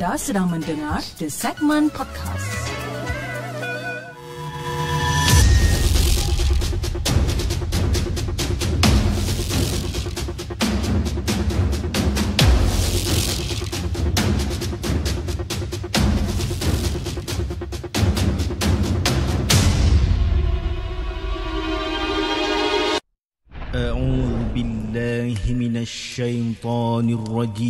Anda 0.00 0.16
sedang 0.16 0.48
mendengar 0.48 1.04
The 1.20 1.28
Segment 1.28 1.92
Podcast. 1.92 2.64
أعوذ 23.76 24.56
بالله 24.56 25.40
من 25.52 25.76
الشيطان 25.76 27.06
الرجيم 27.12 27.69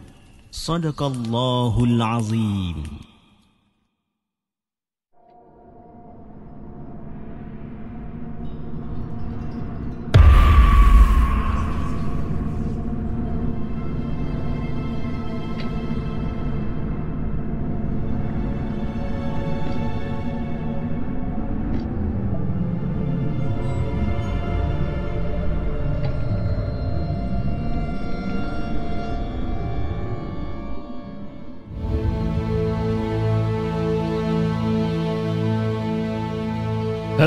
Sadaqallahul 0.51 2.01
Azim. 2.03 3.10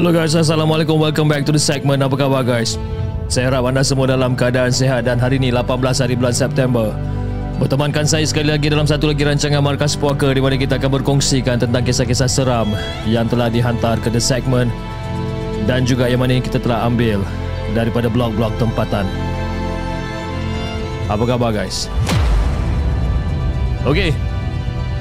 Hello 0.04 0.20
guys, 0.20 0.36
Assalamualaikum. 0.36 1.00
Welcome 1.00 1.32
back 1.32 1.48
to 1.48 1.52
the 1.56 1.56
segment. 1.56 2.04
Apa 2.04 2.12
khabar 2.20 2.44
guys? 2.44 2.76
Saya 3.32 3.48
harap 3.48 3.72
anda 3.72 3.80
semua 3.80 4.04
dalam 4.04 4.36
keadaan 4.36 4.68
sihat 4.68 5.08
dan 5.08 5.16
hari 5.16 5.40
ini 5.40 5.48
18 5.48 5.80
hari 5.80 6.12
bulan 6.12 6.36
September. 6.36 6.92
Bertemankan 7.56 8.04
saya 8.04 8.20
sekali 8.28 8.52
lagi 8.52 8.68
dalam 8.68 8.84
satu 8.84 9.08
lagi 9.08 9.24
rancangan 9.24 9.64
Markas 9.64 9.96
Puaka 9.96 10.28
di 10.36 10.44
mana 10.44 10.60
kita 10.60 10.76
akan 10.76 11.00
berkongsikan 11.00 11.56
tentang 11.56 11.80
kisah-kisah 11.88 12.28
seram 12.28 12.68
yang 13.08 13.24
telah 13.32 13.48
dihantar 13.48 13.96
ke 14.04 14.12
the 14.12 14.20
segment 14.20 14.68
dan 15.64 15.88
juga 15.88 16.04
yang 16.04 16.20
mana 16.20 16.36
kita 16.36 16.60
telah 16.60 16.84
ambil 16.84 17.24
daripada 17.72 18.12
blog-blog 18.12 18.52
tempatan. 18.60 19.08
Apa 21.08 21.24
khabar 21.24 21.48
guys? 21.56 21.88
Okey, 23.88 24.12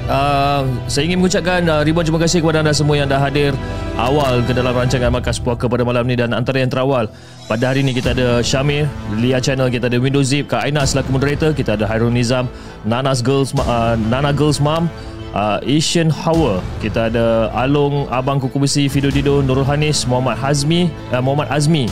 Uh, 0.04 0.68
saya 0.84 1.08
ingin 1.08 1.16
mengucapkan 1.16 1.64
uh, 1.64 1.80
ribuan 1.80 2.04
terima 2.04 2.20
kasih 2.20 2.44
kepada 2.44 2.60
anda 2.60 2.76
semua 2.76 2.92
yang 2.92 3.08
dah 3.08 3.16
hadir 3.16 3.56
awal 3.96 4.44
ke 4.44 4.52
dalam 4.52 4.76
rancangan 4.76 5.08
Markas 5.08 5.40
Puaka 5.40 5.64
pada 5.64 5.80
malam 5.80 6.04
ni. 6.04 6.12
Dan 6.12 6.36
antara 6.36 6.60
yang 6.60 6.68
terawal 6.68 7.08
pada 7.48 7.72
hari 7.72 7.80
ni 7.80 7.96
kita 7.96 8.12
ada 8.12 8.44
Syamir, 8.44 8.84
Lia 9.16 9.40
Channel, 9.40 9.72
kita 9.72 9.88
ada 9.88 9.96
Windows 9.96 10.28
Zip, 10.28 10.52
Kak 10.52 10.68
Aina 10.68 10.84
selaku 10.84 11.16
moderator, 11.16 11.56
kita 11.56 11.80
ada 11.80 11.88
Hairul 11.88 12.12
Nizam, 12.12 12.52
Nana's 12.84 13.24
Girls, 13.24 13.56
uh, 13.64 13.96
Nana 13.96 14.36
Girls 14.36 14.60
Mom, 14.60 14.92
uh, 15.32 15.56
Asian 15.64 16.12
Hower, 16.12 16.60
kita 16.84 17.08
ada 17.08 17.48
Along, 17.56 18.04
Abang 18.12 18.36
Kuku 18.36 18.60
Besi, 18.60 18.92
Fido 18.92 19.08
Dido, 19.08 19.40
Nurul 19.40 19.64
Hanis, 19.64 20.04
Muhammad 20.04 20.36
Hazmi, 20.36 20.92
uh, 21.16 21.24
Muhammad 21.24 21.48
Azmi, 21.48 21.88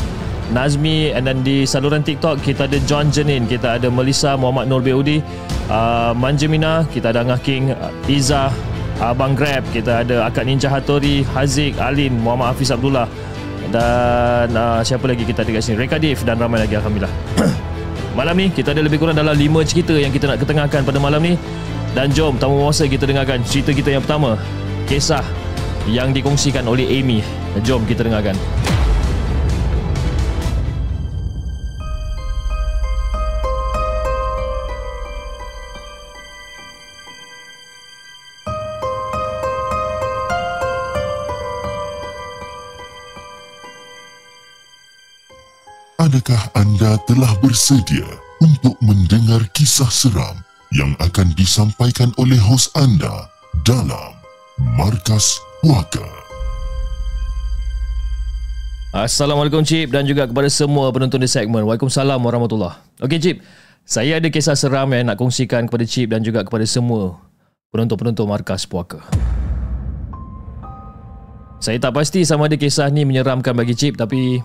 Nazmi 0.53 1.17
and 1.17 1.25
then 1.25 1.41
di 1.41 1.65
saluran 1.65 2.05
TikTok 2.05 2.45
kita 2.45 2.69
ada 2.69 2.77
John 2.85 3.09
Janin, 3.09 3.49
kita 3.49 3.81
ada 3.81 3.89
Melissa 3.89 4.37
Muhammad 4.37 4.69
Nur 4.69 4.85
Beudi, 4.85 5.25
uh, 5.73 6.13
Manjamina, 6.13 6.85
kita 6.93 7.09
ada 7.09 7.25
Angah 7.25 7.41
King, 7.41 7.73
uh, 7.73 7.89
Iza, 8.05 8.53
Abang 9.01 9.33
Grab, 9.33 9.65
kita 9.73 10.05
ada 10.05 10.29
Akak 10.29 10.45
Ninja 10.45 10.69
Hattori, 10.69 11.25
Haziq, 11.33 11.81
Alin, 11.81 12.21
Muhammad 12.21 12.53
Hafiz 12.53 12.69
Abdullah 12.69 13.09
dan 13.73 14.53
uh, 14.53 14.85
siapa 14.85 15.09
lagi 15.09 15.25
kita 15.25 15.41
ada 15.41 15.51
kat 15.57 15.63
sini? 15.65 15.81
Reka 15.81 15.97
Dave 15.97 16.21
dan 16.29 16.37
ramai 16.37 16.61
lagi 16.61 16.77
Alhamdulillah. 16.77 17.15
malam 18.13 18.37
ni 18.37 18.53
kita 18.53 18.77
ada 18.77 18.85
lebih 18.85 19.01
kurang 19.01 19.17
dalam 19.17 19.33
5 19.33 19.65
cerita 19.65 19.97
yang 19.97 20.13
kita 20.13 20.29
nak 20.29 20.39
ketengahkan 20.45 20.85
pada 20.85 20.99
malam 21.01 21.21
ni 21.25 21.35
dan 21.97 22.13
jom 22.13 22.37
tamu 22.37 22.61
masa 22.61 22.85
kita 22.85 23.09
dengarkan 23.09 23.41
cerita 23.49 23.73
kita 23.73 23.97
yang 23.97 24.03
pertama 24.05 24.37
kisah 24.85 25.25
yang 25.89 26.13
dikongsikan 26.13 26.69
oleh 26.69 26.85
Amy 27.01 27.25
jom 27.65 27.89
kita 27.89 28.05
dengarkan 28.05 28.37
Adakah 46.43 46.59
anda 46.59 46.99
telah 47.07 47.33
bersedia 47.39 48.03
untuk 48.43 48.75
mendengar 48.83 49.47
kisah 49.55 49.87
seram 49.87 50.43
yang 50.75 50.91
akan 50.99 51.31
disampaikan 51.39 52.11
oleh 52.19 52.35
hos 52.35 52.67
anda 52.75 53.31
dalam 53.63 54.11
Markas 54.75 55.39
Puaka? 55.63 56.03
Assalamualaikum 58.91 59.63
Cip 59.63 59.95
dan 59.95 60.03
juga 60.03 60.27
kepada 60.27 60.51
semua 60.51 60.91
penonton 60.91 61.23
di 61.23 61.31
segmen. 61.31 61.63
Waalaikumsalam 61.63 62.19
warahmatullahi. 62.19 62.75
Okey 63.07 63.23
Cip, 63.23 63.37
saya 63.87 64.19
ada 64.19 64.27
kisah 64.27 64.59
seram 64.59 64.91
yang 64.91 65.15
nak 65.15 65.23
kongsikan 65.23 65.71
kepada 65.71 65.87
Cip 65.87 66.11
dan 66.11 66.27
juga 66.27 66.43
kepada 66.43 66.67
semua 66.67 67.23
penonton-penonton 67.71 68.27
Markas 68.27 68.67
Puaka. 68.67 68.99
Saya 71.63 71.79
tak 71.79 71.95
pasti 71.95 72.27
sama 72.27 72.51
ada 72.51 72.59
kisah 72.59 72.91
ni 72.91 73.07
menyeramkan 73.07 73.55
bagi 73.55 73.79
Cip 73.79 73.95
tapi 73.95 74.43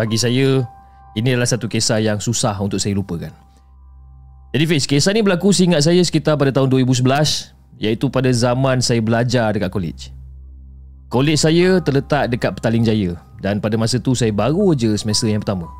bagi 0.00 0.16
saya 0.16 0.64
ini 1.14 1.34
adalah 1.34 1.46
satu 1.46 1.70
kisah 1.70 2.02
yang 2.02 2.18
susah 2.18 2.54
untuk 2.58 2.82
saya 2.82 2.94
lupakan. 2.98 3.30
Jadi 4.54 4.64
Fiz, 4.70 4.86
kisah 4.86 5.10
ni 5.10 5.22
berlaku 5.22 5.50
seingat 5.50 5.82
saya 5.82 5.98
sekitar 6.02 6.38
pada 6.38 6.54
tahun 6.54 6.70
2011 6.70 7.02
iaitu 7.82 8.06
pada 8.06 8.30
zaman 8.30 8.78
saya 8.78 9.02
belajar 9.02 9.50
dekat 9.50 9.70
college. 9.70 10.02
College 11.10 11.38
saya 11.38 11.78
terletak 11.82 12.30
dekat 12.30 12.54
Petaling 12.58 12.86
Jaya 12.86 13.18
dan 13.38 13.58
pada 13.58 13.74
masa 13.78 13.98
tu 13.98 14.14
saya 14.14 14.30
baru 14.34 14.74
je 14.74 14.94
semester 14.94 15.30
yang 15.30 15.42
pertama. 15.42 15.70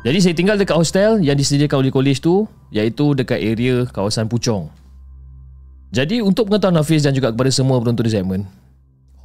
Jadi 0.00 0.18
saya 0.22 0.34
tinggal 0.34 0.56
dekat 0.56 0.74
hostel 0.74 1.20
yang 1.20 1.36
disediakan 1.36 1.84
oleh 1.84 1.92
college 1.92 2.18
tu 2.24 2.48
iaitu 2.72 3.12
dekat 3.14 3.38
area 3.42 3.86
kawasan 3.90 4.26
Puchong. 4.26 4.70
Jadi 5.90 6.22
untuk 6.22 6.46
pengetahuan 6.46 6.78
Hafiz 6.78 7.02
dan 7.02 7.10
juga 7.10 7.34
kepada 7.34 7.50
semua 7.50 7.82
penonton 7.82 8.06
di 8.06 8.14
segmen, 8.14 8.46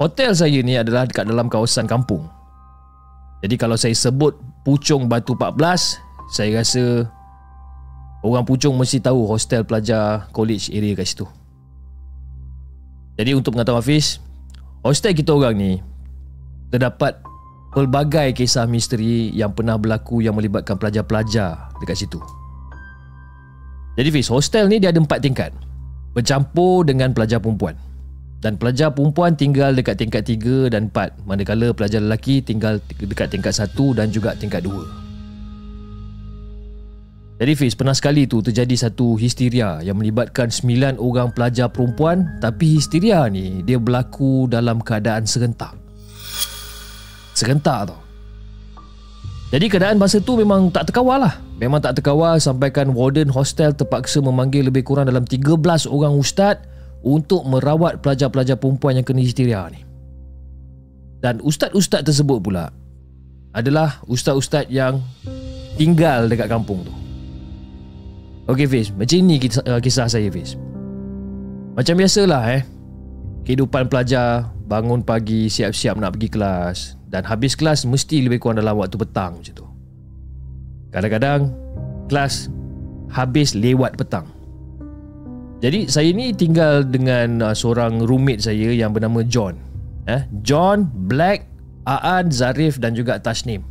hotel 0.02 0.34
saya 0.34 0.58
ni 0.60 0.74
adalah 0.74 1.06
dekat 1.06 1.24
dalam 1.24 1.46
kawasan 1.46 1.86
kampung. 1.86 2.26
Jadi 3.40 3.54
kalau 3.54 3.78
saya 3.78 3.94
sebut 3.94 4.34
Puchong 4.66 5.06
Batu 5.06 5.38
14, 5.38 6.02
saya 6.26 6.50
rasa 6.58 7.06
orang 8.26 8.42
Puchong 8.42 8.74
mesti 8.74 8.98
tahu 8.98 9.22
hostel 9.30 9.62
pelajar 9.62 10.26
college 10.34 10.74
area 10.74 10.98
kat 10.98 11.06
situ. 11.06 11.22
Jadi 13.14 13.30
untuk 13.38 13.54
pengetahuan 13.54 13.78
Hafiz, 13.78 14.18
hostel 14.82 15.14
kita 15.14 15.30
orang 15.30 15.54
ni 15.54 15.72
terdapat 16.74 17.14
pelbagai 17.70 18.34
kisah 18.34 18.66
misteri 18.66 19.30
yang 19.38 19.54
pernah 19.54 19.78
berlaku 19.78 20.18
yang 20.18 20.34
melibatkan 20.34 20.74
pelajar-pelajar 20.74 21.70
dekat 21.78 22.02
situ. 22.02 22.18
Jadi 23.94 24.10
Fiz, 24.10 24.26
hostel 24.34 24.66
ni 24.66 24.82
dia 24.82 24.90
ada 24.90 24.98
empat 24.98 25.22
tingkat. 25.22 25.54
Bercampur 26.10 26.82
dengan 26.82 27.14
pelajar 27.14 27.38
perempuan. 27.38 27.78
Dan 28.46 28.62
pelajar 28.62 28.94
perempuan 28.94 29.34
tinggal 29.34 29.74
dekat 29.74 29.98
tingkat 29.98 30.22
tiga 30.22 30.70
dan 30.70 30.86
empat. 30.86 31.18
Manakala 31.26 31.74
pelajar 31.74 31.98
lelaki 31.98 32.38
tinggal 32.38 32.78
dekat 32.94 33.34
tingkat 33.34 33.50
satu 33.50 33.90
dan 33.90 34.14
juga 34.14 34.38
tingkat 34.38 34.62
dua. 34.62 34.86
Jadi 37.42 37.52
Fiz, 37.58 37.74
pernah 37.74 37.90
sekali 37.90 38.30
tu 38.30 38.38
terjadi 38.38 38.86
satu 38.86 39.18
histeria 39.18 39.82
yang 39.82 39.98
melibatkan 39.98 40.46
sembilan 40.46 41.02
orang 41.02 41.34
pelajar 41.34 41.74
perempuan. 41.74 42.38
Tapi 42.38 42.78
histeria 42.78 43.26
ni 43.26 43.66
dia 43.66 43.82
berlaku 43.82 44.46
dalam 44.46 44.78
keadaan 44.78 45.26
serentak. 45.26 45.74
Serentak 47.34 47.90
tau. 47.90 47.98
Jadi 49.50 49.66
keadaan 49.66 49.98
masa 49.98 50.22
tu 50.22 50.38
memang 50.38 50.70
tak 50.70 50.94
terkawal 50.94 51.18
lah. 51.26 51.34
Memang 51.58 51.82
tak 51.82 51.98
terkawal 51.98 52.38
sampaikan 52.38 52.94
warden 52.94 53.26
hostel 53.26 53.74
terpaksa 53.74 54.22
memanggil 54.22 54.70
lebih 54.70 54.86
kurang 54.86 55.10
dalam 55.10 55.26
13 55.26 55.50
orang 55.90 56.14
ustaz 56.14 56.75
untuk 57.06 57.46
merawat 57.46 58.02
pelajar-pelajar 58.02 58.58
perempuan 58.58 58.98
yang 58.98 59.06
kena 59.06 59.22
histeria 59.22 59.70
ni. 59.70 59.86
Dan 61.22 61.38
ustaz-ustaz 61.38 62.02
tersebut 62.02 62.42
pula 62.42 62.74
adalah 63.54 64.02
ustaz-ustaz 64.10 64.66
yang 64.66 64.98
tinggal 65.78 66.26
dekat 66.26 66.50
kampung 66.50 66.82
tu. 66.82 66.92
Okey 68.50 68.66
Fiz, 68.66 68.90
macam 68.90 69.22
ni 69.22 69.38
kisah, 69.38 69.62
uh, 69.66 69.80
kisah 69.82 70.06
saya 70.10 70.26
Fiz. 70.34 70.58
Macam 71.78 71.94
biasalah 71.94 72.42
eh. 72.58 72.62
Kehidupan 73.46 73.86
pelajar 73.86 74.50
bangun 74.66 75.06
pagi 75.06 75.46
siap-siap 75.46 75.98
nak 76.02 76.18
pergi 76.18 76.28
kelas. 76.30 76.78
Dan 77.06 77.22
habis 77.22 77.54
kelas 77.54 77.86
mesti 77.86 78.26
lebih 78.26 78.42
kurang 78.42 78.58
dalam 78.58 78.74
waktu 78.74 78.98
petang 78.98 79.38
macam 79.38 79.54
tu. 79.54 79.66
Kadang-kadang 80.90 81.54
kelas 82.10 82.50
habis 83.10 83.54
lewat 83.54 83.94
petang. 83.94 84.35
Jadi 85.64 85.88
saya 85.88 86.12
ni 86.12 86.36
tinggal 86.36 86.84
dengan 86.84 87.40
uh, 87.40 87.54
seorang 87.56 88.04
roommate 88.04 88.44
saya 88.44 88.76
yang 88.76 88.92
bernama 88.92 89.24
John. 89.24 89.56
Eh, 90.04 90.22
John, 90.44 90.86
Black, 91.08 91.48
Aan, 91.88 92.28
Zarif 92.28 92.76
dan 92.76 92.92
juga 92.92 93.16
Tashnim. 93.16 93.64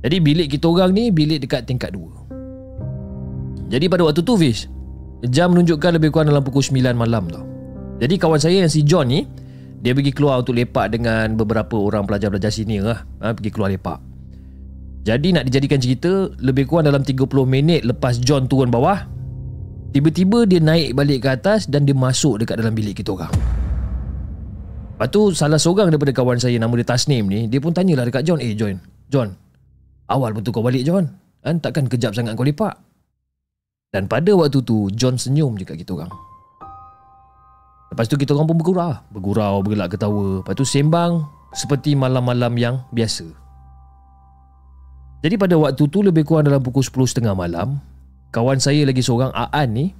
Jadi 0.00 0.16
bilik 0.20 0.48
kita 0.52 0.68
orang 0.68 0.92
ni 0.92 1.08
bilik 1.08 1.44
dekat 1.44 1.64
tingkat 1.64 1.92
2. 1.96 3.72
Jadi 3.72 3.86
pada 3.88 4.02
waktu 4.04 4.20
tu 4.20 4.34
Fish, 4.36 4.68
jam 5.28 5.52
menunjukkan 5.52 5.96
lebih 5.96 6.12
kurang 6.12 6.28
dalam 6.28 6.44
pukul 6.44 6.64
9 6.64 6.92
malam 6.96 7.28
tau. 7.28 7.44
Jadi 8.00 8.16
kawan 8.16 8.40
saya 8.40 8.64
yang 8.64 8.72
si 8.72 8.80
John 8.84 9.12
ni 9.12 9.28
dia 9.80 9.96
pergi 9.96 10.12
keluar 10.12 10.44
untuk 10.44 10.56
lepak 10.56 10.92
dengan 10.92 11.36
beberapa 11.36 11.76
orang 11.76 12.04
pelajar-pelajar 12.04 12.52
sini 12.52 12.80
lah. 12.84 13.04
Ha, 13.20 13.32
pergi 13.32 13.48
keluar 13.52 13.72
lepak. 13.72 14.00
Jadi 15.00 15.32
nak 15.32 15.48
dijadikan 15.48 15.80
cerita, 15.80 16.28
lebih 16.44 16.68
kurang 16.68 16.84
dalam 16.84 17.00
30 17.00 17.24
minit 17.48 17.88
lepas 17.88 18.20
John 18.20 18.44
turun 18.44 18.68
bawah, 18.68 19.08
tiba-tiba 19.90 20.46
dia 20.46 20.62
naik 20.62 20.94
balik 20.94 21.26
ke 21.26 21.28
atas 21.30 21.66
dan 21.66 21.86
dia 21.86 21.94
masuk 21.94 22.42
dekat 22.42 22.58
dalam 22.58 22.74
bilik 22.74 22.98
kita 22.98 23.14
orang. 23.14 23.30
Lepas 24.94 25.08
tu 25.10 25.32
salah 25.32 25.56
seorang 25.56 25.88
daripada 25.88 26.12
kawan 26.12 26.36
saya 26.36 26.60
nama 26.60 26.72
dia 26.76 26.86
Tasnim 26.86 27.24
ni, 27.24 27.48
dia 27.48 27.58
pun 27.58 27.72
tanyalah 27.72 28.04
dekat 28.04 28.22
John, 28.26 28.38
"Eh 28.38 28.52
John, 28.52 28.76
John, 29.08 29.32
awal 30.12 30.36
betul 30.36 30.52
kau 30.52 30.60
balik 30.60 30.84
John? 30.84 31.08
Kan 31.40 31.58
takkan 31.58 31.88
kejap 31.88 32.12
sangat 32.12 32.36
kau 32.36 32.44
lepak?" 32.44 32.76
Dan 33.90 34.06
pada 34.06 34.30
waktu 34.36 34.60
tu 34.62 34.92
John 34.94 35.16
senyum 35.18 35.56
je 35.58 35.64
kat 35.66 35.80
kita 35.80 35.96
orang. 35.96 36.12
Lepas 37.90 38.06
tu 38.06 38.14
kita 38.14 38.38
orang 38.38 38.46
pun 38.46 38.56
bergurau 38.62 38.94
Bergurau, 39.10 39.54
bergelak 39.66 39.90
ketawa 39.98 40.40
Lepas 40.40 40.54
tu 40.54 40.62
sembang 40.62 41.26
Seperti 41.50 41.98
malam-malam 41.98 42.54
yang 42.54 42.74
biasa 42.94 43.26
Jadi 45.26 45.34
pada 45.34 45.58
waktu 45.58 45.90
tu 45.90 45.98
Lebih 45.98 46.22
kurang 46.22 46.46
dalam 46.46 46.62
pukul 46.62 46.86
10.30 46.86 47.34
malam 47.34 47.82
Kawan 48.30 48.62
saya 48.62 48.86
lagi 48.86 49.02
seorang 49.02 49.34
Aan 49.34 49.68
ni 49.74 49.90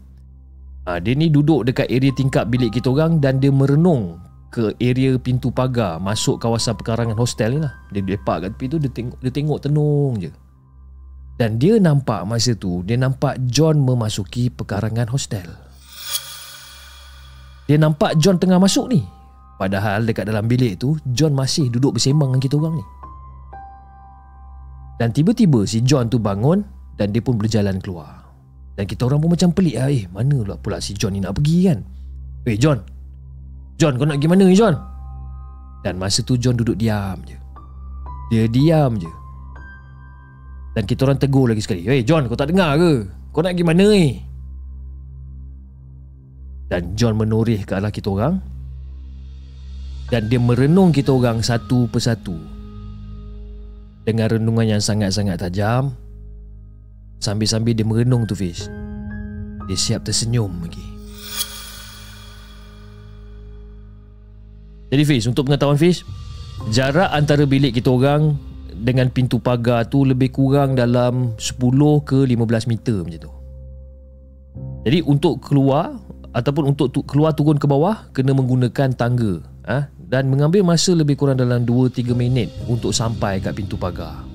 ha, 0.86 1.02
Dia 1.02 1.14
ni 1.18 1.30
duduk 1.30 1.66
dekat 1.66 1.90
area 1.90 2.14
tingkap 2.14 2.46
bilik 2.46 2.70
kita 2.74 2.94
orang 2.94 3.18
Dan 3.18 3.42
dia 3.42 3.50
merenung 3.50 4.22
ke 4.54 4.74
area 4.78 5.18
pintu 5.18 5.50
pagar 5.50 5.98
Masuk 5.98 6.38
kawasan 6.38 6.78
pekarangan 6.78 7.18
hostel 7.18 7.58
ni 7.58 7.60
lah 7.62 7.74
Dia 7.90 8.02
lepak 8.02 8.46
kat 8.46 8.50
tepi 8.54 8.66
tu 8.70 8.78
Dia 8.78 8.90
tengok, 8.90 9.18
dia 9.18 9.32
tengok 9.34 9.58
tenung 9.66 10.14
je 10.18 10.30
Dan 11.38 11.58
dia 11.58 11.78
nampak 11.82 12.22
masa 12.22 12.54
tu 12.54 12.86
Dia 12.86 12.94
nampak 12.94 13.38
John 13.50 13.82
memasuki 13.82 14.50
pekarangan 14.50 15.10
hostel 15.10 15.70
dia 17.70 17.78
nampak 17.78 18.18
John 18.18 18.34
tengah 18.34 18.58
masuk 18.58 18.90
ni. 18.90 19.06
Padahal 19.54 20.02
dekat 20.02 20.26
dalam 20.26 20.50
bilik 20.50 20.82
tu, 20.82 20.98
John 21.14 21.38
masih 21.38 21.70
duduk 21.70 21.94
bersembang 21.94 22.34
dengan 22.34 22.42
kita 22.42 22.58
orang 22.58 22.74
ni. 22.82 22.84
Dan 24.98 25.14
tiba-tiba 25.14 25.62
si 25.70 25.78
John 25.86 26.10
tu 26.10 26.18
bangun 26.18 26.66
dan 26.98 27.14
dia 27.14 27.22
pun 27.22 27.38
berjalan 27.38 27.78
keluar. 27.78 28.19
Dan 28.80 28.88
kita 28.88 29.04
orang 29.04 29.20
pun 29.20 29.36
macam 29.36 29.52
pelik 29.52 29.76
lah. 29.76 29.92
Eh, 29.92 30.08
mana 30.08 30.40
pula, 30.40 30.56
pula 30.56 30.76
si 30.80 30.96
John 30.96 31.12
ni 31.12 31.20
nak 31.20 31.36
pergi 31.36 31.68
kan? 31.68 31.84
Eh, 32.48 32.56
John. 32.56 32.80
John, 33.76 34.00
kau 34.00 34.08
nak 34.08 34.16
pergi 34.16 34.32
mana 34.32 34.48
ni, 34.48 34.56
John? 34.56 34.72
Dan 35.84 36.00
masa 36.00 36.24
tu 36.24 36.40
John 36.40 36.56
duduk 36.56 36.80
diam 36.80 37.20
je. 37.28 37.36
Dia 38.32 38.48
diam 38.48 38.96
je. 38.96 39.12
Dan 40.72 40.88
kita 40.88 41.04
orang 41.04 41.20
tegur 41.20 41.52
lagi 41.52 41.60
sekali. 41.60 41.84
Eh, 41.84 42.00
John, 42.00 42.24
kau 42.24 42.40
tak 42.40 42.48
dengar 42.48 42.80
ke? 42.80 43.04
Kau 43.36 43.44
nak 43.44 43.52
pergi 43.52 43.68
mana 43.68 43.84
ni? 43.84 44.30
dan 46.70 46.94
John 46.94 47.18
menoreh 47.18 47.66
ke 47.66 47.74
arah 47.74 47.90
kita 47.90 48.14
orang 48.14 48.38
dan 50.06 50.30
dia 50.30 50.38
merenung 50.38 50.94
kita 50.94 51.10
orang 51.10 51.42
satu 51.42 51.90
persatu 51.90 52.38
dengan 54.06 54.30
renungan 54.30 54.78
yang 54.78 54.82
sangat-sangat 54.82 55.42
tajam 55.42 55.98
sambil-sambil 57.20 57.76
dia 57.76 57.84
merenung 57.84 58.24
tu 58.24 58.34
Fish. 58.34 58.66
Dia 59.68 59.76
siap 59.76 60.08
tersenyum 60.08 60.50
lagi. 60.64 60.82
Jadi 64.90 65.02
Fish 65.06 65.28
untuk 65.30 65.46
pengetahuan 65.46 65.78
Fish 65.78 66.02
jarak 66.74 67.12
antara 67.14 67.46
bilik 67.46 67.78
kita 67.78 67.94
orang 67.94 68.34
dengan 68.74 69.12
pintu 69.12 69.38
pagar 69.38 69.86
tu 69.86 70.02
lebih 70.02 70.32
kurang 70.34 70.74
dalam 70.74 71.36
10 71.38 71.60
ke 72.02 72.18
15 72.26 72.66
meter 72.66 72.96
macam 73.04 73.20
tu. 73.20 73.32
Jadi 74.88 74.98
untuk 75.04 75.44
keluar 75.44 76.00
ataupun 76.32 76.72
untuk 76.74 76.88
tu, 76.90 77.04
keluar 77.04 77.36
turun 77.36 77.60
ke 77.60 77.68
bawah 77.68 78.10
kena 78.16 78.32
menggunakan 78.32 78.96
tangga 78.96 79.44
ha? 79.68 79.92
dan 79.98 80.26
mengambil 80.26 80.64
masa 80.64 80.96
lebih 80.96 81.14
kurang 81.20 81.38
dalam 81.38 81.62
2-3 81.68 82.16
minit 82.16 82.48
untuk 82.66 82.90
sampai 82.90 83.38
kat 83.38 83.54
pintu 83.54 83.76
pagar 83.76 84.29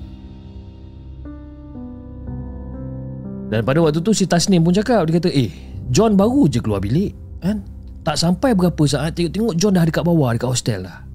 dan 3.46 3.62
pada 3.62 3.78
waktu 3.78 4.02
tu 4.02 4.10
si 4.10 4.26
Tasnim 4.26 4.62
pun 4.62 4.74
cakap 4.74 5.06
dia 5.06 5.22
kata 5.22 5.30
eh 5.30 5.50
John 5.94 6.18
baru 6.18 6.50
je 6.50 6.58
keluar 6.58 6.82
bilik 6.82 7.14
kan? 7.38 7.62
Tak 8.02 8.18
sampai 8.18 8.54
berapa 8.54 8.82
saat 8.86 9.14
tengok-tengok 9.18 9.54
John 9.58 9.74
dah 9.78 9.86
dekat 9.86 10.02
bawah 10.02 10.34
dekat 10.34 10.48
hostel 10.50 10.86
lah 10.86 11.06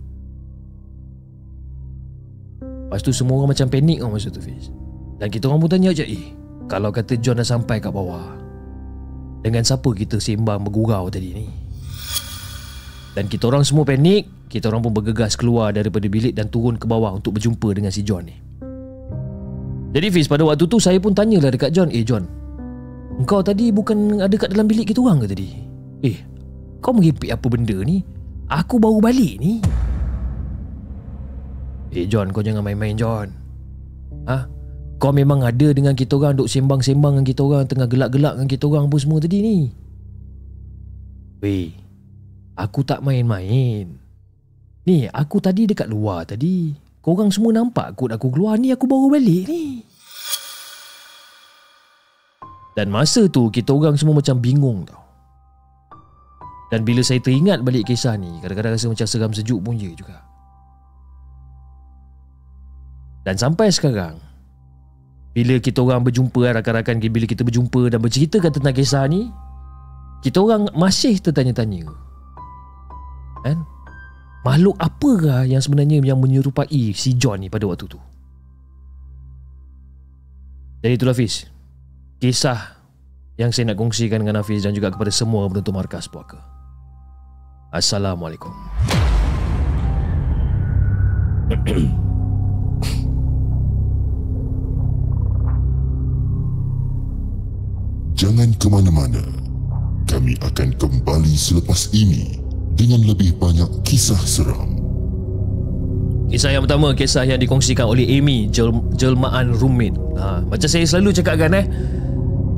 lepas 2.87 2.99
tu 3.03 3.11
semua 3.15 3.39
orang 3.39 3.55
macam 3.55 3.67
panik 3.71 4.03
tau 4.03 4.11
masa 4.11 4.27
tu 4.27 4.43
Fiz. 4.43 4.67
Dan 5.15 5.31
kita 5.31 5.47
orang 5.47 5.63
pun 5.63 5.69
tanya 5.71 5.95
je 5.95 6.03
eh 6.03 6.35
kalau 6.67 6.91
kata 6.91 7.15
John 7.19 7.39
dah 7.39 7.47
sampai 7.47 7.79
kat 7.79 7.91
bawah 7.91 8.35
dengan 9.41 9.63
siapa 9.65 9.89
kita 9.95 10.21
sembang 10.21 10.67
bergurau 10.67 11.09
tadi 11.09 11.29
ni? 11.33 11.45
Dan 13.11 13.27
kita 13.27 13.51
orang 13.51 13.67
semua 13.67 13.83
panik 13.83 14.47
Kita 14.47 14.71
orang 14.71 14.87
pun 14.87 14.95
bergegas 14.95 15.35
keluar 15.35 15.75
daripada 15.75 16.07
bilik 16.07 16.31
Dan 16.31 16.47
turun 16.47 16.79
ke 16.79 16.87
bawah 16.87 17.11
untuk 17.11 17.35
berjumpa 17.35 17.75
dengan 17.75 17.91
si 17.91 18.07
John 18.07 18.23
ni 18.23 18.35
Jadi 19.91 20.07
Fiz 20.07 20.27
pada 20.31 20.47
waktu 20.47 20.63
tu 20.67 20.79
saya 20.79 20.97
pun 21.03 21.11
tanyalah 21.11 21.51
dekat 21.51 21.75
John 21.75 21.91
Eh 21.91 22.03
John 22.03 22.23
Engkau 23.19 23.43
tadi 23.43 23.69
bukan 23.75 24.23
ada 24.23 24.35
kat 24.39 24.55
dalam 24.55 24.65
bilik 24.65 24.87
kita 24.89 25.03
orang 25.03 25.23
ke 25.23 25.27
tadi? 25.35 25.47
Eh 26.07 26.17
Kau 26.79 26.95
meripik 26.95 27.29
apa 27.29 27.45
benda 27.51 27.75
ni? 27.83 28.01
Aku 28.47 28.79
baru 28.79 29.03
balik 29.03 29.37
ni 29.43 29.59
Eh 31.91 32.07
John 32.07 32.31
kau 32.31 32.39
jangan 32.39 32.63
main-main 32.63 32.95
John 32.95 33.27
Ha? 34.27 34.47
kau 35.01 35.09
memang 35.09 35.41
ada 35.41 35.73
dengan 35.73 35.97
kita 35.97 36.13
orang 36.13 36.37
duk 36.37 36.45
sembang-sembang 36.45 37.17
dengan 37.17 37.25
kita 37.25 37.41
orang 37.41 37.65
tengah 37.65 37.89
gelak-gelak 37.89 38.37
dengan 38.37 38.49
kita 38.53 38.69
orang 38.69 38.85
pun 38.85 38.99
semua 39.01 39.17
tadi 39.17 39.41
ni. 39.41 39.57
Weh, 41.41 41.73
aku 42.53 42.85
tak 42.85 43.01
main-main. 43.01 43.97
Ni, 44.85 45.09
aku 45.09 45.41
tadi 45.41 45.65
dekat 45.65 45.89
luar 45.89 46.29
tadi. 46.29 46.69
Kau 47.01 47.17
orang 47.17 47.33
semua 47.33 47.49
nampak 47.49 47.97
kot 47.97 48.13
aku 48.13 48.29
keluar 48.29 48.61
ni 48.61 48.69
aku 48.69 48.85
baru 48.85 49.09
balik 49.09 49.49
ni. 49.49 49.81
Dan 52.77 52.93
masa 52.93 53.25
tu 53.27 53.49
kita 53.51 53.73
orang 53.73 53.97
semua 53.97 54.21
macam 54.21 54.37
bingung 54.37 54.85
tau. 54.85 55.01
Dan 56.71 56.87
bila 56.87 57.03
saya 57.03 57.19
teringat 57.19 57.67
balik 57.67 57.91
kisah 57.91 58.15
ni, 58.15 58.39
kadang-kadang 58.39 58.79
rasa 58.79 58.87
macam 58.87 59.03
seram 59.03 59.35
sejuk 59.35 59.59
pun 59.59 59.75
je 59.75 59.91
juga. 59.91 60.23
Dan 63.27 63.35
sampai 63.35 63.67
sekarang, 63.75 64.15
bila 65.35 65.59
kita 65.59 65.83
orang 65.83 65.99
berjumpa 66.07 66.55
rakan-rakan 66.55 67.03
bila 67.11 67.27
kita 67.27 67.43
berjumpa 67.43 67.91
dan 67.91 67.99
berceritakan 67.99 68.55
tentang 68.55 68.71
kisah 68.71 69.03
ni, 69.11 69.27
kita 70.23 70.39
orang 70.39 70.71
masih 70.71 71.19
tertanya-tanya. 71.19 71.91
Kan? 73.43 73.67
Makhluk 74.41 74.73
apakah 74.81 75.45
yang 75.45 75.61
sebenarnya 75.61 76.01
yang 76.01 76.17
menyerupai 76.17 76.97
si 76.97 77.13
John 77.13 77.45
ni 77.45 77.49
pada 77.49 77.69
waktu 77.69 77.85
tu? 77.85 78.01
Jadi 80.81 80.97
itulah 80.97 81.13
Fiz 81.13 81.45
Kisah 82.17 82.81
yang 83.37 83.53
saya 83.53 83.73
nak 83.73 83.77
kongsikan 83.81 84.21
dengan 84.21 84.41
Hafiz 84.41 84.61
dan 84.61 84.77
juga 84.77 84.93
kepada 84.93 85.09
semua 85.09 85.49
penonton 85.49 85.73
markas 85.73 86.05
puaka. 86.05 86.37
Assalamualaikum. 87.73 88.53
Jangan 98.13 98.49
ke 98.61 98.67
mana-mana. 98.69 99.21
Kami 100.05 100.37
akan 100.45 100.69
kembali 100.77 101.33
selepas 101.33 101.89
ini 101.97 102.40
dengan 102.75 103.03
lebih 103.05 103.35
banyak 103.37 103.69
kisah 103.83 104.19
seram. 104.23 104.81
Kisah 106.31 106.55
yang 106.55 106.63
pertama 106.63 106.95
Kisah 106.95 107.27
yang 107.27 107.43
dikongsikan 107.43 107.83
oleh 107.91 108.07
Amy 108.07 108.47
Jel 108.47 108.71
Jelmaan 108.95 109.51
Rumit 109.51 109.91
ha, 110.15 110.39
Macam 110.39 110.63
saya 110.63 110.87
selalu 110.87 111.11
cakap 111.11 111.43
kan 111.43 111.51
eh? 111.59 111.67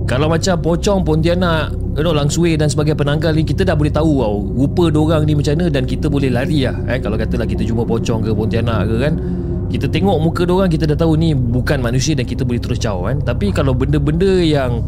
Kalau 0.06 0.30
macam 0.30 0.62
pocong 0.62 1.02
Pontianak 1.02 1.74
you 1.98 2.06
know, 2.06 2.14
Langsui 2.14 2.54
dan 2.54 2.70
sebagai 2.70 2.94
penanggal 2.94 3.34
ni 3.34 3.42
Kita 3.42 3.66
dah 3.66 3.74
boleh 3.74 3.90
tahu 3.90 4.22
tau 4.22 4.38
Rupa 4.54 4.94
diorang 4.94 5.26
ni 5.26 5.34
macam 5.34 5.58
mana 5.58 5.74
Dan 5.74 5.90
kita 5.90 6.06
boleh 6.06 6.30
lari 6.30 6.70
lah 6.70 6.78
eh, 6.86 7.02
Kalau 7.02 7.18
katalah 7.18 7.50
kita 7.50 7.66
jumpa 7.66 7.82
pocong 7.82 8.22
ke 8.22 8.30
Pontianak 8.38 8.86
ke 8.86 8.96
kan 9.02 9.14
Kita 9.74 9.90
tengok 9.90 10.18
muka 10.22 10.46
diorang 10.46 10.70
Kita 10.70 10.86
dah 10.86 10.98
tahu 11.00 11.18
ni 11.18 11.34
bukan 11.34 11.82
manusia 11.82 12.14
Dan 12.14 12.30
kita 12.30 12.46
boleh 12.46 12.62
terus 12.62 12.78
caw 12.78 13.10
kan? 13.10 13.26
Tapi 13.26 13.50
kalau 13.50 13.74
benda-benda 13.74 14.38
yang 14.38 14.86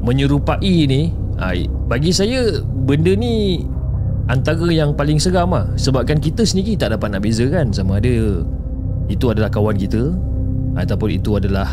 Menyerupai 0.00 0.88
ni 0.88 1.12
ha, 1.36 1.52
Bagi 1.92 2.08
saya 2.08 2.56
Benda 2.64 3.12
ni 3.12 3.68
antara 4.28 4.68
yang 4.72 4.96
paling 4.96 5.20
seram 5.20 5.52
lah. 5.52 5.68
Sebabkan 5.76 6.20
kita 6.20 6.44
sendiri 6.44 6.76
tak 6.78 6.96
dapat 6.96 7.12
nak 7.12 7.22
bezakan 7.24 7.72
sama 7.74 8.00
ada 8.00 8.44
itu 9.08 9.24
adalah 9.28 9.52
kawan 9.52 9.76
kita 9.76 10.12
ataupun 10.80 11.08
itu 11.12 11.36
adalah 11.36 11.68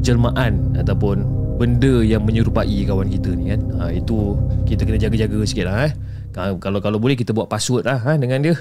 jelmaan 0.00 0.76
ataupun 0.80 1.24
benda 1.56 2.02
yang 2.02 2.24
menyerupai 2.24 2.84
kawan 2.84 3.08
kita 3.08 3.30
ni 3.36 3.54
kan? 3.54 3.60
Ha, 3.78 3.82
itu 3.94 4.36
kita 4.68 4.82
kena 4.84 4.98
jaga-jaga 5.00 5.38
sikit 5.46 5.64
lah 5.68 5.88
eh. 5.88 5.92
Kalau 6.34 6.82
kalau 6.82 6.98
boleh 6.98 7.14
kita 7.14 7.30
buat 7.30 7.46
password 7.46 7.86
lah 7.86 7.98
ha, 8.02 8.12
dengan 8.18 8.42
dia. 8.42 8.54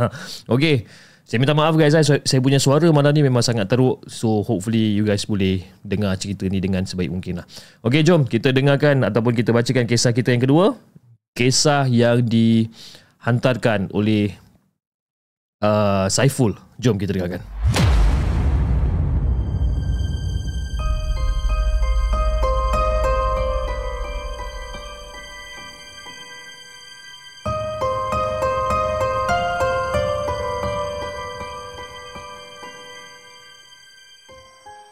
Ok 0.54 0.86
saya 1.26 1.42
minta 1.42 1.58
maaf 1.58 1.74
guys 1.74 1.90
eh. 1.90 2.22
saya 2.22 2.38
punya 2.38 2.62
suara 2.62 2.86
malam 2.94 3.10
ni 3.10 3.26
memang 3.26 3.42
sangat 3.42 3.66
teruk. 3.66 3.98
So 4.06 4.46
hopefully 4.46 4.94
you 4.94 5.02
guys 5.02 5.26
boleh 5.26 5.58
dengar 5.82 6.14
cerita 6.22 6.46
ni 6.46 6.62
dengan 6.62 6.86
sebaik 6.86 7.10
mungkin 7.10 7.42
lah. 7.42 7.46
Ok 7.82 8.06
jom 8.06 8.22
kita 8.22 8.54
dengarkan 8.54 9.02
ataupun 9.02 9.34
kita 9.34 9.50
bacakan 9.50 9.90
kisah 9.90 10.14
kita 10.14 10.30
yang 10.30 10.46
kedua 10.46 10.78
kisah 11.36 11.84
yang 11.84 12.24
dihantarkan 12.24 13.92
oleh 13.92 14.32
uh, 15.60 16.08
Saiful. 16.08 16.56
Jom 16.80 16.96
kita 16.96 17.12
dengarkan. 17.12 17.44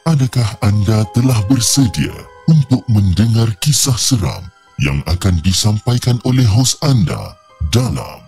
Adakah 0.04 0.46
anda 0.62 1.02
telah 1.10 1.40
bersedia 1.50 2.14
untuk 2.46 2.86
mendengar 2.86 3.50
kisah 3.58 3.98
seram 3.98 4.53
yang 4.82 4.98
akan 5.06 5.38
disampaikan 5.46 6.18
oleh 6.26 6.42
hos 6.42 6.74
anda 6.82 7.38
dalam 7.70 8.18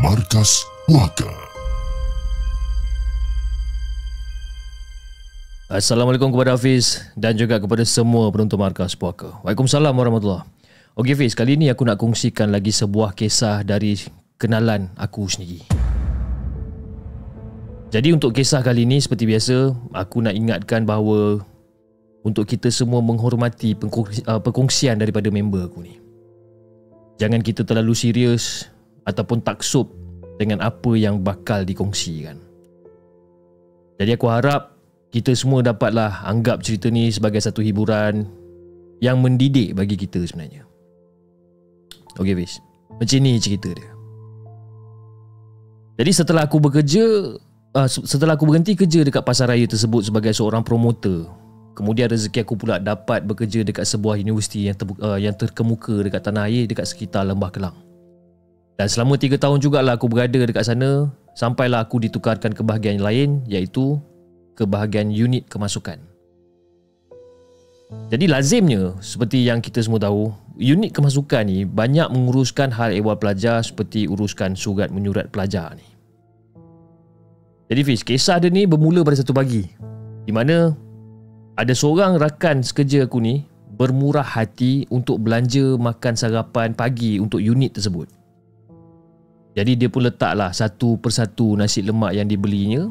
Markas 0.00 0.64
Puaka. 0.88 1.28
Assalamualaikum 5.68 6.32
kepada 6.32 6.56
Hafiz 6.56 7.00
dan 7.16 7.36
juga 7.36 7.56
kepada 7.56 7.84
semua 7.84 8.28
penonton 8.32 8.60
Markas 8.60 8.96
Puaka. 8.96 9.40
Waalaikumsalam 9.44 9.92
warahmatullahi 9.92 10.44
Okey 10.92 11.16
Hafiz, 11.16 11.32
kali 11.32 11.56
ini 11.56 11.72
aku 11.72 11.88
nak 11.88 11.96
kongsikan 11.96 12.52
lagi 12.52 12.68
sebuah 12.68 13.16
kisah 13.16 13.64
dari 13.64 13.96
kenalan 14.36 14.92
aku 15.00 15.24
sendiri. 15.24 15.64
Jadi 17.92 18.12
untuk 18.12 18.36
kisah 18.36 18.60
kali 18.64 18.84
ini 18.88 19.00
seperti 19.00 19.24
biasa, 19.28 19.72
aku 19.92 20.24
nak 20.24 20.36
ingatkan 20.36 20.84
bahawa 20.84 21.44
untuk 22.22 22.46
kita 22.46 22.70
semua 22.70 23.02
menghormati 23.02 23.74
uh, 23.74 24.40
perkongsian 24.42 24.98
daripada 24.98 25.28
member 25.28 25.66
aku 25.66 25.82
ni. 25.82 25.98
Jangan 27.18 27.42
kita 27.42 27.66
terlalu 27.66 27.94
serius 27.94 28.66
ataupun 29.06 29.42
taksub 29.42 29.90
dengan 30.38 30.62
apa 30.62 30.94
yang 30.94 31.22
bakal 31.22 31.66
dikongsikan. 31.66 32.38
Jadi 33.98 34.10
aku 34.14 34.26
harap 34.30 34.74
kita 35.12 35.34
semua 35.36 35.60
dapatlah 35.60 36.24
anggap 36.24 36.64
cerita 36.64 36.88
ni 36.88 37.12
sebagai 37.12 37.38
satu 37.38 37.60
hiburan 37.60 38.26
yang 39.02 39.18
mendidik 39.18 39.74
bagi 39.74 39.98
kita 39.98 40.22
sebenarnya. 40.22 40.64
Okey 42.18 42.34
Fiz, 42.38 42.62
macam 42.90 43.18
ni 43.18 43.38
cerita 43.42 43.70
dia. 43.74 43.90
Jadi 46.00 46.10
setelah 46.10 46.48
aku 46.48 46.58
bekerja, 46.58 47.04
uh, 47.76 47.88
setelah 47.88 48.34
aku 48.34 48.48
berhenti 48.48 48.72
kerja 48.72 49.04
dekat 49.04 49.22
pasar 49.22 49.52
raya 49.52 49.68
tersebut 49.68 50.08
sebagai 50.08 50.32
seorang 50.32 50.64
promoter 50.64 51.41
Kemudian 51.72 52.12
rezeki 52.12 52.44
aku 52.44 52.54
pula 52.54 52.76
dapat 52.76 53.24
bekerja 53.24 53.64
dekat 53.64 53.88
sebuah 53.88 54.20
universiti 54.20 54.68
yang, 54.68 54.76
ter, 54.76 54.84
uh, 55.00 55.16
yang 55.16 55.32
terkemuka 55.32 56.04
dekat 56.04 56.20
tanah 56.20 56.44
air 56.48 56.68
dekat 56.68 56.84
sekitar 56.84 57.24
Lembah 57.24 57.48
Kelang. 57.48 57.76
Dan 58.76 58.88
selama 58.88 59.16
3 59.16 59.40
tahun 59.40 59.58
jugalah 59.60 59.96
aku 59.96 60.08
berada 60.08 60.36
dekat 60.36 60.68
sana 60.68 61.08
sampailah 61.32 61.88
aku 61.88 62.00
ditukarkan 62.02 62.52
ke 62.52 62.60
bahagian 62.60 63.00
lain 63.00 63.40
iaitu 63.48 63.96
ke 64.52 64.68
bahagian 64.68 65.08
unit 65.08 65.48
kemasukan. 65.48 65.96
Jadi 68.08 68.24
lazimnya 68.28 68.96
seperti 69.00 69.44
yang 69.44 69.60
kita 69.60 69.80
semua 69.84 70.00
tahu, 70.00 70.32
unit 70.56 70.92
kemasukan 70.92 71.44
ni 71.44 71.64
banyak 71.64 72.08
menguruskan 72.12 72.72
hal 72.72 72.92
ehwal 72.92 73.16
pelajar 73.16 73.60
seperti 73.64 74.08
uruskan 74.08 74.56
surat 74.56 74.92
menyurat 74.92 75.28
pelajar 75.28 75.76
ni. 75.76 75.84
Jadi 77.72 77.80
Fiz, 77.88 78.04
kisah 78.04 78.36
dia 78.36 78.52
ni 78.52 78.68
bermula 78.68 79.00
pada 79.00 79.16
satu 79.16 79.32
pagi 79.32 79.64
di 80.28 80.32
mana 80.32 80.76
ada 81.56 81.72
seorang 81.76 82.16
rakan 82.16 82.64
sekerja 82.64 83.04
aku 83.04 83.20
ni 83.20 83.44
bermurah 83.76 84.24
hati 84.24 84.88
untuk 84.88 85.20
belanja 85.20 85.76
makan 85.76 86.14
sarapan 86.16 86.72
pagi 86.72 87.20
untuk 87.20 87.40
unit 87.40 87.76
tersebut. 87.76 88.08
Jadi 89.52 89.76
dia 89.76 89.88
pun 89.92 90.08
letaklah 90.08 90.48
satu 90.48 90.96
persatu 90.96 91.60
nasi 91.60 91.84
lemak 91.84 92.16
yang 92.16 92.24
dibelinya 92.24 92.88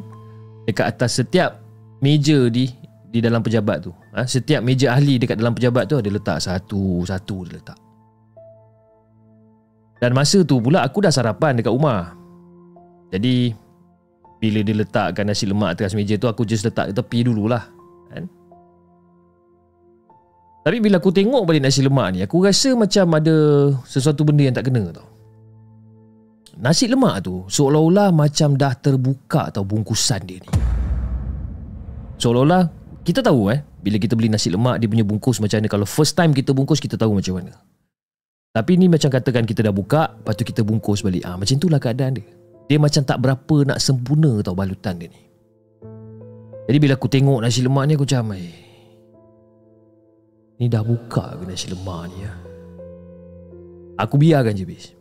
dekat 0.69 0.93
atas 0.93 1.17
setiap 1.17 1.57
meja 2.05 2.49
di 2.53 2.69
di 3.09 3.17
dalam 3.17 3.41
pejabat 3.41 3.89
tu. 3.89 3.91
Ha? 4.13 4.29
Setiap 4.29 4.61
meja 4.61 4.93
ahli 4.93 5.17
dekat 5.17 5.41
dalam 5.41 5.57
pejabat 5.57 5.89
tu 5.89 5.97
ada 5.97 6.09
letak 6.09 6.37
satu-satu 6.37 7.37
dia 7.49 7.53
letak. 7.57 7.77
Dan 10.01 10.13
masa 10.17 10.41
tu 10.45 10.61
pula 10.61 10.85
aku 10.85 11.01
dah 11.01 11.13
sarapan 11.13 11.57
dekat 11.57 11.73
rumah. 11.73 12.13
Jadi 13.09 13.53
bila 14.41 14.65
dia 14.65 14.75
letakkan 14.77 15.25
nasi 15.25 15.49
lemak 15.49 15.77
atas 15.77 15.93
meja 15.97 16.17
tu 16.17 16.29
aku 16.29 16.45
just 16.45 16.61
letak 16.61 16.93
tepi 16.93 17.25
dululah. 17.25 17.65
Kan? 18.13 18.29
Tapi 20.61 20.77
bila 20.77 21.01
aku 21.01 21.09
tengok 21.09 21.41
balik 21.49 21.65
nasi 21.65 21.81
lemak 21.81 22.07
ni 22.13 22.19
Aku 22.21 22.45
rasa 22.45 22.77
macam 22.77 23.17
ada 23.17 23.35
sesuatu 23.81 24.21
benda 24.21 24.45
yang 24.45 24.53
tak 24.53 24.69
kena 24.69 24.93
tau. 24.93 25.09
Nasi 26.61 26.85
lemak 26.85 27.25
tu 27.25 27.41
seolah-olah 27.49 28.13
macam 28.13 28.53
dah 28.53 28.77
terbuka 28.77 29.49
tau 29.49 29.65
bungkusan 29.65 30.21
dia 30.29 30.37
ni. 30.37 30.49
Seolah-olah 32.21 32.69
kita 33.01 33.25
tahu 33.25 33.49
eh 33.49 33.65
Bila 33.81 33.97
kita 33.97 34.13
beli 34.13 34.29
nasi 34.29 34.53
lemak 34.53 34.77
dia 34.77 34.85
punya 34.85 35.01
bungkus 35.01 35.41
macam 35.41 35.57
mana. 35.57 35.69
Kalau 35.71 35.87
first 35.89 36.13
time 36.13 36.29
kita 36.37 36.53
bungkus 36.53 36.77
kita 36.77 36.93
tahu 36.93 37.17
macam 37.17 37.41
mana. 37.41 37.57
Tapi 38.53 38.77
ni 38.77 38.85
macam 38.85 39.09
katakan 39.09 39.49
kita 39.49 39.65
dah 39.65 39.73
buka 39.73 40.13
Lepas 40.21 40.37
tu 40.37 40.45
kita 40.45 40.61
bungkus 40.61 41.01
balik. 41.01 41.25
Ah, 41.25 41.41
Macam 41.41 41.57
itulah 41.57 41.81
keadaan 41.81 42.21
dia. 42.21 42.27
Dia 42.69 42.77
macam 42.77 43.01
tak 43.01 43.17
berapa 43.17 43.55
nak 43.65 43.81
sempurna 43.81 44.45
tau 44.45 44.53
balutan 44.53 45.01
dia 45.01 45.09
ni. 45.09 45.21
Jadi 46.69 46.77
bila 46.77 46.93
aku 46.93 47.09
tengok 47.09 47.41
nasi 47.41 47.65
lemak 47.65 47.83
ni 47.89 47.97
aku 47.97 48.05
macam 48.05 48.37
eh 48.37 48.60
Ni 50.61 50.69
dah 50.69 50.85
buka 50.85 51.41
ke 51.41 51.43
nasi 51.49 51.73
lemak 51.73 52.13
ni 52.13 52.21
ya? 52.21 52.31
Aku 53.97 54.21
biarkan 54.21 54.53
je 54.53 54.65
bis 54.69 54.93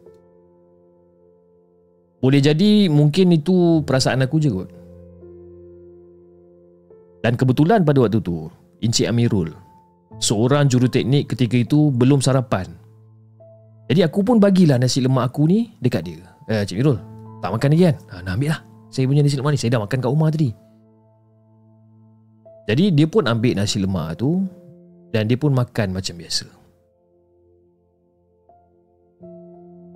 Boleh 2.25 2.41
jadi 2.41 2.89
mungkin 2.89 3.37
itu 3.37 3.85
perasaan 3.85 4.25
aku 4.25 4.41
je 4.41 4.49
kot 4.49 4.73
Dan 7.21 7.37
kebetulan 7.37 7.85
pada 7.85 8.09
waktu 8.09 8.25
tu 8.25 8.49
Encik 8.81 9.13
Amirul 9.13 9.53
seorang 10.21 10.69
juruteknik 10.69 11.33
ketika 11.35 11.57
itu 11.57 11.89
belum 11.91 12.21
sarapan. 12.21 12.69
Jadi 13.91 14.07
aku 14.07 14.23
pun 14.23 14.39
bagilah 14.39 14.79
nasi 14.79 15.03
lemak 15.03 15.35
aku 15.35 15.51
ni 15.51 15.75
dekat 15.83 16.07
dia. 16.07 16.23
Eh, 16.47 16.63
Cik 16.63 16.79
Mirul, 16.79 16.99
tak 17.43 17.51
makan 17.51 17.69
lagi 17.75 17.85
kan? 17.91 17.97
Ha, 18.13 18.15
nak 18.23 18.33
ambil 18.39 18.49
lah. 18.55 18.61
Saya 18.93 19.05
punya 19.09 19.25
nasi 19.25 19.35
lemak 19.41 19.51
ni, 19.57 19.59
saya 19.59 19.71
dah 19.75 19.83
makan 19.83 19.99
kat 19.99 20.11
rumah 20.13 20.31
tadi. 20.31 20.51
Jadi 22.71 22.85
dia 22.95 23.07
pun 23.11 23.27
ambil 23.27 23.59
nasi 23.59 23.83
lemak 23.83 24.23
tu 24.23 24.47
dan 25.11 25.27
dia 25.27 25.39
pun 25.39 25.55
makan 25.55 25.95
macam 25.95 26.15
biasa. 26.19 26.47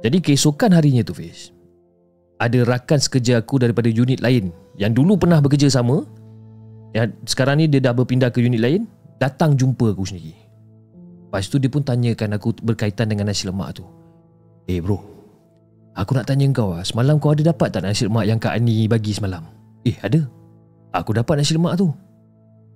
Jadi 0.04 0.20
keesokan 0.20 0.76
harinya 0.76 1.00
tu 1.00 1.16
Fiz, 1.16 1.48
ada 2.36 2.60
rakan 2.66 3.00
sekerja 3.00 3.40
aku 3.40 3.56
daripada 3.56 3.88
unit 3.88 4.20
lain 4.20 4.52
yang 4.76 4.92
dulu 4.92 5.16
pernah 5.16 5.40
bekerja 5.40 5.72
sama 5.72 6.04
yang 6.92 7.08
sekarang 7.24 7.62
ni 7.62 7.66
dia 7.72 7.80
dah 7.80 7.96
berpindah 7.96 8.28
ke 8.28 8.44
unit 8.44 8.60
lain 8.60 8.84
datang 9.16 9.56
jumpa 9.56 9.96
aku 9.96 10.04
sendiri. 10.04 10.36
Lepas 11.26 11.48
tu 11.50 11.56
dia 11.58 11.72
pun 11.72 11.82
tanyakan 11.82 12.36
aku 12.36 12.54
berkaitan 12.62 13.10
dengan 13.10 13.32
nasi 13.32 13.48
lemak 13.48 13.80
tu. 13.80 13.84
Eh 14.68 14.78
bro, 14.78 15.00
aku 15.96 16.14
nak 16.14 16.28
tanya 16.28 16.46
kau 16.52 16.76
lah, 16.76 16.84
semalam 16.84 17.18
kau 17.18 17.32
ada 17.32 17.50
dapat 17.50 17.72
tak 17.72 17.82
nasi 17.82 18.06
lemak 18.06 18.28
yang 18.28 18.38
Kak 18.38 18.54
Ani 18.54 18.86
bagi 18.86 19.10
semalam? 19.16 19.42
Eh 19.88 19.96
ada. 20.04 20.22
Aku 20.94 21.10
dapat 21.10 21.40
nasi 21.42 21.56
lemak 21.56 21.80
tu. 21.80 21.90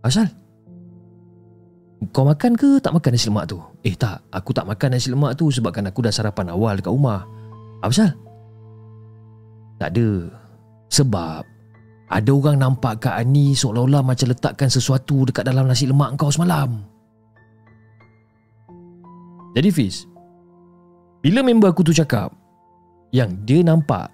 Asal? 0.02 0.26
Kau 2.14 2.22
makan 2.22 2.54
ke 2.54 2.78
tak 2.78 2.94
makan 2.94 3.10
nasi 3.10 3.26
lemak 3.26 3.50
tu? 3.50 3.58
Eh 3.82 3.94
tak, 3.98 4.22
aku 4.30 4.54
tak 4.54 4.70
makan 4.70 4.94
nasi 4.94 5.10
lemak 5.10 5.34
tu 5.34 5.50
sebabkan 5.50 5.90
aku 5.90 6.06
dah 6.06 6.14
sarapan 6.14 6.54
awal 6.54 6.78
dekat 6.78 6.94
rumah. 6.94 7.26
Apa 7.82 7.90
pasal? 7.90 8.10
Tak 9.82 9.90
ada. 9.94 10.10
Sebab 10.94 11.42
ada 12.08 12.30
orang 12.30 12.56
nampak 12.56 13.04
Kak 13.04 13.18
Ani 13.18 13.52
seolah-olah 13.52 14.00
macam 14.00 14.30
letakkan 14.30 14.70
sesuatu 14.70 15.26
dekat 15.26 15.42
dalam 15.44 15.66
nasi 15.66 15.90
lemak 15.90 16.14
kau 16.14 16.30
semalam. 16.30 16.86
Jadi 19.58 19.68
Fiz, 19.74 20.06
bila 21.18 21.42
member 21.42 21.74
aku 21.74 21.82
tu 21.82 21.90
cakap 21.90 22.30
yang 23.10 23.34
dia 23.42 23.64
nampak 23.66 24.06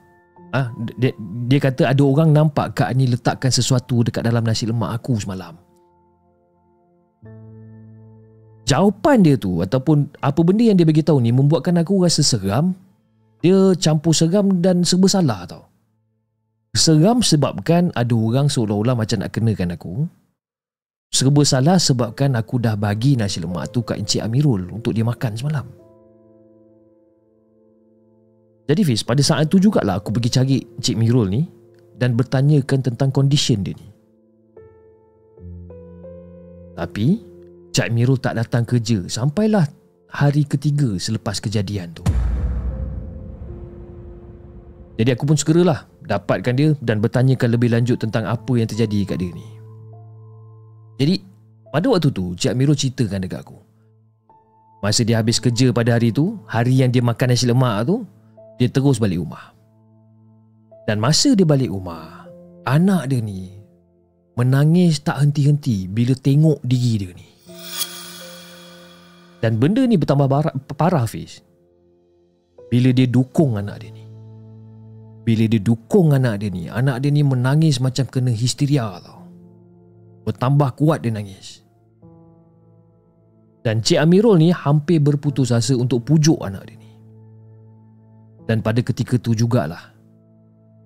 ah 0.54 0.70
dia, 0.96 1.10
dia 1.50 1.58
kata 1.58 1.90
ada 1.90 2.02
orang 2.02 2.32
nampak 2.32 2.80
Kak 2.80 2.88
Ani 2.96 3.12
letakkan 3.12 3.52
sesuatu 3.52 4.06
dekat 4.06 4.24
dalam 4.24 4.40
nasi 4.40 4.64
lemak 4.64 4.96
aku 4.96 5.20
semalam. 5.20 5.54
Jawapan 8.64 9.20
dia 9.20 9.36
tu 9.36 9.60
ataupun 9.60 10.08
apa 10.24 10.40
benda 10.40 10.64
yang 10.64 10.80
dia 10.80 10.88
bagi 10.88 11.04
tahu 11.04 11.20
ni 11.20 11.36
membuatkan 11.36 11.76
aku 11.84 12.00
rasa 12.00 12.24
seram. 12.24 12.72
Dia 13.44 13.76
campur 13.76 14.16
seram 14.16 14.64
dan 14.64 14.88
serba 14.88 15.04
salah 15.04 15.44
tau. 15.44 15.68
Seram 16.72 17.20
sebabkan 17.20 17.92
ada 17.92 18.16
orang 18.16 18.48
seolah-olah 18.48 18.96
macam 18.96 19.20
nak 19.20 19.36
kenakan 19.36 19.76
aku. 19.76 19.94
Serba 21.12 21.44
salah 21.44 21.76
sebabkan 21.76 22.34
aku 22.40 22.56
dah 22.58 22.74
bagi 22.74 23.14
nasi 23.20 23.38
lemak 23.38 23.70
tu 23.70 23.84
kat 23.84 24.00
Encik 24.00 24.24
Amirul 24.24 24.72
untuk 24.72 24.96
dia 24.96 25.04
makan 25.04 25.36
semalam. 25.36 25.68
Jadi 28.64 28.80
Fiz, 28.80 29.04
pada 29.04 29.20
saat 29.20 29.52
tu 29.52 29.60
jugalah 29.60 30.00
aku 30.00 30.08
pergi 30.08 30.30
cari 30.32 30.56
Encik 30.80 30.96
Amirul 30.96 31.28
ni 31.28 31.44
dan 32.00 32.16
bertanyakan 32.16 32.80
tentang 32.80 33.12
kondisi 33.12 33.54
dia 33.60 33.76
ni. 33.76 33.88
Tapi, 36.74 37.33
Encik 37.74 37.90
Amirul 37.90 38.22
tak 38.22 38.38
datang 38.38 38.62
kerja 38.62 39.02
sampailah 39.10 39.66
hari 40.06 40.46
ketiga 40.46 40.94
selepas 40.94 41.42
kejadian 41.42 41.90
tu. 41.90 42.06
Jadi 44.94 45.10
aku 45.10 45.26
pun 45.26 45.34
segeralah 45.34 45.82
dapatkan 46.06 46.54
dia 46.54 46.78
dan 46.78 47.02
bertanyakan 47.02 47.50
lebih 47.50 47.74
lanjut 47.74 47.98
tentang 47.98 48.30
apa 48.30 48.52
yang 48.54 48.70
terjadi 48.70 49.10
kat 49.10 49.18
dia 49.18 49.34
ni. 49.34 49.48
Jadi, 51.02 51.18
pada 51.74 51.90
waktu 51.90 52.14
tu, 52.14 52.38
Cik 52.38 52.54
Amirul 52.54 52.78
ceritakan 52.78 53.26
dekat 53.26 53.42
aku. 53.42 53.58
Masa 54.78 55.02
dia 55.02 55.18
habis 55.18 55.42
kerja 55.42 55.74
pada 55.74 55.98
hari 55.98 56.14
tu, 56.14 56.38
hari 56.46 56.78
yang 56.78 56.94
dia 56.94 57.02
makan 57.02 57.34
nasi 57.34 57.50
lemak 57.50 57.90
tu, 57.90 58.06
dia 58.54 58.70
terus 58.70 59.02
balik 59.02 59.18
rumah. 59.18 59.50
Dan 60.86 61.02
masa 61.02 61.34
dia 61.34 61.42
balik 61.42 61.74
rumah, 61.74 62.30
anak 62.70 63.10
dia 63.10 63.18
ni 63.18 63.50
menangis 64.38 65.02
tak 65.02 65.26
henti-henti 65.26 65.90
bila 65.90 66.14
tengok 66.14 66.62
diri 66.62 67.02
dia 67.02 67.10
ni. 67.18 67.33
Dan 69.44 69.60
benda 69.60 69.84
ni 69.84 70.00
bertambah 70.00 70.24
parah, 70.24 70.56
parah 70.72 71.04
Fiz. 71.04 71.44
Bila 72.72 72.96
dia 72.96 73.04
dukung 73.04 73.60
anak 73.60 73.84
dia 73.84 73.92
ni. 73.92 74.04
Bila 75.24 75.48
dia 75.48 75.60
dukung 75.60 76.12
anak 76.12 76.44
dia 76.44 76.52
ni 76.52 76.68
Anak 76.68 77.00
dia 77.00 77.08
ni 77.08 77.24
menangis 77.24 77.80
macam 77.80 78.04
kena 78.04 78.28
histeria 78.28 79.00
tau 79.00 79.24
Bertambah 80.28 80.76
kuat 80.76 81.00
dia 81.00 81.16
nangis 81.16 81.64
Dan 83.64 83.80
Cik 83.80 84.04
Amirul 84.04 84.36
ni 84.36 84.52
hampir 84.52 85.00
berputus 85.00 85.48
asa 85.48 85.72
untuk 85.72 86.04
pujuk 86.04 86.44
anak 86.44 86.68
dia 86.68 86.76
ni 86.76 86.92
Dan 88.44 88.60
pada 88.60 88.84
ketika 88.84 89.16
tu 89.16 89.32
jugalah 89.32 89.96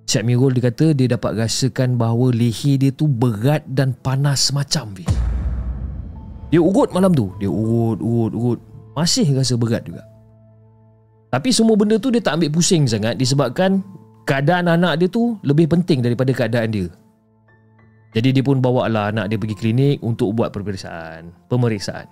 Cik 0.07 0.23
Amirul 0.23 0.55
dia 0.55 0.71
kata 0.71 0.95
dia 0.95 1.19
dapat 1.19 1.35
rasakan 1.35 1.99
bahawa 1.99 2.31
leher 2.31 2.79
dia 2.79 2.95
tu 2.95 3.11
berat 3.11 3.67
dan 3.67 3.93
panas 3.93 4.55
semacam 4.55 4.95
Fiz. 4.97 5.18
Dia 6.49 6.61
urut 6.65 6.89
malam 6.97 7.13
tu 7.13 7.29
Dia 7.37 7.49
urut, 7.53 8.01
urut, 8.01 8.33
urut 8.33 8.61
Masih 8.97 9.29
rasa 9.37 9.55
berat 9.55 9.85
juga 9.85 10.01
tapi 11.29 11.53
semua 11.53 11.77
benda 11.77 12.01
tu 12.01 12.09
dia 12.09 12.25
tak 12.25 12.41
ambil 12.41 12.57
pusing 12.57 12.89
sangat 12.89 13.21
disebabkan 13.21 13.85
keadaan 14.25 14.69
anak 14.69 14.97
dia 15.01 15.09
tu 15.13 15.37
lebih 15.45 15.69
penting 15.69 16.01
daripada 16.01 16.33
keadaan 16.33 16.73
dia. 16.73 16.89
Jadi 18.17 18.41
dia 18.41 18.45
pun 18.45 18.65
bawa 18.65 18.89
lah 18.89 19.13
anak 19.13 19.29
dia 19.29 19.37
pergi 19.37 19.57
klinik 19.57 19.97
untuk 20.01 20.33
buat 20.33 20.49
pemeriksaan. 20.49 21.29
Pemeriksaan. 21.53 22.09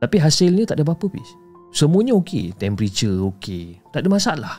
Tapi 0.00 0.16
hasilnya 0.16 0.64
tak 0.64 0.80
ada 0.80 0.84
apa-apa 0.88 1.12
bis. 1.12 1.28
Semuanya 1.72 2.16
okey, 2.16 2.56
temperature 2.56 3.20
okey, 3.32 3.80
tak 3.92 4.04
ada 4.04 4.08
masalah. 4.08 4.56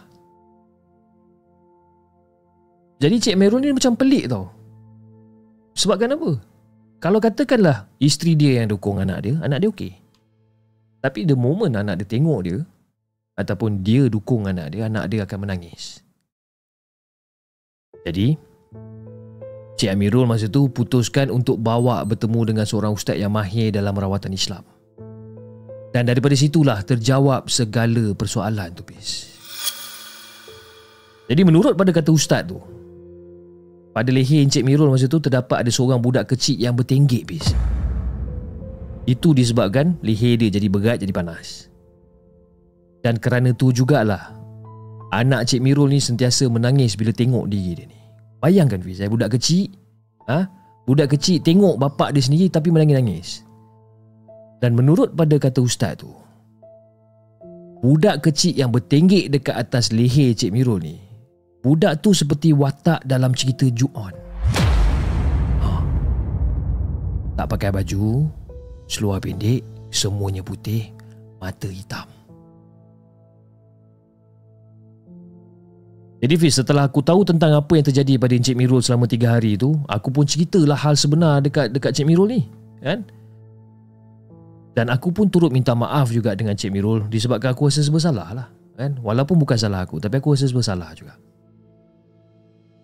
Jadi 3.02 3.16
Cik 3.20 3.38
Merul 3.38 3.60
ni 3.60 3.74
macam 3.74 3.98
pelik 3.98 4.30
tau. 4.30 4.48
Sebabkan 5.74 6.14
apa? 6.14 6.53
Kalau 7.04 7.20
katakanlah 7.20 7.92
isteri 8.00 8.40
dia 8.40 8.64
yang 8.64 8.72
dukung 8.72 9.04
anak 9.04 9.28
dia, 9.28 9.36
anak 9.44 9.60
dia 9.60 9.70
okey. 9.76 9.92
Tapi 11.04 11.28
the 11.28 11.36
moment 11.36 11.76
anak 11.76 12.00
dia 12.00 12.08
tengok 12.08 12.40
dia, 12.48 12.64
ataupun 13.36 13.84
dia 13.84 14.08
dukung 14.08 14.48
anak 14.48 14.72
dia, 14.72 14.88
anak 14.88 15.12
dia 15.12 15.28
akan 15.28 15.44
menangis. 15.44 16.00
Jadi, 18.08 18.40
Cik 19.76 19.92
Amirul 19.92 20.24
masa 20.24 20.48
tu 20.48 20.72
putuskan 20.72 21.28
untuk 21.28 21.60
bawa 21.60 22.08
bertemu 22.08 22.56
dengan 22.56 22.64
seorang 22.64 22.96
ustaz 22.96 23.20
yang 23.20 23.36
mahir 23.36 23.76
dalam 23.76 23.92
rawatan 23.92 24.32
Islam. 24.32 24.64
Dan 25.92 26.08
daripada 26.08 26.40
situlah 26.40 26.88
terjawab 26.88 27.52
segala 27.52 28.16
persoalan 28.16 28.72
tu, 28.72 28.88
bis. 28.88 29.28
Jadi 31.28 31.42
menurut 31.44 31.76
pada 31.76 31.92
kata 31.92 32.16
ustaz 32.16 32.48
tu, 32.48 32.64
pada 33.94 34.10
leher 34.10 34.42
Encik 34.42 34.66
Mirul 34.66 34.90
masa 34.90 35.06
tu 35.06 35.22
terdapat 35.22 35.62
ada 35.62 35.70
seorang 35.70 36.02
budak 36.02 36.34
kecil 36.34 36.58
yang 36.58 36.74
bertenggek, 36.74 37.30
bis. 37.30 37.54
Itu 39.06 39.38
disebabkan 39.38 40.02
leher 40.02 40.42
dia 40.42 40.50
jadi 40.50 40.68
berat, 40.68 40.98
jadi 41.06 41.14
panas. 41.14 41.70
Dan 43.04 43.20
kerana 43.20 43.52
tu 43.52 43.70
jugalah 43.76 44.32
Anak 45.12 45.46
Cik 45.46 45.62
Mirul 45.62 45.92
ni 45.92 46.00
sentiasa 46.00 46.48
menangis 46.48 46.96
bila 46.96 47.12
tengok 47.12 47.52
diri 47.52 47.76
dia 47.76 47.86
ni 47.86 48.00
Bayangkan 48.40 48.80
Fiz, 48.80 49.04
budak 49.12 49.36
kecil 49.36 49.70
ha? 50.26 50.48
Budak 50.88 51.12
kecil 51.14 51.44
tengok 51.44 51.76
bapak 51.78 52.16
dia 52.16 52.24
sendiri 52.24 52.48
tapi 52.48 52.72
menangis-nangis 52.72 53.44
Dan 54.64 54.74
menurut 54.74 55.12
pada 55.14 55.36
kata 55.36 55.60
ustaz 55.60 56.00
tu 56.00 56.10
Budak 57.84 58.24
kecil 58.24 58.56
yang 58.56 58.72
bertenggek 58.72 59.28
dekat 59.28 59.60
atas 59.60 59.92
leher 59.92 60.32
Cik 60.32 60.56
Mirul 60.56 60.80
ni 60.80 60.98
Budak 61.64 62.04
tu 62.04 62.12
seperti 62.12 62.52
watak 62.52 63.08
dalam 63.08 63.32
cerita 63.32 63.64
Ju-On 63.72 64.12
ha. 65.64 65.72
Tak 67.40 67.48
pakai 67.48 67.72
baju 67.72 68.28
Seluar 68.92 69.24
pendek 69.24 69.64
Semuanya 69.88 70.44
putih 70.44 70.92
Mata 71.40 71.72
hitam 71.72 72.04
Jadi 76.24 76.40
Fiz, 76.40 76.56
setelah 76.56 76.88
aku 76.88 77.04
tahu 77.04 77.28
tentang 77.28 77.52
apa 77.52 77.76
yang 77.76 77.84
terjadi 77.84 78.16
pada 78.16 78.32
Encik 78.32 78.56
Mirul 78.56 78.80
selama 78.80 79.12
3 79.12 79.28
hari 79.28 79.60
itu, 79.60 79.76
aku 79.92 80.08
pun 80.08 80.24
ceritalah 80.24 80.80
hal 80.80 80.96
sebenar 80.96 81.44
dekat 81.44 81.76
dekat 81.76 81.92
Encik 81.92 82.08
Mirul 82.08 82.32
ni, 82.32 82.42
kan? 82.80 83.04
Dan 84.72 84.88
aku 84.88 85.12
pun 85.12 85.28
turut 85.28 85.52
minta 85.52 85.76
maaf 85.76 86.16
juga 86.16 86.32
dengan 86.32 86.56
Encik 86.56 86.72
Mirul 86.72 87.12
disebabkan 87.12 87.52
aku 87.52 87.68
rasa 87.68 87.84
bersalah 87.92 88.32
lah, 88.32 88.48
kan? 88.80 88.96
Walaupun 89.04 89.36
bukan 89.36 89.60
salah 89.60 89.84
aku, 89.84 90.00
tapi 90.00 90.24
aku 90.24 90.32
rasa 90.32 90.48
bersalah 90.48 90.96
juga. 90.96 91.20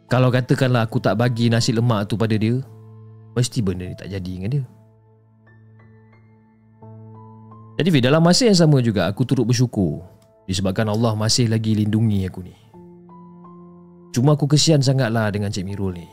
Kalau 0.10 0.34
katakanlah 0.34 0.90
aku 0.90 0.98
tak 0.98 1.22
bagi 1.22 1.54
nasi 1.54 1.70
lemak 1.70 2.10
tu 2.10 2.18
pada 2.18 2.34
dia, 2.34 2.58
mesti 3.38 3.62
benda 3.62 3.86
ni 3.86 3.94
tak 3.94 4.10
jadi 4.10 4.26
dengan 4.26 4.52
dia. 4.58 4.64
Jadi 7.80 7.90
Fiz, 7.94 8.04
dalam 8.04 8.20
masa 8.20 8.50
yang 8.50 8.58
sama 8.58 8.82
juga 8.84 9.08
aku 9.08 9.24
turut 9.24 9.48
bersyukur 9.48 10.04
disebabkan 10.50 10.90
Allah 10.90 11.14
masih 11.14 11.48
lagi 11.48 11.78
lindungi 11.78 12.26
aku 12.26 12.42
ni. 12.42 12.58
Cuma 14.10 14.34
aku 14.34 14.50
kesian 14.50 14.82
sangatlah 14.82 15.30
dengan 15.30 15.54
Cik 15.54 15.64
Mirul 15.64 15.96
ni. 15.96 16.10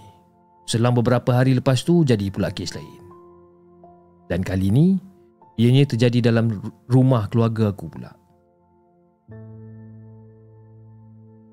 Selang 0.68 0.94
beberapa 0.94 1.32
hari 1.32 1.56
lepas 1.56 1.80
tu 1.80 2.04
jadi 2.04 2.28
pula 2.28 2.52
kes 2.52 2.76
lain. 2.76 3.02
Dan 4.28 4.44
kali 4.44 4.68
ni 4.68 4.86
ianya 5.56 5.88
terjadi 5.88 6.28
dalam 6.28 6.52
ru- 6.52 6.70
rumah 6.86 7.26
keluarga 7.32 7.72
aku 7.72 7.88
pula. 7.88 8.12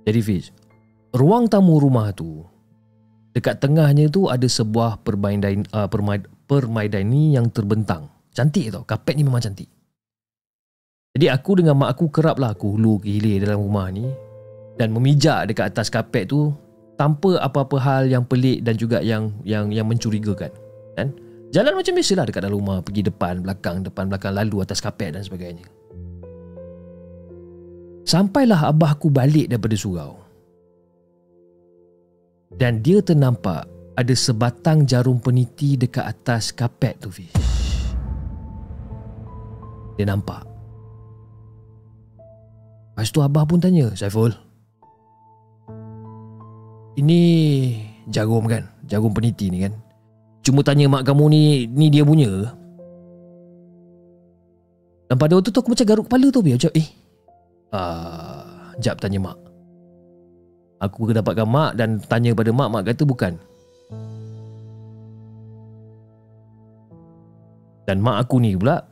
Jadi 0.03 0.19
Fiz, 0.19 0.51
ruang 1.13 1.45
tamu 1.45 1.77
rumah 1.77 2.09
tu 2.11 2.41
dekat 3.37 3.61
tengahnya 3.61 4.09
tu 4.09 4.29
ada 4.29 4.45
sebuah 4.45 5.01
permainan 5.05 5.65
uh, 5.73 5.85
permaid, 5.85 6.25
permaidani 6.49 7.37
yang 7.37 7.49
terbentang. 7.49 8.09
Cantik 8.33 8.73
tau, 8.73 8.81
kapet 8.81 9.13
ni 9.17 9.25
memang 9.25 9.41
cantik. 9.41 9.69
Jadi 11.13 11.29
aku 11.29 11.61
dengan 11.61 11.77
mak 11.77 11.93
aku 11.93 12.09
kerap 12.09 12.41
lah 12.41 12.57
aku 12.57 12.73
hulu 12.73 12.97
hilir 13.05 13.45
dalam 13.45 13.61
rumah 13.61 13.93
ni 13.93 14.09
dan 14.81 14.89
memijak 14.89 15.45
dekat 15.45 15.69
atas 15.69 15.93
kapet 15.93 16.25
tu 16.25 16.49
tanpa 16.97 17.37
apa-apa 17.37 17.77
hal 17.77 18.03
yang 18.09 18.25
pelik 18.25 18.65
dan 18.65 18.73
juga 18.73 18.97
yang 19.05 19.29
yang 19.45 19.69
yang 19.69 19.85
mencurigakan. 19.85 20.49
Kan? 20.97 21.13
Jalan 21.53 21.77
macam 21.77 21.93
biasalah 21.93 22.25
dekat 22.25 22.41
dalam 22.49 22.57
rumah, 22.57 22.81
pergi 22.81 23.05
depan, 23.05 23.45
belakang, 23.45 23.85
depan, 23.85 24.09
belakang, 24.09 24.33
lalu 24.33 24.65
atas 24.65 24.81
kapet 24.81 25.13
dan 25.13 25.21
sebagainya. 25.21 25.69
Sampailah 28.09 28.73
abah 28.73 28.97
aku 28.97 29.13
balik 29.13 29.53
daripada 29.53 29.77
surau. 29.77 30.17
Dan 32.57 32.85
dia 32.85 33.01
ternampak 33.01 33.65
ada 33.93 34.13
sebatang 34.13 34.85
jarum 34.89 35.21
peniti 35.21 35.77
dekat 35.77 36.05
atas 36.05 36.53
kapet 36.53 36.97
tu 37.01 37.09
Fiz. 37.13 37.33
Dia 39.97 40.09
nampak. 40.09 40.41
Lepas 42.93 43.09
tu 43.09 43.21
abah 43.25 43.45
pun 43.45 43.57
tanya, 43.57 43.89
Saiful. 43.97 44.33
Ini 46.93 47.19
jarum 48.09 48.45
kan? 48.45 48.69
Jarum 48.85 49.13
peniti 49.13 49.49
ni 49.49 49.65
kan? 49.65 49.73
Cuma 50.45 50.61
tanya 50.61 50.85
mak 50.85 51.07
kamu 51.07 51.23
ni, 51.33 51.41
ni 51.71 51.89
dia 51.89 52.05
punya 52.05 52.29
ke? 52.29 52.45
Dan 55.09 55.17
pada 55.17 55.37
waktu 55.37 55.49
tu 55.49 55.59
aku 55.61 55.73
macam 55.73 55.87
garuk 55.89 56.05
kepala 56.05 56.27
tu 56.29 56.41
biar 56.41 56.57
macam 56.57 56.73
eh. 56.77 56.87
Ah, 57.73 58.73
jap 58.77 59.01
tanya 59.01 59.19
mak. 59.21 59.42
Aku 60.83 61.07
dapatkan 61.07 61.47
mak 61.47 61.79
dan 61.79 62.03
tanya 62.03 62.35
pada 62.35 62.51
mak, 62.51 62.67
mak 62.67 62.83
kata 62.91 63.07
bukan. 63.07 63.39
Dan 67.87 68.03
mak 68.03 68.27
aku 68.27 68.43
ni 68.43 68.59
pula 68.59 68.83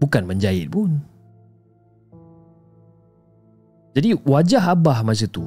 bukan 0.00 0.24
menjahit 0.24 0.72
pun. 0.72 0.96
Jadi 3.92 4.16
wajah 4.24 4.72
abah 4.72 5.04
masa 5.04 5.28
tu 5.28 5.44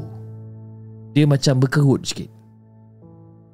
dia 1.18 1.26
macam 1.26 1.58
berkerut 1.58 2.06
sikit. 2.06 2.30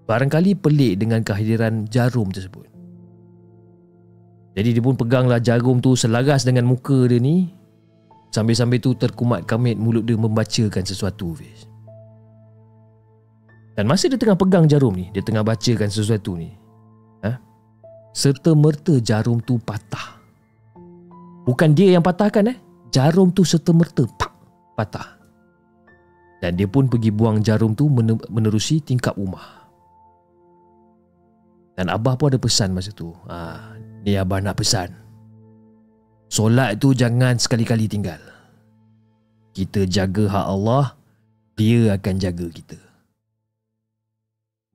Barangkali 0.10 0.58
pelik 0.60 1.00
dengan 1.00 1.22
kehadiran 1.22 1.86
jarum 1.88 2.34
tersebut. 2.34 2.66
Jadi 4.58 4.76
dia 4.76 4.84
pun 4.84 4.98
peganglah 4.98 5.40
jarum 5.40 5.80
tu 5.80 5.94
selaras 5.94 6.44
dengan 6.44 6.68
muka 6.68 7.08
dia 7.08 7.22
ni 7.22 7.59
Sambil-sambil 8.30 8.78
tu 8.78 8.94
terkumat 8.94 9.50
kamit 9.50 9.74
mulut 9.74 10.06
dia 10.06 10.14
membacakan 10.14 10.86
sesuatu 10.86 11.34
Fiz. 11.34 11.66
Dan 13.74 13.90
masa 13.90 14.06
dia 14.06 14.20
tengah 14.20 14.36
pegang 14.36 14.68
jarum 14.68 14.92
ni 14.92 15.08
Dia 15.16 15.24
tengah 15.24 15.40
bacakan 15.40 15.88
sesuatu 15.88 16.36
ni 16.36 16.52
ha? 17.24 17.40
Serta 18.12 18.52
merta 18.52 19.00
jarum 19.00 19.40
tu 19.40 19.56
patah. 19.56 20.20
Bukan 21.48 21.74
dia 21.74 21.98
yang 21.98 22.04
patahkan 22.06 22.54
eh? 22.54 22.58
Jarum 22.92 23.32
tu 23.34 23.48
serta 23.48 23.72
merta 23.72 24.04
pak, 24.04 24.34
patah. 24.76 25.18
Dan 26.44 26.60
dia 26.60 26.68
pun 26.70 26.92
pergi 26.92 27.10
buang 27.10 27.42
jarum 27.42 27.74
tu 27.74 27.88
menerusi 28.32 28.80
tingkap 28.80 29.16
rumah 29.20 29.68
Dan 31.76 31.92
Abah 31.92 32.16
pun 32.16 32.32
ada 32.32 32.40
pesan 32.40 32.72
masa 32.72 32.92
tu. 32.96 33.12
Ha, 33.28 33.76
Ni 34.04 34.16
Abah 34.16 34.40
nak 34.44 34.60
pesan 34.60 35.09
Solat 36.30 36.78
tu 36.78 36.94
jangan 36.94 37.36
sekali-kali 37.42 37.90
tinggal 37.90 38.22
Kita 39.52 39.84
jaga 39.90 40.30
hak 40.30 40.46
Allah 40.46 40.94
Dia 41.58 41.98
akan 41.98 42.16
jaga 42.22 42.48
kita 42.54 42.80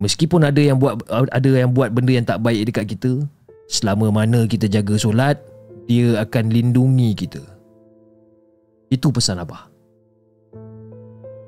Meskipun 0.02 0.44
ada 0.44 0.60
yang 0.60 0.76
buat 0.76 1.00
ada 1.08 1.48
yang 1.48 1.70
buat 1.70 1.94
benda 1.94 2.12
yang 2.12 2.26
tak 2.26 2.42
baik 2.42 2.68
dekat 2.68 2.84
kita, 2.92 3.12
selama 3.70 4.10
mana 4.10 4.44
kita 4.44 4.68
jaga 4.68 4.98
solat, 5.00 5.38
dia 5.88 6.20
akan 6.20 6.52
lindungi 6.52 7.16
kita. 7.16 7.40
Itu 8.92 9.14
pesan 9.14 9.40
abah. 9.40 9.70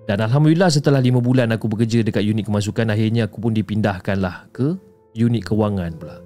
Dan 0.06 0.22
Alhamdulillah 0.22 0.70
setelah 0.70 1.02
5 1.02 1.18
bulan 1.18 1.50
aku 1.50 1.66
bekerja 1.66 2.06
dekat 2.06 2.22
unit 2.22 2.46
kemasukan, 2.46 2.94
akhirnya 2.94 3.26
aku 3.26 3.42
pun 3.42 3.52
dipindahkanlah 3.52 4.46
ke 4.54 4.78
unit 5.18 5.42
kewangan 5.42 5.92
pula. 5.98 6.22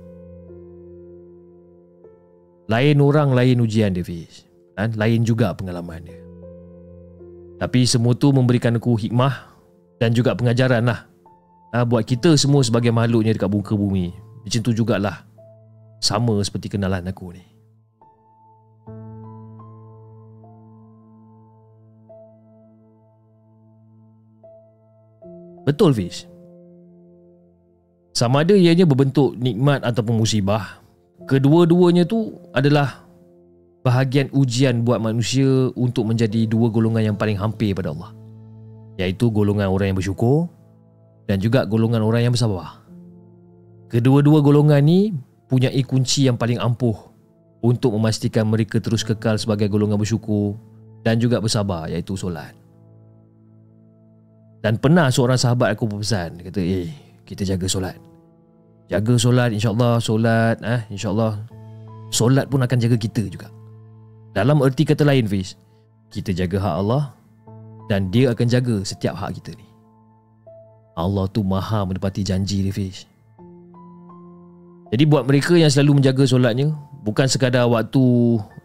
Lain 2.71 3.03
orang, 3.03 3.35
lain 3.35 3.67
ujian 3.67 3.91
dia 3.91 4.07
Fiz. 4.07 4.47
Dan 4.79 4.95
lain 4.95 5.27
juga 5.27 5.51
pengalaman 5.51 6.07
dia. 6.07 6.23
Tapi 7.59 7.83
semua 7.83 8.15
tu 8.15 8.31
memberikan 8.31 8.79
aku 8.79 8.95
hikmah 8.95 9.35
dan 9.99 10.15
juga 10.15 10.33
pengajaran 10.33 10.87
lah 10.87 11.11
ha, 11.75 11.85
buat 11.85 12.07
kita 12.07 12.35
semua 12.39 12.63
sebagai 12.63 12.95
makhluknya 12.95 13.35
dekat 13.35 13.51
muka 13.51 13.75
bumi. 13.75 14.15
Macam 14.47 14.61
tu 14.63 14.73
jugalah. 14.73 15.27
Sama 16.01 16.41
seperti 16.41 16.73
kenalan 16.73 17.05
aku 17.05 17.37
ni. 17.37 17.45
Betul 25.69 25.93
Fiz. 25.93 26.25
Sama 28.17 28.43
ada 28.43 28.57
ianya 28.57 28.89
berbentuk 28.89 29.37
nikmat 29.37 29.85
ataupun 29.85 30.25
musibah, 30.25 30.81
kedua-duanya 31.27 32.05
tu 32.07 32.37
adalah 32.53 33.05
bahagian 33.81 34.29
ujian 34.33 34.85
buat 34.85 35.01
manusia 35.01 35.73
untuk 35.77 36.09
menjadi 36.09 36.45
dua 36.45 36.69
golongan 36.69 37.13
yang 37.13 37.17
paling 37.17 37.37
hampir 37.37 37.73
pada 37.73 37.93
Allah. 37.93 38.13
Iaitu 39.01 39.33
golongan 39.33 39.73
orang 39.73 39.93
yang 39.93 39.99
bersyukur 39.99 40.53
dan 41.25 41.41
juga 41.41 41.65
golongan 41.65 42.05
orang 42.05 42.29
yang 42.29 42.33
bersabar. 42.37 42.85
Kedua-dua 43.89 44.45
golongan 44.45 44.85
ni 44.85 45.11
punya 45.49 45.73
kunci 45.83 46.29
yang 46.29 46.37
paling 46.37 46.61
ampuh 46.61 46.95
untuk 47.65 47.97
memastikan 47.97 48.47
mereka 48.47 48.79
terus 48.79 49.03
kekal 49.03 49.41
sebagai 49.41 49.67
golongan 49.67 49.97
bersyukur 49.97 50.57
dan 51.01 51.17
juga 51.17 51.41
bersabar 51.41 51.89
iaitu 51.89 52.15
solat. 52.15 52.53
Dan 54.61 54.77
pernah 54.77 55.09
seorang 55.09 55.41
sahabat 55.41 55.73
aku 55.73 55.89
berpesan 55.89 56.45
kata, 56.45 56.61
"Eh, 56.61 56.93
kita 57.25 57.49
jaga 57.49 57.65
solat. 57.65 57.97
Jaga 58.91 59.15
solat 59.15 59.55
insya-Allah 59.55 60.03
solat 60.03 60.59
eh 60.67 60.83
insya-Allah 60.91 61.39
solat 62.11 62.51
pun 62.51 62.61
akan 62.61 62.79
jaga 62.79 62.99
kita 62.99 63.31
juga." 63.31 63.47
Dalam 64.35 64.63
erti 64.67 64.83
kata 64.87 65.07
lain 65.07 65.27
Fiz, 65.31 65.55
kita 66.11 66.35
jaga 66.35 66.59
hak 66.59 66.75
Allah 66.87 67.15
dan 67.87 68.11
dia 68.11 68.31
akan 68.35 68.47
jaga 68.51 68.77
setiap 68.83 69.15
hak 69.15 69.39
kita 69.39 69.55
ni. 69.55 69.71
Allah 71.01 71.25
tu 71.33 71.41
maha 71.41 71.89
menepati 71.89 72.21
janji 72.21 72.61
dia 72.61 72.75
Fiz 72.75 73.09
Jadi 74.93 75.05
buat 75.09 75.25
mereka 75.25 75.57
yang 75.57 75.73
selalu 75.73 76.03
menjaga 76.03 76.25
solatnya 76.29 76.75
Bukan 77.01 77.25
sekadar 77.25 77.65
waktu 77.71 78.05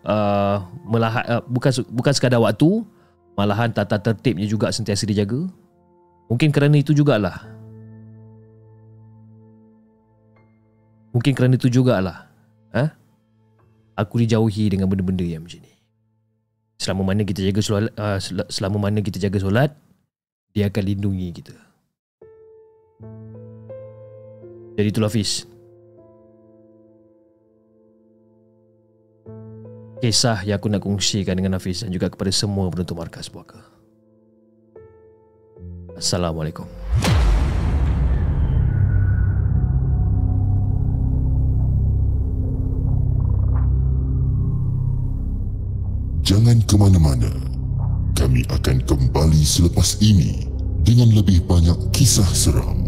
uh, 0.03 0.57
melahat, 0.83 1.23
uh, 1.31 1.41
bukan 1.47 1.71
bukan 1.95 2.13
sekadar 2.13 2.43
waktu 2.43 2.83
Malahan 3.39 3.71
tata 3.71 3.99
tertibnya 3.99 4.47
juga 4.47 4.71
sentiasa 4.73 5.07
dijaga 5.07 5.47
Mungkin 6.27 6.49
kerana 6.51 6.75
itu 6.81 6.91
jugalah 6.91 7.54
Mungkin 11.15 11.31
kerana 11.31 11.55
itu 11.55 11.71
jugalah. 11.71 12.27
Ha? 12.75 12.91
Aku 13.95 14.19
dijauhi 14.19 14.67
dengan 14.67 14.91
benda-benda 14.91 15.23
yang 15.23 15.47
macam 15.47 15.63
ni. 15.63 15.71
Selama 16.75 17.15
mana 17.15 17.23
kita 17.23 17.39
jaga 17.39 17.63
solat, 17.63 17.91
uh, 17.95 18.19
selama 18.51 18.91
mana 18.91 18.99
kita 18.99 19.15
jaga 19.15 19.39
solat, 19.39 19.71
dia 20.51 20.67
akan 20.67 20.83
lindungi 20.83 21.31
kita. 21.39 21.55
Jadi 24.75 24.87
itulah 24.91 25.07
Hafiz 25.07 25.47
Kisah 30.03 30.43
yang 30.43 30.59
aku 30.59 30.67
nak 30.67 30.83
kongsikan 30.83 31.39
dengan 31.39 31.55
Hafiz 31.55 31.87
Dan 31.87 31.95
juga 31.95 32.11
kepada 32.11 32.27
semua 32.27 32.67
penonton 32.67 32.99
markas 32.99 33.31
puaka. 33.31 33.63
Assalamualaikum 35.95 36.84
Jangan 46.25 46.57
ke 46.65 46.73
mana-mana. 46.73 47.29
Kami 48.17 48.41
akan 48.49 48.81
kembali 48.89 49.45
selepas 49.45 50.01
ini 50.01 50.49
dengan 50.81 51.13
lebih 51.13 51.45
banyak 51.45 51.77
kisah 51.93 52.25
seram. 52.25 52.81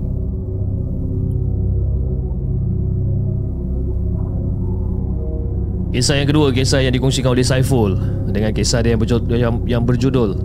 Kisah 5.93 6.17
yang 6.17 6.28
kedua 6.28 6.50
Kisah 6.50 6.84
yang 6.84 6.93
dikongsikan 6.93 7.32
oleh 7.32 7.47
Saiful 7.47 7.95
Dengan 8.30 8.52
kisah 8.52 8.84
dia 8.84 8.93
yang 8.93 9.02
berjudul, 9.02 9.34
yang, 9.39 9.56
yang 9.65 9.84
berjudul 9.88 10.36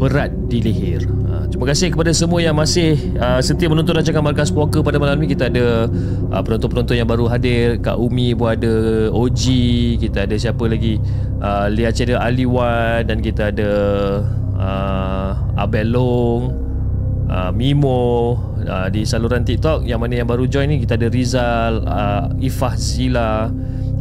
Berat 0.00 0.32
di 0.48 0.64
leher 0.64 1.17
terima 1.48 1.66
kasih 1.68 1.88
kepada 1.92 2.12
semua 2.12 2.40
yang 2.44 2.54
masih 2.54 2.96
uh, 3.18 3.40
setia 3.40 3.66
menonton 3.66 3.96
rancangan 3.96 4.22
Markas 4.22 4.52
Puaka 4.52 4.84
pada 4.84 5.00
malam 5.00 5.18
ni. 5.18 5.32
Kita 5.32 5.48
ada 5.48 5.88
uh, 6.32 6.42
penonton-penonton 6.44 6.94
yang 6.94 7.08
baru 7.08 7.26
hadir. 7.26 7.80
Kak 7.80 7.96
Umi 7.96 8.36
pun 8.36 8.52
ada, 8.52 8.72
OG, 9.10 9.42
kita 10.04 10.28
ada 10.28 10.36
siapa 10.36 10.64
lagi? 10.68 11.00
Uh, 11.40 11.66
Lia 11.72 11.90
Cedera 11.90 12.24
Aliwan 12.24 13.08
dan 13.08 13.18
kita 13.24 13.50
ada 13.50 13.70
uh, 14.58 15.30
Abel 15.56 15.88
Long, 15.90 16.42
uh, 17.28 17.50
Mimo 17.54 18.36
uh, 18.64 18.88
di 18.90 19.04
saluran 19.04 19.44
TikTok 19.44 19.84
yang 19.84 20.00
mana 20.02 20.20
yang 20.20 20.28
baru 20.28 20.48
join 20.48 20.68
ni 20.68 20.82
kita 20.82 20.96
ada 20.98 21.08
Rizal, 21.08 21.84
uh, 21.84 22.28
Ifah 22.40 22.74
Zila, 22.74 23.52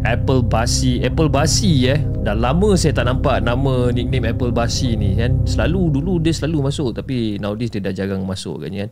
Apple 0.05 0.45
Basi. 0.45 1.01
Apple 1.01 1.31
Basi 1.31 1.89
eh. 1.89 1.97
Dah 2.21 2.38
lama 2.38 2.77
saya 2.77 2.93
tak 2.93 3.10
nampak 3.10 3.41
Nama 3.41 3.89
nickname 3.89 4.36
Apple 4.36 4.53
Basi 4.53 4.93
ni 4.93 5.17
kan. 5.17 5.45
Selalu 5.47 6.01
dulu 6.01 6.21
dia 6.21 6.36
selalu 6.36 6.69
masuk 6.69 6.93
Tapi 6.93 7.41
nowadays 7.41 7.73
dia 7.73 7.81
dah 7.81 7.93
jarang 7.95 8.21
masuk 8.27 8.67
kan, 8.67 8.71
kan? 8.73 8.89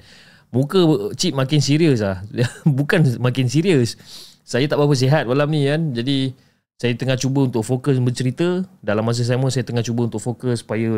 Muka 0.49 1.11
Cip 1.13 1.35
makin 1.35 1.59
serius 1.61 2.01
lah. 2.01 2.23
Bukan 2.79 3.19
makin 3.21 3.45
serius 3.51 3.99
Saya 4.41 4.65
tak 4.65 4.81
berapa 4.81 4.95
sihat 4.95 5.29
malam 5.29 5.51
ni 5.51 5.67
kan. 5.69 5.93
Jadi 5.93 6.33
Saya 6.79 6.95
tengah 6.97 7.19
cuba 7.19 7.45
untuk 7.45 7.61
fokus 7.61 7.99
bercerita. 8.01 8.63
Dalam 8.81 9.05
masa 9.05 9.21
sama 9.21 9.51
Saya 9.53 9.67
tengah 9.67 9.83
cuba 9.85 10.07
untuk 10.09 10.23
fokus 10.23 10.65
Supaya 10.65 10.89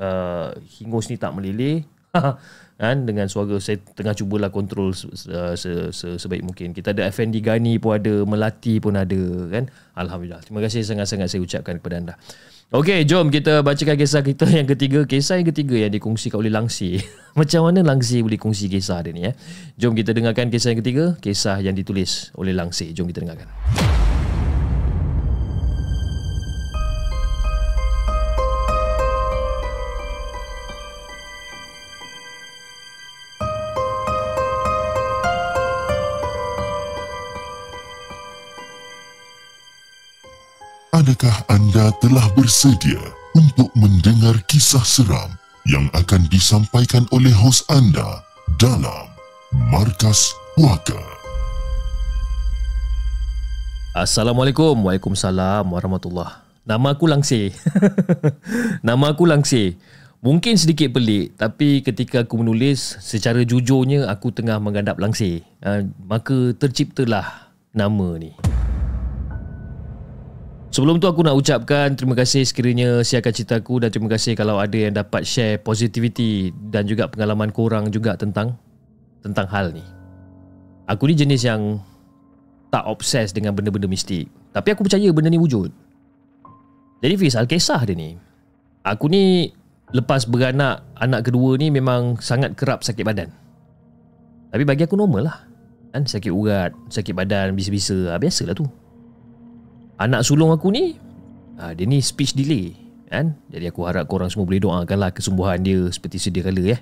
uh, 0.00 0.48
Hingus 0.80 1.12
ni 1.12 1.20
tak 1.20 1.36
meleleh 1.36 1.86
kan 2.80 3.04
dengan 3.04 3.28
suara 3.28 3.60
saya 3.60 3.76
tengah 3.92 4.16
cubalah 4.16 4.48
kontrol 4.48 4.96
se, 4.96 5.12
se, 5.60 5.92
se, 5.92 6.06
sebaik 6.16 6.40
mungkin 6.40 6.72
kita 6.72 6.96
ada 6.96 7.04
Effendi 7.04 7.44
Gani 7.44 7.76
pun 7.76 8.00
ada 8.00 8.24
Melati 8.24 8.80
pun 8.80 8.96
ada 8.96 9.22
kan 9.52 9.68
Alhamdulillah 9.92 10.40
terima 10.40 10.64
kasih 10.64 10.80
sangat-sangat 10.80 11.28
saya 11.28 11.44
ucapkan 11.44 11.76
kepada 11.76 12.00
anda 12.00 12.14
Okey, 12.70 13.02
jom 13.02 13.34
kita 13.34 13.66
bacakan 13.66 13.98
kisah 13.98 14.22
kita 14.22 14.46
yang 14.46 14.62
ketiga. 14.62 15.02
Kisah 15.02 15.42
yang 15.42 15.50
ketiga 15.50 15.74
yang 15.74 15.90
dikongsikan 15.90 16.38
oleh 16.38 16.54
Langsi. 16.54 17.02
Macam 17.38 17.66
mana 17.66 17.82
Langsi 17.82 18.22
boleh 18.22 18.38
kongsi 18.38 18.70
kisah 18.70 19.02
dia 19.02 19.10
ni? 19.10 19.26
Eh? 19.26 19.34
Jom 19.74 19.90
kita 19.90 20.14
dengarkan 20.14 20.54
kisah 20.54 20.70
yang 20.70 20.78
ketiga. 20.78 21.18
Kisah 21.18 21.58
yang 21.58 21.74
ditulis 21.74 22.30
oleh 22.38 22.54
Langsi. 22.54 22.94
Jom 22.94 23.10
kita 23.10 23.26
dengarkan. 23.26 23.50
Adakah 41.10 41.42
anda 41.50 41.90
telah 41.98 42.22
bersedia 42.38 43.02
untuk 43.34 43.66
mendengar 43.74 44.38
kisah 44.46 44.86
seram 44.86 45.26
yang 45.66 45.90
akan 45.90 46.22
disampaikan 46.30 47.02
oleh 47.10 47.34
hos 47.34 47.66
anda 47.66 48.22
dalam 48.62 49.10
Markas 49.74 50.30
Puaka? 50.54 51.02
Assalamualaikum. 53.90 54.78
Waalaikumsalam 54.86 55.66
warahmatullahi 55.66 56.46
Nama 56.62 56.94
aku 56.94 57.10
Langsi. 57.10 57.50
Nama 58.86 59.10
aku 59.10 59.26
Langsi. 59.26 59.74
Mungkin 60.22 60.62
sedikit 60.62 60.94
pelik 60.94 61.34
tapi 61.34 61.82
ketika 61.82 62.22
aku 62.22 62.38
menulis 62.38 63.02
secara 63.02 63.42
jujurnya 63.42 64.06
aku 64.06 64.30
tengah 64.30 64.62
mengadap 64.62 64.94
Langsi. 65.02 65.42
Uh, 65.58 65.90
maka 66.06 66.54
terciptalah 66.54 67.50
nama 67.74 68.14
ni. 68.14 68.30
Sebelum 70.70 71.02
tu 71.02 71.10
aku 71.10 71.26
nak 71.26 71.34
ucapkan 71.34 71.98
terima 71.98 72.14
kasih 72.14 72.46
sekiranya 72.46 73.02
siarkan 73.02 73.34
ceritaku 73.34 73.82
dan 73.82 73.90
terima 73.90 74.06
kasih 74.06 74.38
kalau 74.38 74.62
ada 74.62 74.78
yang 74.78 74.94
dapat 74.94 75.26
share 75.26 75.58
positivity 75.58 76.54
dan 76.70 76.86
juga 76.86 77.10
pengalaman 77.10 77.50
korang 77.50 77.90
juga 77.90 78.14
tentang 78.14 78.54
tentang 79.18 79.50
hal 79.50 79.74
ni. 79.74 79.82
Aku 80.86 81.10
ni 81.10 81.18
jenis 81.18 81.42
yang 81.42 81.82
tak 82.70 82.86
obses 82.86 83.34
dengan 83.34 83.50
benda-benda 83.50 83.90
mistik. 83.90 84.30
Tapi 84.54 84.70
aku 84.70 84.86
percaya 84.86 85.10
benda 85.10 85.26
ni 85.26 85.42
wujud. 85.42 85.74
Jadi 87.02 87.14
Fiz, 87.18 87.34
kisah 87.34 87.82
dia 87.82 87.98
ni. 87.98 88.14
Aku 88.86 89.10
ni 89.10 89.50
lepas 89.90 90.22
beranak 90.22 90.86
anak 90.94 91.26
kedua 91.26 91.58
ni 91.58 91.74
memang 91.74 92.22
sangat 92.22 92.54
kerap 92.54 92.86
sakit 92.86 93.02
badan. 93.02 93.34
Tapi 94.54 94.62
bagi 94.62 94.86
aku 94.86 94.94
normal 94.94 95.34
lah. 95.34 95.38
Kan 95.90 96.06
sakit 96.06 96.30
urat, 96.30 96.70
sakit 96.94 97.10
badan, 97.10 97.58
bisa-bisa. 97.58 98.14
Ah, 98.14 98.22
biasalah 98.22 98.54
tu 98.54 98.70
anak 100.00 100.24
sulung 100.24 100.50
aku 100.50 100.72
ni 100.72 100.96
uh, 101.60 101.76
dia 101.76 101.84
ni 101.84 102.00
speech 102.00 102.32
delay 102.32 102.72
kan? 103.10 103.36
Jadi 103.52 103.68
aku 103.68 103.84
harap 103.84 104.08
korang 104.08 104.32
semua 104.32 104.48
boleh 104.48 104.62
doakanlah 104.62 105.12
kesembuhan 105.12 105.60
dia 105.60 105.84
seperti 105.92 106.16
sedia 106.16 106.40
kala 106.40 106.62
ya 106.62 106.78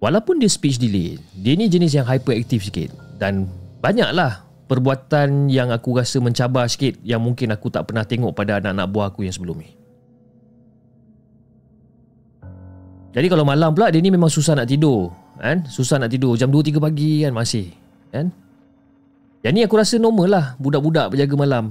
walaupun 0.00 0.40
dia 0.40 0.48
speech 0.48 0.80
delay 0.80 1.20
dia 1.36 1.52
ni 1.54 1.68
jenis 1.68 1.92
yang 1.92 2.08
hyperactive 2.08 2.64
sikit 2.64 2.90
dan 3.20 3.44
banyaklah 3.84 4.48
perbuatan 4.70 5.52
yang 5.52 5.68
aku 5.68 5.96
rasa 5.96 6.22
mencabar 6.24 6.64
sikit 6.70 6.96
yang 7.04 7.20
mungkin 7.20 7.52
aku 7.52 7.68
tak 7.68 7.88
pernah 7.90 8.04
tengok 8.04 8.32
pada 8.32 8.60
anak-anak 8.62 8.86
buah 8.88 9.06
aku 9.12 9.28
yang 9.28 9.34
sebelum 9.34 9.60
ni. 9.60 9.70
Jadi 13.08 13.26
kalau 13.32 13.42
malam 13.42 13.72
pula 13.72 13.88
dia 13.88 13.98
ni 14.04 14.12
memang 14.12 14.28
susah 14.28 14.54
nak 14.54 14.68
tidur 14.68 15.10
kan? 15.40 15.64
Susah 15.66 15.96
nak 15.96 16.12
tidur. 16.12 16.36
Jam 16.36 16.52
2 16.52 16.76
3 16.76 16.78
pagi 16.78 17.24
kan 17.24 17.32
masih 17.32 17.72
kan 18.12 18.30
yang 19.42 19.54
ni 19.54 19.62
aku 19.62 19.78
rasa 19.78 20.02
normal 20.02 20.26
lah 20.26 20.46
Budak-budak 20.58 21.14
berjaga 21.14 21.34
malam. 21.38 21.64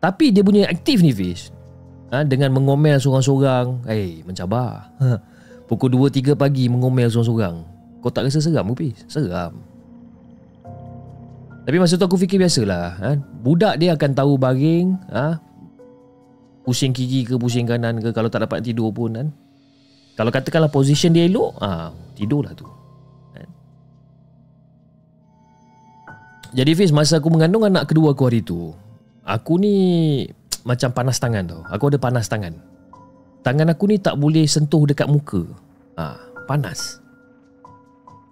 Tapi 0.00 0.32
dia 0.32 0.44
punya 0.44 0.68
aktif 0.68 1.04
ni 1.04 1.12
Fish 1.12 1.52
ha, 2.08 2.24
Dengan 2.24 2.52
mengomel 2.52 2.96
seorang-seorang. 2.96 3.84
Eh 3.88 3.92
hey, 3.92 4.10
mencabar. 4.24 4.88
Ha, 5.00 5.20
Pukul 5.68 5.92
2-3 5.96 6.36
pagi 6.36 6.68
mengomel 6.68 7.08
seorang-seorang. 7.08 7.56
Kau 8.04 8.12
tak 8.12 8.28
rasa 8.28 8.40
seram 8.40 8.72
ke 8.72 8.88
Fish? 8.88 9.00
Seram. 9.08 9.56
Tapi 11.64 11.76
masa 11.80 11.96
tu 11.96 12.04
aku 12.04 12.20
fikir 12.20 12.36
biasalah 12.36 12.86
ha, 13.00 13.10
Budak 13.16 13.80
dia 13.80 13.96
akan 13.96 14.10
tahu 14.12 14.36
baring 14.36 15.00
ha, 15.08 15.40
Pusing 16.64 16.92
kiri 16.92 17.24
ke 17.24 17.40
pusing 17.40 17.64
kanan 17.64 18.00
ke 18.00 18.12
Kalau 18.12 18.28
tak 18.28 18.44
dapat 18.44 18.60
tidur 18.60 18.92
pun 18.92 19.16
kan. 19.16 19.28
Kalau 20.16 20.28
katakanlah 20.28 20.68
position 20.68 21.16
dia 21.16 21.24
elok 21.24 21.56
ha, 21.60 21.92
Tidurlah 22.16 22.52
tu 22.52 22.73
Jadi 26.54 26.70
Fiz 26.78 26.94
masa 26.94 27.18
aku 27.18 27.34
mengandung 27.34 27.66
anak 27.66 27.90
kedua 27.90 28.14
aku 28.14 28.30
hari 28.30 28.38
tu 28.38 28.70
Aku 29.26 29.58
ni 29.58 29.74
macam 30.62 30.92
panas 30.92 31.18
tangan 31.18 31.44
tau. 31.48 31.60
Aku 31.66 31.88
ada 31.88 31.98
panas 31.98 32.28
tangan. 32.28 32.52
Tangan 33.40 33.72
aku 33.72 33.88
ni 33.88 33.96
tak 33.96 34.20
boleh 34.20 34.44
sentuh 34.44 34.84
dekat 34.84 35.08
muka. 35.08 35.44
Ha, 35.96 36.16
Panas. 36.44 37.00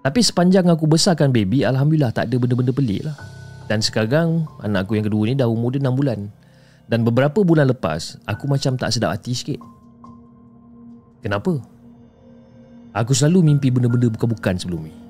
Tapi 0.04 0.20
sepanjang 0.20 0.68
aku 0.68 0.84
besarkan 0.84 1.32
baby 1.32 1.64
Alhamdulillah 1.64 2.12
tak 2.12 2.28
ada 2.28 2.36
benda-benda 2.36 2.72
pelik 2.76 3.08
lah. 3.08 3.16
Dan 3.72 3.80
sekarang 3.80 4.44
anak 4.60 4.88
aku 4.88 5.00
yang 5.00 5.08
kedua 5.08 5.22
ni 5.28 5.34
dah 5.36 5.48
umur 5.48 5.72
dia 5.72 5.80
6 5.80 5.96
bulan. 5.96 6.28
Dan 6.92 7.08
beberapa 7.08 7.40
bulan 7.40 7.72
lepas 7.72 8.20
Aku 8.28 8.44
macam 8.44 8.76
tak 8.76 8.92
sedap 8.92 9.16
hati 9.16 9.32
sikit. 9.32 9.60
Kenapa? 11.24 11.56
Aku 12.92 13.16
selalu 13.16 13.48
mimpi 13.48 13.72
benda-benda 13.72 14.12
bukan-bukan 14.12 14.60
sebelum 14.60 14.84
ni 14.84 15.01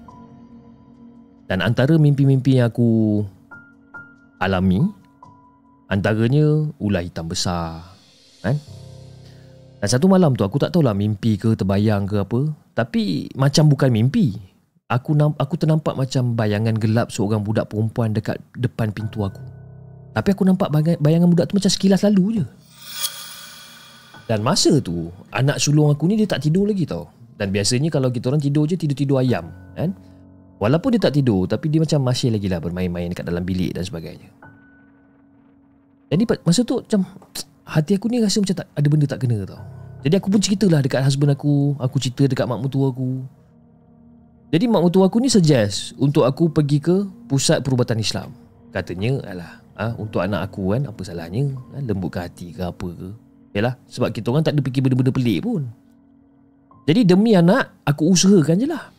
dan 1.51 1.59
antara 1.61 1.99
mimpi-mimpi 1.99 2.59
yang 2.59 2.71
aku 2.71 3.23
alami 4.43 4.83
antaranya 5.93 6.67
ular 6.81 7.05
hitam 7.05 7.29
besar. 7.29 7.85
Kan? 8.41 8.57
Dan 9.83 9.89
satu 9.91 10.07
malam 10.07 10.33
tu 10.39 10.47
aku 10.47 10.63
tak 10.63 10.71
tahulah 10.71 10.95
mimpi 10.95 11.35
ke 11.35 11.59
terbayang 11.59 12.07
ke 12.07 12.23
apa, 12.23 12.55
tapi 12.73 13.27
macam 13.35 13.67
bukan 13.67 13.91
mimpi. 13.91 14.39
Aku 14.87 15.17
aku 15.17 15.55
ternampak 15.57 15.97
macam 15.97 16.37
bayangan 16.37 16.77
gelap 16.77 17.09
seorang 17.09 17.41
budak 17.41 17.73
perempuan 17.73 18.13
dekat 18.13 18.37
depan 18.61 18.93
pintu 18.93 19.25
aku. 19.25 19.41
Tapi 20.13 20.29
aku 20.37 20.45
nampak 20.45 20.69
bayangan 21.01 21.29
budak 21.33 21.49
tu 21.49 21.57
macam 21.57 21.73
sekilas 21.73 22.05
lalu 22.05 22.41
je. 22.41 22.45
Dan 24.29 24.45
masa 24.45 24.79
tu, 24.79 25.09
anak 25.33 25.59
sulung 25.59 25.89
aku 25.91 26.07
ni 26.07 26.21
dia 26.21 26.29
tak 26.29 26.45
tidur 26.45 26.69
lagi 26.69 26.85
tau. 26.85 27.09
Dan 27.41 27.51
biasanya 27.51 27.89
kalau 27.89 28.13
kita 28.13 28.31
orang 28.31 28.39
tidur 28.45 28.69
je 28.69 28.77
tidur-tidur 28.77 29.19
ayam, 29.19 29.51
kan? 29.75 29.91
Walaupun 30.63 30.95
dia 30.95 31.03
tak 31.03 31.19
tidur 31.19 31.51
Tapi 31.51 31.67
dia 31.67 31.83
macam 31.83 32.07
masih 32.07 32.31
lagi 32.31 32.47
lah 32.47 32.63
Bermain-main 32.63 33.11
dekat 33.11 33.27
dalam 33.27 33.43
bilik 33.43 33.75
dan 33.75 33.83
sebagainya. 33.83 34.31
Jadi 36.07 36.23
masa 36.47 36.63
tu 36.63 36.79
macam 36.79 37.03
Hati 37.67 37.99
aku 37.99 38.07
ni 38.07 38.23
rasa 38.23 38.39
macam 38.39 38.55
tak 38.55 38.69
ada 38.71 38.87
benda 38.87 39.07
tak 39.11 39.23
kena 39.27 39.43
tau. 39.43 39.59
Jadi 40.03 40.15
aku 40.19 40.29
pun 40.31 40.39
cerita 40.43 40.67
lah 40.71 40.79
dekat 40.79 41.03
husband 41.03 41.35
aku 41.35 41.75
Aku 41.83 41.99
cerita 41.99 42.31
dekat 42.31 42.47
mak 42.47 42.63
mutua 42.63 42.95
aku. 42.95 43.27
Jadi 44.55 44.71
mak 44.71 44.87
mutua 44.87 45.11
aku 45.11 45.19
ni 45.19 45.27
suggest 45.27 45.99
Untuk 45.99 46.23
aku 46.23 46.47
pergi 46.47 46.79
ke 46.79 47.11
Pusat 47.27 47.67
Perubatan 47.67 47.99
Islam. 47.99 48.31
Katanya 48.71 49.19
alah 49.27 49.53
ha, 49.75 49.85
Untuk 49.99 50.23
anak 50.23 50.47
aku 50.53 50.79
kan 50.79 50.87
Apa 50.87 51.01
salahnya? 51.03 51.51
Ha, 51.75 51.83
Lembutkan 51.83 52.31
hati 52.31 52.55
ke 52.55 52.63
apa 52.63 52.87
ke? 52.87 53.09
Yalah 53.57 53.75
Sebab 53.91 54.15
kita 54.15 54.31
orang 54.31 54.47
tak 54.47 54.55
ada 54.55 54.63
fikir 54.63 54.85
benda-benda 54.85 55.11
pelik 55.11 55.43
pun. 55.43 55.67
Jadi 56.87 57.03
demi 57.03 57.35
anak 57.35 57.83
Aku 57.89 58.13
usahakan 58.13 58.63
je 58.63 58.69
lah 58.69 58.92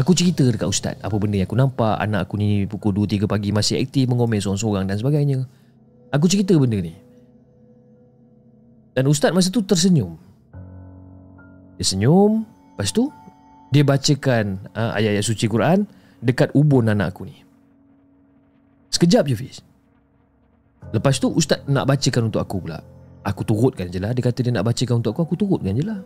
Aku 0.00 0.16
cerita 0.16 0.42
dekat 0.42 0.68
ustaz 0.68 0.96
apa 1.04 1.12
benda 1.20 1.36
yang 1.36 1.46
aku 1.46 1.58
nampak 1.58 2.00
anak 2.00 2.24
aku 2.24 2.40
ni 2.40 2.64
pukul 2.64 2.96
2 2.96 3.20
3 3.20 3.28
pagi 3.28 3.52
masih 3.52 3.76
aktif 3.76 4.08
mengomel 4.08 4.40
seorang-seorang 4.40 4.88
dan 4.88 4.96
sebagainya. 4.96 5.44
Aku 6.12 6.26
cerita 6.28 6.56
benda 6.56 6.80
ni. 6.80 6.96
Dan 8.96 9.08
ustaz 9.08 9.32
masa 9.32 9.52
tu 9.52 9.60
tersenyum. 9.64 10.16
Dia 11.76 11.84
senyum, 11.84 12.44
Lepas 12.72 12.90
tu 12.90 13.12
dia 13.70 13.84
bacakan 13.84 14.58
uh, 14.74 14.96
ayat-ayat 14.96 15.24
suci 15.24 15.46
Quran 15.46 15.84
dekat 16.18 16.50
ubun 16.56 16.88
anak 16.88 17.14
aku 17.14 17.28
ni. 17.28 17.36
Sekejap 18.90 19.28
je 19.28 19.36
Fiz. 19.36 19.56
Lepas 20.92 21.22
tu 21.22 21.30
ustaz 21.32 21.62
nak 21.68 21.86
bacakan 21.88 22.26
untuk 22.26 22.42
aku 22.42 22.58
pula. 22.58 22.82
Aku 23.22 23.46
turutkan 23.46 23.86
je 23.86 24.02
lah. 24.02 24.10
Dia 24.12 24.24
kata 24.24 24.42
dia 24.42 24.50
nak 24.50 24.66
bacakan 24.66 24.98
untuk 24.98 25.14
aku, 25.14 25.22
aku 25.30 25.36
turutkan 25.38 25.78
je 25.78 25.84
lah. 25.86 26.00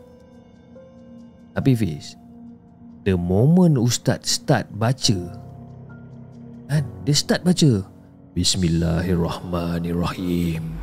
Tapi 1.57 1.73
Fiz, 1.73 2.15
the 3.07 3.15
moment 3.15 3.79
ustaz 3.79 4.27
start 4.27 4.67
baca, 4.75 5.31
kan, 6.67 6.83
dia 7.07 7.15
start 7.15 7.47
baca. 7.47 7.87
Bismillahirrahmanirrahim. 8.35 10.75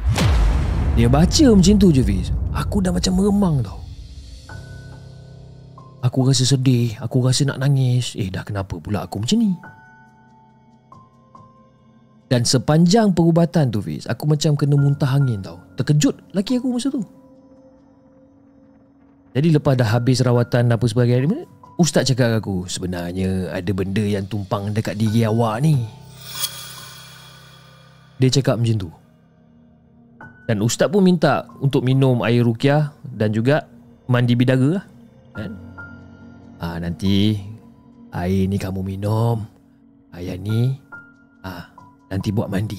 Dia 0.96 1.12
baca 1.12 1.46
macam 1.52 1.76
tu 1.76 1.92
je 1.92 2.00
Fiz. 2.00 2.32
Aku 2.56 2.80
dah 2.80 2.96
macam 2.96 3.20
meremang 3.20 3.60
tau. 3.60 3.84
Aku 6.00 6.24
rasa 6.24 6.48
sedih, 6.48 6.96
aku 7.04 7.28
rasa 7.28 7.44
nak 7.44 7.60
nangis. 7.60 8.16
Eh 8.16 8.32
dah 8.32 8.48
kenapa 8.48 8.80
pula 8.80 9.04
aku 9.04 9.20
macam 9.20 9.44
ni? 9.44 9.52
Dan 12.32 12.48
sepanjang 12.48 13.12
perubatan 13.14 13.70
tu 13.70 13.78
Fiz 13.78 14.10
Aku 14.10 14.26
macam 14.26 14.58
kena 14.58 14.74
muntah 14.74 15.06
angin 15.06 15.38
tau 15.38 15.62
Terkejut 15.78 16.18
laki 16.34 16.58
aku 16.58 16.74
masa 16.74 16.90
tu 16.90 17.06
Jadi 19.38 19.54
lepas 19.54 19.78
dah 19.78 19.86
habis 19.86 20.18
rawatan 20.26 20.74
apa 20.74 20.82
sebagainya 20.82 21.46
Ustaz 21.78 22.08
cakap 22.10 22.40
aku 22.42 22.70
Sebenarnya 22.70 23.50
ada 23.50 23.72
benda 23.74 24.04
yang 24.04 24.26
tumpang 24.30 24.70
dekat 24.74 24.98
diri 24.98 25.26
awak 25.26 25.64
ni 25.66 25.84
Dia 28.22 28.30
cakap 28.30 28.62
macam 28.62 28.88
tu 28.88 28.90
Dan 30.46 30.62
Ustaz 30.62 30.88
pun 30.88 31.02
minta 31.02 31.50
untuk 31.60 31.82
minum 31.82 32.22
air 32.22 32.46
rukiah 32.46 32.94
Dan 33.02 33.34
juga 33.34 33.66
mandi 34.06 34.34
bidara 34.38 34.80
lah 34.80 34.86
kan? 35.34 35.52
ha, 36.62 36.78
Nanti 36.78 37.38
air 38.14 38.46
ni 38.46 38.58
kamu 38.62 38.82
minum 38.86 39.42
Air 40.14 40.38
ni 40.38 40.78
ah 41.44 41.74
nanti 42.14 42.30
buat 42.30 42.46
mandi. 42.46 42.78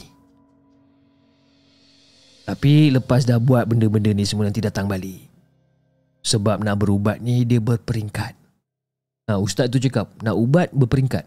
Tapi 2.46 2.94
lepas 2.94 3.26
dah 3.26 3.42
buat 3.42 3.66
benda-benda 3.66 4.14
ni 4.14 4.22
semua 4.22 4.46
nanti 4.46 4.62
datang 4.62 4.86
balik. 4.86 5.26
Sebab 6.22 6.62
nak 6.62 6.78
berubat 6.78 7.18
ni 7.18 7.42
dia 7.42 7.58
berperingkat. 7.58 8.43
Nah, 9.24 9.40
ustaz 9.40 9.72
tu 9.72 9.80
cakap 9.80 10.12
nak 10.20 10.36
ubat 10.36 10.68
berperingkat. 10.76 11.24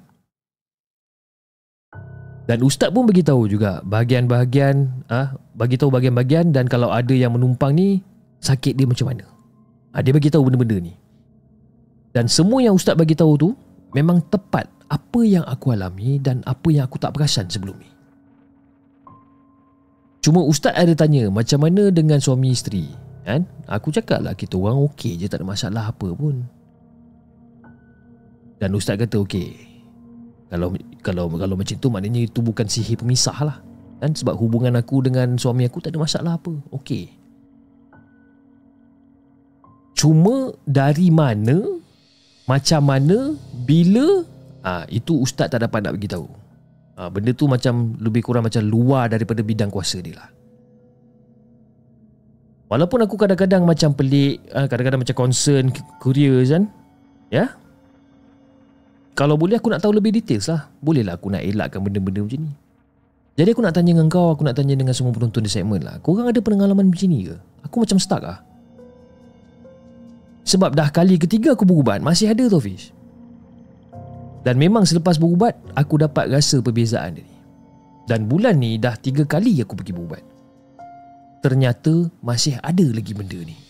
Dan 2.47 2.63
ustaz 2.63 2.93
pun 2.93 3.03
bagi 3.03 3.27
tahu 3.27 3.51
juga 3.51 3.83
bahagian-bahagian 3.83 5.03
ah 5.11 5.35
bagi 5.51 5.75
tahu 5.75 5.91
bahagian-bahagian 5.91 6.55
dan 6.55 6.63
kalau 6.71 6.95
ada 6.95 7.11
yang 7.11 7.35
menumpang 7.35 7.75
ni 7.75 7.99
sakit 8.39 8.79
dia 8.79 8.87
macam 8.87 9.11
mana. 9.11 9.27
Ah 9.91 9.99
dia 9.99 10.15
bagi 10.15 10.31
tahu 10.31 10.47
benda-benda 10.47 10.79
ni. 10.79 10.95
Dan 12.15 12.31
semua 12.31 12.63
yang 12.63 12.79
ustaz 12.79 12.95
bagi 12.95 13.19
tahu 13.19 13.33
tu 13.35 13.49
memang 13.91 14.23
tepat 14.31 14.71
apa 14.87 15.21
yang 15.27 15.43
aku 15.43 15.75
alami 15.75 16.23
dan 16.23 16.39
apa 16.47 16.71
yang 16.71 16.87
aku 16.87 16.95
tak 16.95 17.11
perasan 17.11 17.51
sebelum 17.51 17.75
ni. 17.83 17.91
Cuma 20.23 20.39
ustaz 20.47 20.71
ada 20.71 20.95
tanya 20.95 21.27
macam 21.27 21.67
mana 21.67 21.91
dengan 21.91 22.23
suami 22.23 22.55
isteri 22.55 22.87
kan? 23.27 23.43
Aku 23.67 23.91
cakap 23.91 24.23
lah 24.23 24.31
kita 24.31 24.55
orang 24.55 24.87
okey 24.87 25.19
je 25.19 25.27
tak 25.27 25.43
ada 25.43 25.47
masalah 25.51 25.91
apa 25.91 26.15
pun. 26.15 26.47
Dan 28.57 28.73
ustaz 28.73 28.97
kata 28.97 29.21
okey. 29.21 29.53
Kalau 30.49 30.73
kalau 31.05 31.29
kalau 31.29 31.55
macam 31.59 31.75
tu 31.77 31.87
maknanya 31.91 32.25
itu 32.25 32.39
bukan 32.41 32.65
sihir 32.65 32.97
pemisah 32.97 33.37
lah. 33.43 33.57
Kan 33.97 34.13
sebab 34.13 34.37
hubungan 34.37 34.77
aku 34.77 35.05
dengan 35.05 35.37
suami 35.37 35.65
aku 35.65 35.81
tak 35.81 35.93
ada 35.93 35.99
masalah 36.01 36.33
apa. 36.37 36.53
Okey. 36.73 37.13
Cuma 39.97 40.53
dari 40.65 41.09
mana 41.09 41.57
macam 42.45 42.81
mana 42.85 43.33
bila 43.65 44.23
ah 44.61 44.85
itu 44.89 45.21
ustaz 45.21 45.49
tak 45.49 45.65
dapat 45.65 45.85
nak 45.85 45.97
bagi 45.97 46.09
tahu. 46.09 46.27
Ha, 46.97 47.13
benda 47.13 47.29
tu 47.29 47.45
macam 47.45 47.93
lebih 48.01 48.25
kurang 48.25 48.49
macam 48.49 48.65
luar 48.65 49.05
daripada 49.13 49.45
bidang 49.45 49.69
kuasa 49.69 50.01
dia 50.01 50.17
lah. 50.17 50.29
Walaupun 52.67 52.99
aku 53.05 53.15
kadang-kadang 53.15 53.63
macam 53.63 53.93
pelik, 53.93 54.43
ha, 54.51 54.65
kadang-kadang 54.67 55.05
macam 55.05 55.15
concern, 55.15 55.71
curious 56.01 56.51
kan. 56.51 56.67
Ya? 57.31 57.53
Kalau 59.17 59.33
boleh 59.33 59.57
aku 59.57 59.73
nak 59.73 59.81
tahu 59.81 59.97
lebih 59.97 60.13
details 60.21 60.45
lah. 60.45 60.69
Bolehlah 60.77 61.17
aku 61.17 61.33
nak 61.33 61.41
elakkan 61.41 61.81
benda-benda 61.81 62.21
macam 62.21 62.45
ni. 62.45 62.53
Jadi 63.37 63.49
aku 63.53 63.61
nak 63.65 63.73
tanya 63.73 63.97
dengan 63.97 64.09
kau, 64.13 64.29
aku 64.33 64.45
nak 64.45 64.53
tanya 64.53 64.77
dengan 64.77 64.93
semua 64.93 65.13
penonton 65.13 65.41
di 65.41 65.49
segmen 65.49 65.81
lah. 65.81 65.97
Kau 66.05 66.13
orang 66.13 66.29
ada 66.29 66.41
pengalaman 66.41 66.93
macam 66.93 67.09
ni 67.09 67.25
ke? 67.25 67.35
Aku 67.65 67.81
macam 67.81 67.97
stuck 67.97 68.21
lah. 68.21 68.45
Sebab 70.45 70.77
dah 70.77 70.93
kali 70.93 71.17
ketiga 71.17 71.57
aku 71.57 71.65
berubat, 71.65 71.97
masih 72.01 72.29
ada 72.29 72.45
tu 72.45 72.61
Fish. 72.61 72.93
Dan 74.47 74.55
memang 74.55 74.87
selepas 74.87 75.19
berubat 75.19 75.59
Aku 75.75 75.99
dapat 75.99 76.31
rasa 76.31 76.63
perbezaan 76.63 77.19
dia 77.19 77.27
ni 77.27 77.35
Dan 78.07 78.31
bulan 78.31 78.55
ni 78.55 78.79
dah 78.79 78.95
tiga 78.95 79.27
kali 79.27 79.59
aku 79.59 79.75
pergi 79.75 79.91
berubat 79.91 80.23
Ternyata 81.43 82.07
masih 82.23 82.55
ada 82.63 82.87
lagi 82.87 83.11
benda 83.11 83.35
ni 83.43 83.66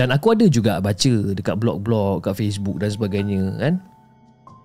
Dan 0.00 0.16
aku 0.16 0.32
ada 0.32 0.48
juga 0.48 0.80
baca 0.80 1.12
dekat 1.36 1.60
blog-blog 1.60 2.24
Kat 2.24 2.32
Facebook 2.32 2.80
dan 2.80 2.88
sebagainya 2.88 3.60
kan? 3.60 3.76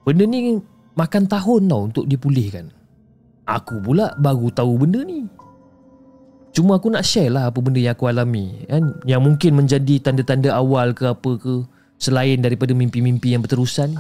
Benda 0.08 0.24
ni 0.24 0.64
makan 0.96 1.28
tahun 1.28 1.68
tau 1.68 1.92
untuk 1.92 2.08
dipulihkan. 2.08 2.72
Aku 3.44 3.84
pula 3.84 4.16
baru 4.16 4.48
tahu 4.48 4.88
benda 4.88 5.04
ni. 5.04 5.28
Cuma 6.56 6.80
aku 6.80 6.88
nak 6.88 7.04
share 7.04 7.36
lah 7.36 7.52
apa 7.52 7.60
benda 7.60 7.84
yang 7.84 8.00
aku 8.00 8.08
alami 8.08 8.64
kan? 8.72 8.96
Yang 9.04 9.22
mungkin 9.28 9.52
menjadi 9.60 10.00
tanda-tanda 10.00 10.56
awal 10.56 10.96
ke 10.96 11.04
apa 11.12 11.32
ke 11.36 11.68
selain 12.00 12.40
daripada 12.40 12.72
mimpi-mimpi 12.72 13.36
yang 13.36 13.44
berterusan 13.44 13.92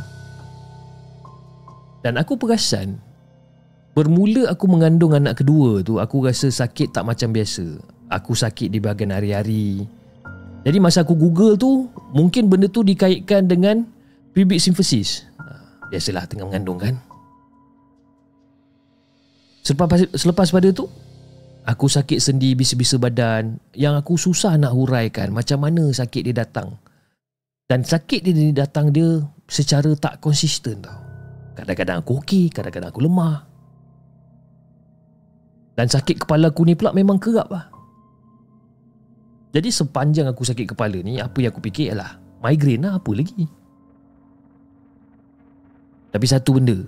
dan 2.00 2.16
aku 2.16 2.40
perasan 2.40 2.96
bermula 3.92 4.48
aku 4.48 4.72
mengandung 4.72 5.12
anak 5.20 5.44
kedua 5.44 5.84
tu 5.84 6.00
aku 6.00 6.32
rasa 6.32 6.48
sakit 6.48 6.96
tak 6.96 7.04
macam 7.04 7.36
biasa. 7.36 7.76
Aku 8.08 8.32
sakit 8.32 8.72
di 8.72 8.80
bahagian 8.80 9.12
hari-hari 9.12 9.84
jadi 10.66 10.78
masa 10.82 11.06
aku 11.06 11.14
google 11.14 11.54
tu 11.56 11.88
mungkin 12.12 12.50
benda 12.50 12.66
tu 12.66 12.82
dikaitkan 12.82 13.46
dengan 13.46 13.86
pubic 14.34 14.58
symphysis 14.58 15.30
ha, 15.38 15.62
biasalah 15.94 16.26
tengah 16.26 16.50
mengandung 16.50 16.82
kan 16.82 16.98
selepas, 19.62 20.10
selepas 20.18 20.50
pada 20.50 20.70
tu 20.74 20.90
aku 21.64 21.86
sakit 21.86 22.18
sendi 22.18 22.58
bisa-bisa 22.58 22.98
badan 22.98 23.62
yang 23.78 23.94
aku 23.94 24.18
susah 24.18 24.58
nak 24.58 24.74
huraikan 24.74 25.30
macam 25.32 25.64
mana 25.64 25.94
sakit 25.94 26.26
dia 26.26 26.36
datang 26.44 26.76
dan 27.66 27.82
sakit 27.82 28.22
dia 28.22 28.54
datang 28.54 28.94
dia 28.94 29.26
secara 29.50 29.94
tak 29.98 30.22
konsisten 30.22 30.86
tau. 30.86 31.02
Kadang-kadang 31.58 32.04
aku 32.04 32.22
okey, 32.22 32.54
kadang-kadang 32.54 32.94
aku 32.94 33.02
lemah. 33.02 33.48
Dan 35.76 35.88
sakit 35.90 36.24
kepala 36.24 36.54
aku 36.54 36.62
ni 36.68 36.78
pula 36.78 36.94
memang 36.94 37.18
kerap 37.18 37.48
lah. 37.50 37.66
Jadi 39.56 39.72
sepanjang 39.72 40.28
aku 40.28 40.44
sakit 40.44 40.76
kepala 40.76 41.00
ni, 41.00 41.16
apa 41.16 41.40
yang 41.40 41.56
aku 41.56 41.64
fikir 41.64 41.96
ialah 41.96 42.20
migraine 42.44 42.84
lah 42.84 43.00
apa 43.00 43.08
lagi. 43.16 43.48
Tapi 46.12 46.26
satu 46.28 46.60
benda, 46.60 46.84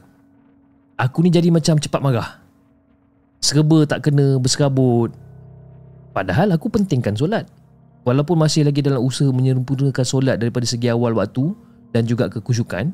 aku 1.00 1.24
ni 1.24 1.32
jadi 1.32 1.48
macam 1.48 1.80
cepat 1.80 2.04
marah. 2.04 2.44
Serba 3.40 3.88
tak 3.88 4.12
kena 4.12 4.36
berserabut. 4.36 5.16
Padahal 6.12 6.52
aku 6.52 6.68
pentingkan 6.68 7.16
solat. 7.16 7.48
Walaupun 8.04 8.36
masih 8.36 8.68
lagi 8.68 8.84
dalam 8.84 9.00
usaha 9.00 9.32
menyempurnakan 9.32 10.04
solat 10.04 10.36
daripada 10.36 10.68
segi 10.68 10.92
awal 10.92 11.16
waktu 11.16 11.56
dan 11.96 12.04
juga 12.04 12.28
kekusyukan, 12.28 12.92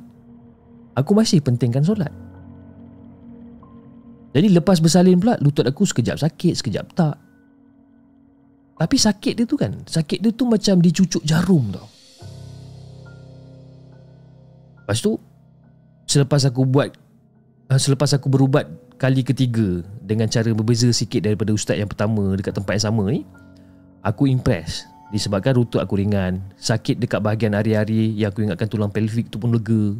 aku 0.93 1.11
masih 1.17 1.41
pentingkan 1.41 1.81
solat. 1.81 2.13
Jadi 4.37 4.53
lepas 4.53 4.77
bersalin 4.81 5.17
pula, 5.17 5.37
lutut 5.41 5.65
aku 5.65 5.85
sekejap 5.85 6.17
sakit, 6.21 6.61
sekejap 6.61 6.93
tak. 6.93 7.17
Tapi 8.83 8.99
sakit 8.99 9.39
dia 9.39 9.47
tu 9.47 9.55
kan, 9.55 9.71
sakit 9.87 10.19
dia 10.19 10.35
tu 10.35 10.43
macam 10.43 10.83
dicucuk 10.83 11.23
jarum 11.23 11.71
tau. 11.71 11.87
Lepas 14.83 14.99
tu, 14.99 15.15
selepas 16.03 16.43
aku 16.43 16.67
buat, 16.67 16.91
ah, 17.71 17.79
selepas 17.79 18.11
aku 18.11 18.27
berubat 18.27 18.67
kali 18.99 19.23
ketiga 19.23 19.79
dengan 20.03 20.27
cara 20.27 20.51
berbeza 20.51 20.91
sikit 20.91 21.23
daripada 21.23 21.55
ustaz 21.55 21.79
yang 21.79 21.87
pertama 21.87 22.35
dekat 22.35 22.59
tempat 22.59 22.75
yang 22.75 22.85
sama 22.91 23.07
ni, 23.07 23.23
aku 24.03 24.27
impress 24.27 24.83
Disebabkan 25.13 25.53
lutut 25.53 25.77
aku 25.77 26.01
ringan 26.01 26.41
Sakit 26.57 26.97
dekat 26.97 27.21
bahagian 27.21 27.53
hari-hari 27.53 28.17
Yang 28.17 28.33
aku 28.33 28.39
ingatkan 28.49 28.65
tulang 28.65 28.89
pelvik 28.89 29.29
tu 29.29 29.37
pun 29.37 29.53
lega. 29.53 29.93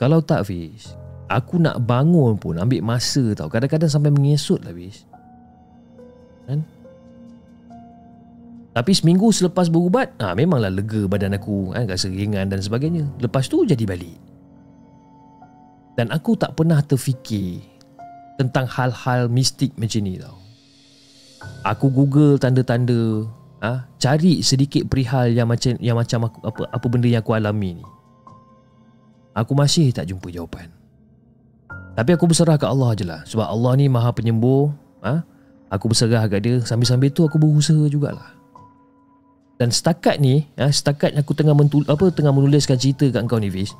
Kalau 0.00 0.24
tak 0.24 0.48
Fiz 0.48 0.96
Aku 1.28 1.60
nak 1.60 1.84
bangun 1.84 2.40
pun 2.40 2.56
ambil 2.56 2.80
masa 2.80 3.36
tau. 3.36 3.52
Kadang-kadang 3.52 3.92
sampai 3.92 4.08
mengesut 4.08 4.64
lah 4.64 4.72
Fiz. 4.72 5.04
Kan 6.48 6.64
Tapi 8.70 8.94
seminggu 8.94 9.34
selepas 9.34 9.66
berubat 9.66 10.14
ha, 10.22 10.30
Memanglah 10.38 10.70
lega 10.70 11.06
badan 11.10 11.34
aku 11.34 11.74
kan, 11.74 11.90
Rasa 11.90 12.06
ringan 12.06 12.46
dan 12.46 12.62
sebagainya 12.62 13.02
Lepas 13.18 13.50
tu 13.50 13.66
jadi 13.66 13.82
balik 13.82 14.14
Dan 15.98 16.14
aku 16.14 16.38
tak 16.38 16.54
pernah 16.54 16.78
terfikir 16.78 17.66
Tentang 18.38 18.70
hal-hal 18.70 19.26
mistik 19.26 19.74
macam 19.74 20.00
ni 20.06 20.22
tau 20.22 20.38
Aku 21.66 21.90
google 21.90 22.38
tanda-tanda 22.38 23.26
ha, 23.64 23.84
cari 24.00 24.40
sedikit 24.44 24.88
perihal 24.88 25.32
yang 25.32 25.48
macam 25.48 25.76
yang 25.80 25.96
macam 25.96 26.28
aku, 26.28 26.38
apa 26.44 26.60
apa 26.68 26.86
benda 26.88 27.08
yang 27.08 27.24
aku 27.24 27.32
alami 27.32 27.80
ni. 27.80 27.86
Aku 29.32 29.56
masih 29.56 29.88
tak 29.88 30.08
jumpa 30.08 30.28
jawapan. 30.28 30.68
Tapi 31.96 32.16
aku 32.16 32.28
berserah 32.28 32.56
ke 32.56 32.64
Allah 32.64 32.90
je 32.96 33.04
lah 33.04 33.20
Sebab 33.26 33.44
Allah 33.44 33.72
ni 33.76 33.90
maha 33.90 34.14
penyembuh 34.14 34.70
ha? 35.02 35.26
Aku 35.68 35.90
berserah 35.90 36.22
kat 36.30 36.40
dia 36.46 36.56
Sambil-sambil 36.62 37.10
tu 37.10 37.26
aku 37.26 37.36
berusaha 37.36 37.82
jugalah 37.90 38.39
Dan 39.60 39.68
setakat 39.68 40.16
ni 40.24 40.48
ha? 40.56 40.72
Setakat 40.72 41.12
aku 41.20 41.36
tengah, 41.36 41.52
mentul, 41.52 41.84
apa, 41.84 42.08
tengah 42.08 42.32
menuliskan 42.32 42.80
cerita 42.80 43.04
kat 43.12 43.28
kau 43.28 43.36
ni 43.36 43.52
Fiz 43.52 43.76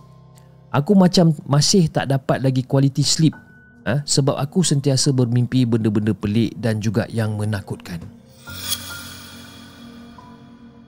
Aku 0.76 0.93
macam 0.93 1.33
masih 1.49 1.89
tak 1.89 2.12
dapat 2.12 2.45
lagi 2.45 2.61
quality 2.68 3.01
sleep 3.01 3.33
ha? 3.89 4.05
Sebab 4.05 4.37
aku 4.37 4.61
sentiasa 4.61 5.16
bermimpi 5.16 5.64
benda-benda 5.64 6.12
pelik 6.12 6.53
Dan 6.61 6.85
juga 6.85 7.09
yang 7.09 7.41
menakutkan 7.41 7.97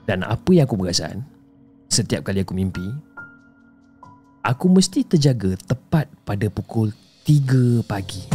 Dan 0.05 0.21
apa 0.21 0.49
yang 0.53 0.69
aku 0.69 0.77
perasan 0.77 1.25
Setiap 1.89 2.29
kali 2.29 2.45
aku 2.45 2.53
mimpi 2.53 2.85
Aku 4.43 4.67
mesti 4.69 5.07
terjaga 5.07 5.55
tepat 5.55 6.11
pada 6.27 6.51
pukul 6.51 6.91
3 7.23 7.87
pagi. 7.87 8.27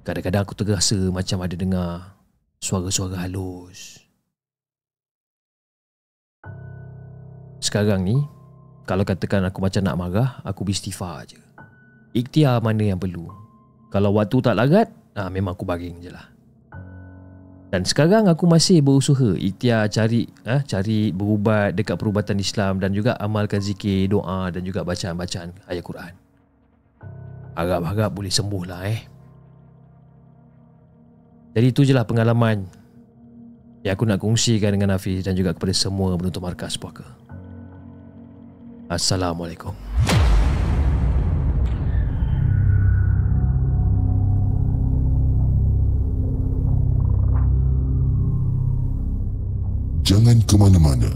Kadang-kadang 0.00 0.48
aku 0.48 0.56
terasa 0.56 0.96
macam 1.12 1.44
ada 1.44 1.52
dengar 1.52 2.13
suara-suara 2.64 3.28
halus. 3.28 4.00
Sekarang 7.60 8.00
ni, 8.00 8.16
kalau 8.88 9.04
katakan 9.04 9.44
aku 9.44 9.60
macam 9.60 9.84
nak 9.84 9.96
marah, 10.00 10.30
aku 10.40 10.64
beristighfar 10.64 11.28
je. 11.28 11.40
Ikhtiar 12.16 12.64
mana 12.64 12.96
yang 12.96 13.00
perlu. 13.00 13.28
Kalau 13.92 14.16
waktu 14.16 14.40
tak 14.40 14.56
larat, 14.56 14.88
ah, 15.12 15.28
memang 15.28 15.52
aku 15.52 15.68
baring 15.68 16.00
je 16.00 16.08
lah. 16.08 16.24
Dan 17.68 17.82
sekarang 17.82 18.30
aku 18.30 18.46
masih 18.46 18.80
berusaha 18.86 19.34
ikhtiar 19.34 19.90
cari 19.90 20.30
eh, 20.46 20.62
cari 20.62 21.10
berubat 21.10 21.74
dekat 21.74 21.98
perubatan 21.98 22.38
Islam 22.38 22.78
dan 22.78 22.94
juga 22.94 23.18
amalkan 23.18 23.58
zikir, 23.58 24.06
doa 24.06 24.46
dan 24.54 24.62
juga 24.62 24.86
bacaan-bacaan 24.86 25.50
ayat 25.66 25.82
Quran. 25.82 26.12
Harap-harap 27.58 28.14
boleh 28.14 28.30
sembuh 28.30 28.64
lah 28.66 28.86
eh. 28.86 29.13
Jadi 31.54 31.70
itu 31.70 31.86
je 31.86 31.94
lah 31.94 32.02
pengalaman 32.02 32.66
yang 33.86 33.94
aku 33.94 34.02
nak 34.02 34.18
kongsikan 34.18 34.74
dengan 34.74 34.98
Hafiz 34.98 35.22
dan 35.22 35.38
juga 35.38 35.54
kepada 35.54 35.70
semua 35.70 36.18
penonton 36.18 36.42
markas 36.42 36.74
puaka. 36.74 37.06
Assalamualaikum. 38.90 39.70
Jangan 50.04 50.36
ke 50.44 50.54
mana-mana. 50.58 51.08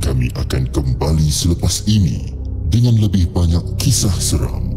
Kami 0.00 0.32
akan 0.40 0.72
kembali 0.72 1.28
selepas 1.28 1.84
ini 1.84 2.32
dengan 2.72 2.96
lebih 2.96 3.28
banyak 3.30 3.76
kisah 3.76 4.16
seram. 4.16 4.69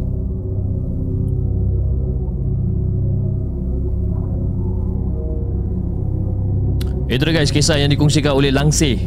Itu 7.13 7.29
guys 7.29 7.53
kisah 7.53 7.77
yang 7.77 7.93
dikongsikan 7.93 8.33
oleh 8.33 8.49
Langsir 8.49 8.97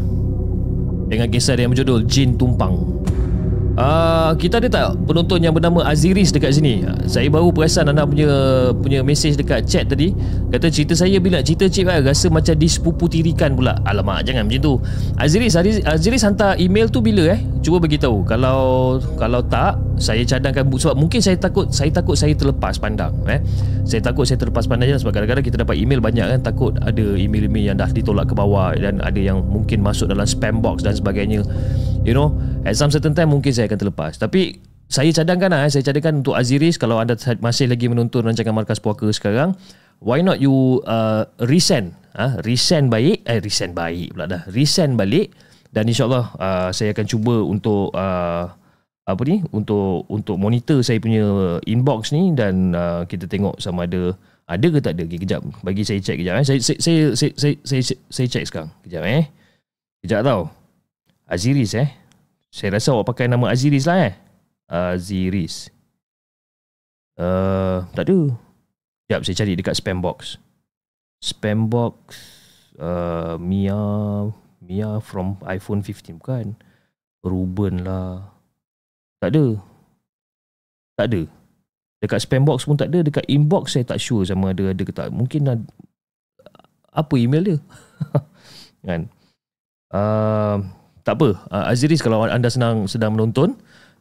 dengan 1.11 1.26
kisah 1.26 1.59
yang 1.59 1.74
berjudul 1.74 2.07
Jin 2.07 2.38
Tumpang. 2.38 2.96
Uh, 3.76 4.32
kita 4.40 4.57
ada 4.57 4.68
tak 4.72 4.86
penonton 5.04 5.36
yang 5.36 5.52
bernama 5.52 5.84
Aziris 5.84 6.32
dekat 6.32 6.57
sini? 6.57 6.80
Saya 7.04 7.28
baru 7.28 7.52
perasan 7.52 7.92
anda 7.92 8.09
punya 8.09 8.30
punya 8.72 9.04
mesej 9.04 9.36
dekat 9.36 9.68
chat 9.68 9.90
tadi. 9.90 10.16
Kata 10.48 10.72
cerita 10.72 10.96
saya 10.96 11.20
bila 11.20 11.44
cerita 11.44 11.68
cik 11.68 11.84
kan 11.84 12.00
rasa 12.00 12.32
macam 12.32 12.57
dispuputirikan 12.57 13.52
pula. 13.52 13.76
Alamak, 13.84 14.24
jangan 14.24 14.48
macam 14.48 14.62
tu. 14.62 14.74
Aziris, 15.20 15.59
Aziris, 15.59 15.84
Aziris 15.84 16.22
hantar 16.24 16.57
email 16.57 16.88
tu 16.88 17.04
bila 17.04 17.36
eh? 17.36 17.40
Cuba 17.61 17.82
bagi 17.82 18.00
tahu. 18.00 18.24
Kalau 18.24 18.96
kalau 19.20 19.44
tak, 19.44 19.76
saya 19.97 20.22
cadangkan 20.22 20.68
sebab 20.68 20.97
mungkin 20.97 21.20
saya 21.24 21.40
takut 21.40 21.72
saya 21.72 21.88
takut 21.88 22.16
saya 22.16 22.36
terlepas 22.36 22.76
pandang 22.76 23.12
eh. 23.28 23.40
Saya 23.86 24.03
takut 24.03 24.28
saya 24.28 24.36
terlepas 24.36 24.68
pandang 24.68 24.92
je 24.92 24.99
sebab 25.01 25.14
kadang-kadang 25.16 25.44
kita 25.47 25.57
dapat 25.62 25.80
email 25.80 26.03
banyak 26.03 26.26
kan 26.26 26.40
takut 26.42 26.76
ada 26.82 27.05
email-email 27.16 27.72
yang 27.72 27.78
dah 27.78 27.88
ditolak 27.88 28.28
ke 28.28 28.34
bawah 28.36 28.76
dan 28.76 29.01
ada 29.01 29.16
yang 29.16 29.40
mungkin 29.40 29.80
masuk 29.80 30.11
dalam 30.11 30.28
spam 30.28 30.61
box 30.61 30.84
dan 30.84 30.92
sebagainya. 30.92 31.47
You 32.05 32.12
know, 32.12 32.36
at 32.68 32.76
some 32.76 32.92
certain 32.92 33.16
time 33.16 33.32
mungkin 33.32 33.51
saya 33.51 33.66
akan 33.66 33.78
terlepas. 33.88 34.20
Tapi 34.20 34.61
saya 34.86 35.11
cadangkan 35.11 35.51
lah, 35.51 35.66
eh, 35.66 35.70
saya 35.72 35.82
cadangkan 35.90 36.22
untuk 36.22 36.38
Aziris 36.38 36.78
kalau 36.78 37.03
anda 37.03 37.18
masih 37.42 37.66
lagi 37.66 37.90
menonton 37.90 38.22
rancangan 38.22 38.55
Markas 38.55 38.78
Puaka 38.78 39.11
sekarang, 39.11 39.59
why 39.99 40.22
not 40.22 40.38
you 40.38 40.78
uh, 40.86 41.26
resend, 41.42 41.99
uh, 42.14 42.38
resend 42.47 42.86
baik, 42.86 43.26
eh 43.26 43.42
resend 43.42 43.74
baik 43.74 44.14
pula 44.14 44.30
dah, 44.30 44.42
resend 44.47 44.94
balik 44.94 45.34
dan 45.74 45.90
insyaallah 45.90 46.24
uh, 46.40 46.70
saya 46.70 46.97
akan 46.97 47.05
cuba 47.05 47.36
untuk 47.42 47.92
uh, 47.92 48.49
apa 49.07 49.22
ni 49.22 49.38
untuk 49.54 50.02
untuk 50.11 50.34
monitor 50.34 50.82
saya 50.82 50.98
punya 50.98 51.59
inbox 51.62 52.11
ni 52.11 52.34
dan 52.34 52.74
uh, 52.74 53.07
kita 53.07 53.30
tengok 53.30 53.62
sama 53.62 53.86
ada 53.86 54.18
ada 54.50 54.66
ke 54.66 54.78
tak 54.82 54.98
ada 54.98 55.07
okay, 55.07 55.18
kejap 55.22 55.40
bagi 55.62 55.86
saya 55.86 56.02
check 56.02 56.18
kejap 56.18 56.42
eh 56.42 56.46
saya 56.46 56.59
saya 56.59 56.78
saya 56.82 57.00
saya 57.14 57.30
saya, 57.38 57.54
saya, 57.62 57.82
saya 58.11 58.26
check 58.26 58.44
sekarang 58.50 58.70
kejap 58.82 59.02
eh 59.07 59.30
kejap 60.02 60.26
tau 60.26 60.50
Aziris 61.26 61.74
eh. 61.74 61.90
Saya 62.54 62.78
rasa 62.78 62.94
awak 62.94 63.11
pakai 63.11 63.26
nama 63.26 63.50
Aziris 63.50 63.84
lah 63.84 63.98
eh. 64.07 64.14
Aziris. 64.70 65.74
Uh, 67.18 67.82
tak 67.92 68.07
ada. 68.07 68.30
Sekejap 69.07 69.20
saya 69.26 69.36
cari 69.42 69.52
dekat 69.59 69.74
spam 69.74 69.98
box. 69.98 70.38
Spam 71.18 71.66
box. 71.66 71.98
Uh, 72.78 73.34
Mia. 73.42 74.30
Mia 74.62 75.02
from 75.02 75.34
iPhone 75.42 75.82
15 75.82 76.22
bukan. 76.22 76.54
Ruben 77.26 77.82
lah. 77.82 78.36
Tak 79.20 79.32
ada. 79.32 79.44
Tak 80.96 81.06
ada. 81.12 81.22
Dekat 82.00 82.20
spam 82.24 82.44
box 82.44 82.68
pun 82.68 82.76
tak 82.76 82.92
ada. 82.92 83.00
Dekat 83.04 83.24
inbox 83.28 83.76
saya 83.76 83.84
tak 83.88 84.00
sure 84.00 84.24
sama 84.24 84.52
ada 84.52 84.72
ada 84.72 84.82
ke 84.82 84.92
tak. 84.92 85.08
Mungkin 85.12 85.48
ada. 85.48 85.64
Apa 86.92 87.14
email 87.20 87.44
dia? 87.44 87.58
kan? 88.88 89.08
Uh, 89.92 90.56
tak 91.06 91.22
apa 91.22 91.38
uh, 91.54 91.70
Aziris 91.70 92.02
kalau 92.02 92.26
anda 92.26 92.50
senang 92.50 92.90
sedang 92.90 93.14
menonton 93.14 93.54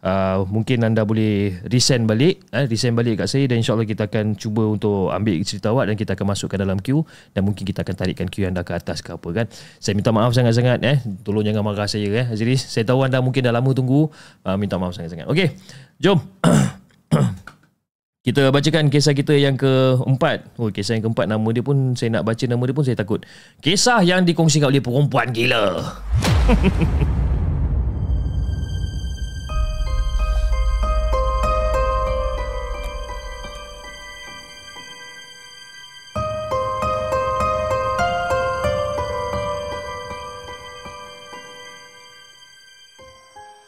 uh, 0.05 0.45
mungkin 0.45 0.85
anda 0.85 1.01
boleh 1.01 1.65
resend 1.65 2.05
balik 2.05 2.45
eh, 2.53 2.69
resend 2.69 2.93
balik 2.93 3.25
kat 3.25 3.27
saya 3.27 3.49
dan 3.49 3.59
insyaAllah 3.59 3.89
kita 3.89 4.05
akan 4.05 4.37
cuba 4.37 4.63
untuk 4.69 5.09
ambil 5.09 5.41
cerita 5.41 5.73
awak 5.73 5.89
dan 5.89 5.95
kita 5.97 6.13
akan 6.13 6.25
masukkan 6.31 6.61
dalam 6.61 6.77
queue 6.77 7.03
dan 7.33 7.41
mungkin 7.41 7.65
kita 7.65 7.81
akan 7.81 7.95
tarikkan 7.97 8.27
queue 8.29 8.45
anda 8.45 8.61
ke 8.61 8.77
atas 8.77 9.01
ke 9.01 9.17
apa 9.17 9.29
kan 9.33 9.45
saya 9.81 9.97
minta 9.97 10.13
maaf 10.13 10.31
sangat-sangat 10.31 10.79
eh 10.85 10.97
tolong 11.25 11.43
jangan 11.43 11.65
marah 11.65 11.89
saya 11.89 12.07
eh 12.13 12.25
Aziris 12.29 12.61
saya 12.61 12.85
tahu 12.85 13.01
anda 13.01 13.19
mungkin 13.19 13.41
dah 13.41 13.51
lama 13.51 13.73
tunggu 13.73 14.07
uh, 14.45 14.55
minta 14.55 14.77
maaf 14.77 14.93
sangat-sangat 14.93 15.25
ok 15.25 15.41
jom 15.97 16.21
Kita 18.25 18.49
bacakan 18.49 18.89
kisah 18.89 19.13
kita 19.13 19.37
yang 19.37 19.53
keempat. 19.53 20.57
Oh, 20.57 20.73
kisah 20.73 20.97
yang 20.97 21.05
keempat 21.05 21.29
nama 21.29 21.45
dia 21.53 21.61
pun 21.61 21.93
saya 21.93 22.09
nak 22.09 22.25
baca 22.25 22.41
nama 22.49 22.63
dia 22.65 22.73
pun 22.73 22.81
saya 22.81 22.97
takut. 22.97 23.21
Kisah 23.61 24.01
yang 24.01 24.25
dikongsikan 24.25 24.73
oleh 24.73 24.81
perempuan 24.81 25.29
gila. 25.29 25.93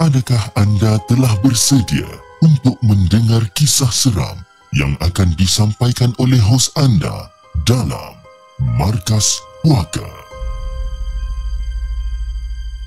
Adakah 0.07 0.55
anda 0.55 0.95
telah 1.11 1.35
bersedia 1.43 2.07
untuk 2.39 2.79
mendengar 2.79 3.43
kisah 3.51 3.91
seram 3.91 4.39
yang 4.71 4.95
akan 5.03 5.35
disampaikan 5.35 6.15
oleh 6.15 6.39
hos 6.39 6.71
anda 6.79 7.27
dalam 7.67 8.15
Markas 8.79 9.43
Puaka. 9.67 10.07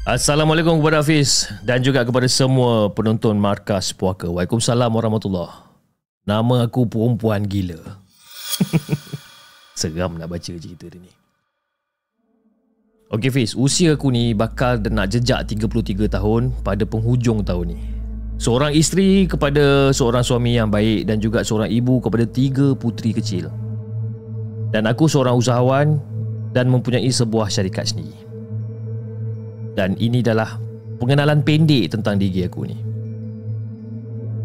Assalamualaikum 0.09 0.81
kepada 0.81 1.05
Hafiz 1.05 1.45
dan 1.61 1.85
juga 1.85 2.09
kepada 2.09 2.25
semua 2.25 2.89
penonton 2.89 3.37
Markas 3.37 3.93
Puaka. 3.93 4.25
Waalaikumsalam 4.25 4.89
warahmatullahi 4.89 5.61
Nama 6.25 6.73
aku 6.73 6.89
perempuan 6.89 7.45
gila. 7.45 8.01
Seram 9.77 10.17
nak 10.17 10.25
baca 10.25 10.41
cerita 10.41 10.89
ni. 10.97 11.20
Okey 13.11 13.27
Fiz, 13.35 13.59
usia 13.59 13.99
aku 13.99 14.15
ni 14.15 14.31
bakal 14.39 14.79
nak 14.87 15.11
jejak 15.11 15.43
33 15.43 16.07
tahun 16.07 16.55
pada 16.63 16.87
penghujung 16.87 17.43
tahun 17.43 17.75
ni. 17.75 17.79
Seorang 18.39 18.71
isteri 18.71 19.27
kepada 19.27 19.91
seorang 19.91 20.23
suami 20.23 20.55
yang 20.55 20.71
baik 20.71 21.11
dan 21.11 21.19
juga 21.19 21.43
seorang 21.43 21.67
ibu 21.67 21.99
kepada 21.99 22.23
tiga 22.23 22.71
puteri 22.79 23.11
kecil. 23.11 23.51
Dan 24.71 24.87
aku 24.87 25.11
seorang 25.11 25.35
usahawan 25.35 25.99
dan 26.55 26.71
mempunyai 26.71 27.11
sebuah 27.11 27.51
syarikat 27.51 27.91
sendiri. 27.91 28.15
Dan 29.75 29.99
ini 29.99 30.23
adalah 30.23 30.63
pengenalan 31.03 31.43
pendek 31.43 31.91
tentang 31.91 32.15
diri 32.15 32.47
aku 32.47 32.63
ni. 32.63 32.79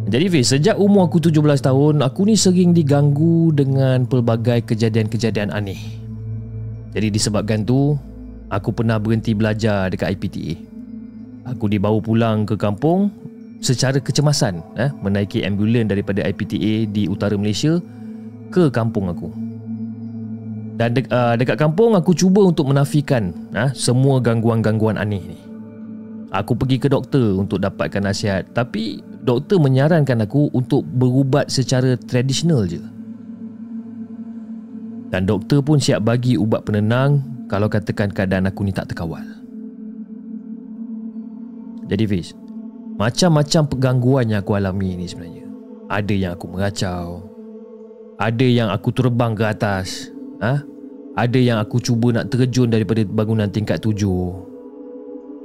Jadi 0.09 0.26
Fiz, 0.26 0.49
sejak 0.57 0.82
umur 0.82 1.05
aku 1.05 1.22
17 1.22 1.61
tahun, 1.61 2.01
aku 2.01 2.26
ni 2.26 2.34
sering 2.34 2.74
diganggu 2.74 3.53
dengan 3.53 4.09
pelbagai 4.09 4.66
kejadian-kejadian 4.74 5.53
aneh. 5.53 6.01
Jadi 6.97 7.13
disebabkan 7.13 7.61
tu 7.61 7.93
Aku 8.56 8.72
pernah 8.72 8.95
berhenti 8.95 9.36
belajar 9.36 9.91
dekat 9.91 10.16
IPTA 10.16 10.56
Aku 11.51 11.68
dibawa 11.68 11.99
pulang 11.99 12.47
ke 12.47 12.56
kampung 12.56 13.12
Secara 13.60 13.99
kecemasan 13.99 14.64
eh, 14.80 14.89
Menaiki 15.03 15.43
ambulan 15.43 15.91
daripada 15.91 16.24
IPTA 16.24 16.88
di 16.88 17.12
utara 17.12 17.36
Malaysia 17.36 17.84
Ke 18.47 18.72
kampung 18.72 19.12
aku 19.12 19.45
dan 20.76 20.91
de- 20.91 21.08
uh, 21.08 21.39
dekat 21.39 21.56
kampung 21.56 21.95
aku 21.95 22.12
cuba 22.12 22.43
untuk 22.43 22.68
menafikan 22.68 23.32
uh, 23.56 23.72
semua 23.72 24.20
gangguan-gangguan 24.20 24.99
aneh 24.99 25.24
ni. 25.24 25.39
Aku 26.36 26.51
pergi 26.51 26.84
ke 26.84 26.91
doktor 26.91 27.39
untuk 27.39 27.64
dapatkan 27.64 28.03
nasihat 28.03 28.43
tapi 28.51 28.99
doktor 29.24 29.56
menyarankan 29.64 30.28
aku 30.28 30.51
untuk 30.51 30.84
berubat 30.84 31.47
secara 31.47 31.95
tradisional 31.95 32.68
je. 32.68 32.84
Dan 35.16 35.24
doktor 35.24 35.64
pun 35.64 35.80
siap 35.80 36.03
bagi 36.03 36.36
ubat 36.36 36.68
penenang 36.68 37.24
kalau 37.46 37.70
katakan 37.70 38.10
keadaan 38.10 38.50
aku 38.50 38.66
ni 38.66 38.74
tak 38.74 38.89
terkawal. 38.89 39.24
Jadi 41.86 42.04
Fiz, 42.10 42.34
macam-macam 42.98 43.62
penggangguan 43.70 44.26
yang 44.34 44.41
aku 44.41 44.58
alami 44.58 44.98
ni 44.98 45.06
sebenarnya. 45.06 45.46
Ada 45.86 46.14
yang 46.18 46.32
aku 46.34 46.46
mengacau, 46.50 47.08
ada 48.18 48.48
yang 48.48 48.74
aku 48.74 48.89
terbang 48.89 49.38
ke 49.38 49.46
atas, 49.46 50.10
ha? 50.41 50.66
Ada 51.16 51.39
yang 51.39 51.58
aku 51.64 51.80
cuba 51.80 52.12
nak 52.12 52.28
terjun 52.28 52.68
daripada 52.68 53.00
bangunan 53.08 53.48
tingkat 53.48 53.80
tujuh 53.80 54.36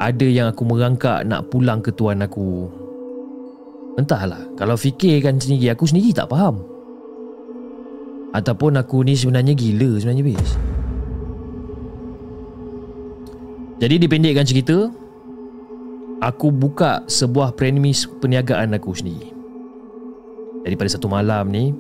Ada 0.03 0.27
yang 0.27 0.51
aku 0.51 0.67
merangkak 0.67 1.23
nak 1.23 1.47
pulang 1.47 1.79
ke 1.79 1.95
tuan 1.95 2.27
aku 2.27 2.67
Entahlah, 3.95 4.51
kalau 4.59 4.75
fikirkan 4.75 5.39
sendiri 5.39 5.71
aku 5.71 5.87
sendiri 5.87 6.11
tak 6.11 6.27
faham 6.27 6.67
Ataupun 8.35 8.83
aku 8.83 9.07
ni 9.07 9.15
sebenarnya 9.15 9.55
gila 9.55 10.03
sebenarnya 10.03 10.27
bis 10.35 10.51
Jadi 13.81 13.97
dipendekkan 13.97 14.45
cerita 14.45 14.93
Aku 16.21 16.53
buka 16.53 17.01
sebuah 17.09 17.57
premis 17.57 18.05
perniagaan 18.05 18.77
aku 18.77 18.93
sendiri 18.93 19.33
Jadi 20.69 20.75
pada 20.77 20.91
satu 20.93 21.09
malam 21.09 21.49
ni 21.49 21.73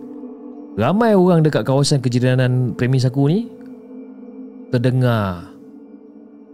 Ramai 0.80 1.12
orang 1.12 1.44
dekat 1.44 1.68
kawasan 1.68 2.00
kejiranan 2.00 2.72
premis 2.72 3.04
aku 3.04 3.28
ni 3.28 3.52
terdengar 4.70 5.50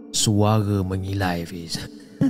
suara 0.09 0.81
mengilai 0.81 1.45
Fiz. 1.45 1.77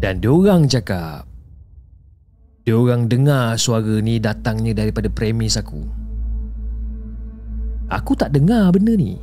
Dan 0.00 0.24
diorang 0.24 0.64
cakap 0.64 1.28
Diorang 2.64 3.04
dengar 3.04 3.60
suara 3.60 4.00
ni 4.00 4.16
datangnya 4.16 4.72
daripada 4.72 5.12
premis 5.12 5.60
aku 5.60 5.99
Aku 7.90 8.14
tak 8.14 8.30
dengar 8.30 8.70
benda 8.70 8.94
ni. 8.94 9.18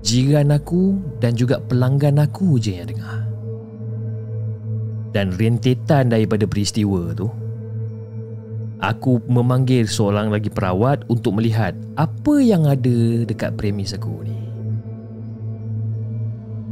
Jiran 0.00 0.54
aku 0.54 0.96
dan 1.20 1.36
juga 1.36 1.60
pelanggan 1.60 2.22
aku 2.22 2.56
je 2.56 2.80
yang 2.80 2.88
dengar. 2.88 3.26
Dan 5.10 5.34
rentetan 5.34 6.14
daripada 6.14 6.46
peristiwa 6.46 7.10
tu 7.12 7.26
aku 8.78 9.20
memanggil 9.26 9.84
seorang 9.84 10.30
lagi 10.30 10.48
perawat 10.48 11.02
untuk 11.10 11.36
melihat 11.36 11.74
apa 11.98 12.40
yang 12.40 12.64
ada 12.64 13.26
dekat 13.26 13.58
premis 13.58 13.92
aku 13.92 14.22
ni. 14.22 14.38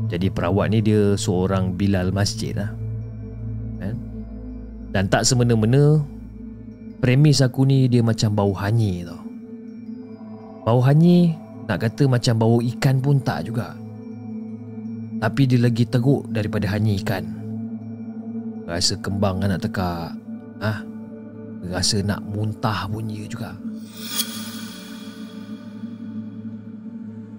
Jadi 0.09 0.33
perawat 0.33 0.73
ni 0.73 0.81
dia 0.81 1.19
seorang 1.19 1.77
bilal 1.77 2.15
masjid 2.15 2.57
lah. 2.57 2.73
Kan? 3.83 4.09
dan 4.93 5.05
tak 5.09 5.25
semena-mena 5.29 6.01
premis 6.99 7.45
aku 7.45 7.69
ni 7.69 7.87
dia 7.87 8.01
macam 8.01 8.33
bau 8.33 8.53
hanyir 8.57 9.13
tau 9.13 9.28
bau 10.69 10.85
hanyir 10.85 11.33
nak 11.65 11.81
kata 11.81 12.05
macam 12.05 12.35
bau 12.37 12.61
ikan 12.61 13.01
pun 13.01 13.17
tak 13.25 13.49
juga. 13.49 13.73
Tapi 15.17 15.49
dia 15.49 15.65
lagi 15.65 15.89
teruk 15.89 16.29
daripada 16.29 16.69
hanyir 16.69 17.01
ikan. 17.01 17.25
Rasa 18.69 19.01
kembang 19.01 19.41
nak 19.41 19.65
tekak. 19.65 20.13
Ah, 20.61 20.85
Rasa 21.73 22.05
nak 22.05 22.21
muntah 22.29 22.85
punya 22.85 23.25
juga. 23.25 23.57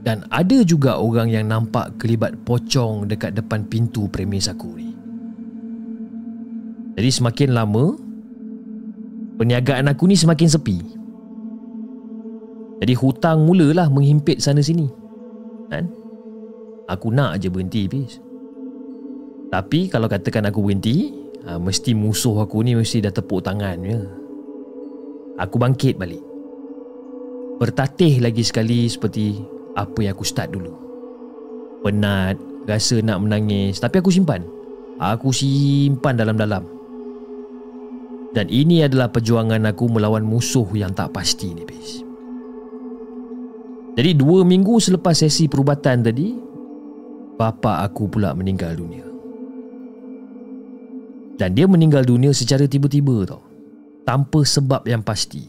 Dan 0.01 0.25
ada 0.33 0.65
juga 0.65 0.97
orang 0.97 1.29
yang 1.29 1.45
nampak 1.45 2.01
kelibat 2.01 2.33
pocong 2.49 3.05
dekat 3.05 3.37
depan 3.37 3.61
pintu 3.69 4.09
premis 4.09 4.49
aku 4.49 4.73
ni. 4.73 4.89
Jadi 6.97 7.09
semakin 7.13 7.49
lama 7.53 7.93
Perniagaan 9.39 9.87
aku 9.87 10.03
ni 10.03 10.19
semakin 10.19 10.51
sepi 10.51 10.98
Jadi 12.79 12.93
hutang 12.95 13.43
mulalah 13.43 13.91
menghimpit 13.91 14.39
sana 14.39 14.63
sini. 14.63 14.87
Kan? 15.67 15.91
Aku 16.89 17.13
nak 17.13 17.37
je 17.37 17.53
berhenti 17.53 17.85
bis 17.85 18.17
Tapi 19.53 19.85
kalau 19.93 20.09
katakan 20.09 20.49
aku 20.49 20.65
berhenti 20.65 21.13
ha, 21.45 21.61
Mesti 21.61 21.93
musuh 21.93 22.41
aku 22.41 22.65
ni 22.65 22.73
mesti 22.73 23.03
dah 23.03 23.13
tepuk 23.13 23.45
tangan 23.45 23.77
ya. 23.85 23.99
Aku 25.39 25.55
bangkit 25.61 25.95
balik. 25.99 26.23
Bertatih 27.59 28.23
lagi 28.23 28.43
sekali 28.43 28.87
seperti 28.87 29.39
apa 29.75 29.99
yang 30.03 30.15
aku 30.15 30.25
start 30.27 30.51
dulu. 30.51 30.73
Penat, 31.83 32.35
rasa 32.67 32.99
nak 32.99 33.23
menangis 33.23 33.79
Tapi 33.79 33.99
aku 33.99 34.11
simpan. 34.11 34.43
Aku 34.99 35.31
simpan 35.31 36.19
dalam-dalam. 36.19 36.63
Dan 38.35 38.51
ini 38.51 38.83
adalah 38.83 39.07
perjuangan 39.07 39.63
aku 39.67 39.87
melawan 39.87 40.27
musuh 40.27 40.67
yang 40.75 40.91
tak 40.91 41.15
pasti 41.15 41.55
ni 41.55 41.65
bis 41.65 42.08
Jadi 43.97 44.11
dua 44.13 44.45
minggu 44.45 44.77
selepas 44.77 45.17
sesi 45.17 45.49
perubatan 45.49 46.05
tadi 46.05 46.35
Bapa 47.39 47.87
aku 47.87 48.11
pula 48.11 48.35
meninggal 48.35 48.75
dunia 48.75 49.09
dan 51.39 51.55
dia 51.55 51.63
meninggal 51.71 52.03
dunia 52.03 52.35
secara 52.35 52.67
tiba-tiba 52.67 53.23
tau. 53.23 53.39
Tanpa 54.03 54.43
sebab 54.43 54.83
yang 54.83 54.99
pasti. 54.99 55.47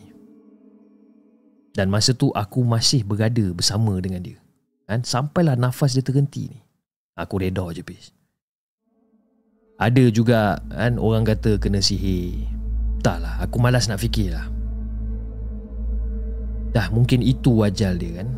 Dan 1.74 1.90
masa 1.90 2.14
tu 2.14 2.30
aku 2.30 2.62
masih 2.62 3.02
berada 3.02 3.42
bersama 3.50 3.98
dengan 3.98 4.22
dia. 4.22 4.38
Kan? 4.86 5.02
Sampailah 5.02 5.58
nafas 5.58 5.98
dia 5.98 6.06
terhenti 6.06 6.46
ni. 6.46 6.62
Aku 7.18 7.42
reda 7.42 7.66
je 7.74 7.82
bis. 7.82 8.14
Ada 9.82 10.14
juga 10.14 10.62
kan 10.70 10.94
orang 11.02 11.26
kata 11.26 11.58
kena 11.58 11.82
sihir. 11.82 12.46
Taklah, 13.02 13.42
aku 13.42 13.58
malas 13.58 13.90
nak 13.90 13.98
fikir 13.98 14.30
lah. 14.30 14.46
Dah 16.70 16.86
mungkin 16.94 17.22
itu 17.22 17.66
ajal 17.66 17.98
dia 17.98 18.22
kan. 18.22 18.28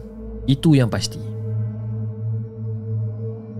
Itu 0.48 0.72
yang 0.74 0.88
pasti. 0.88 1.32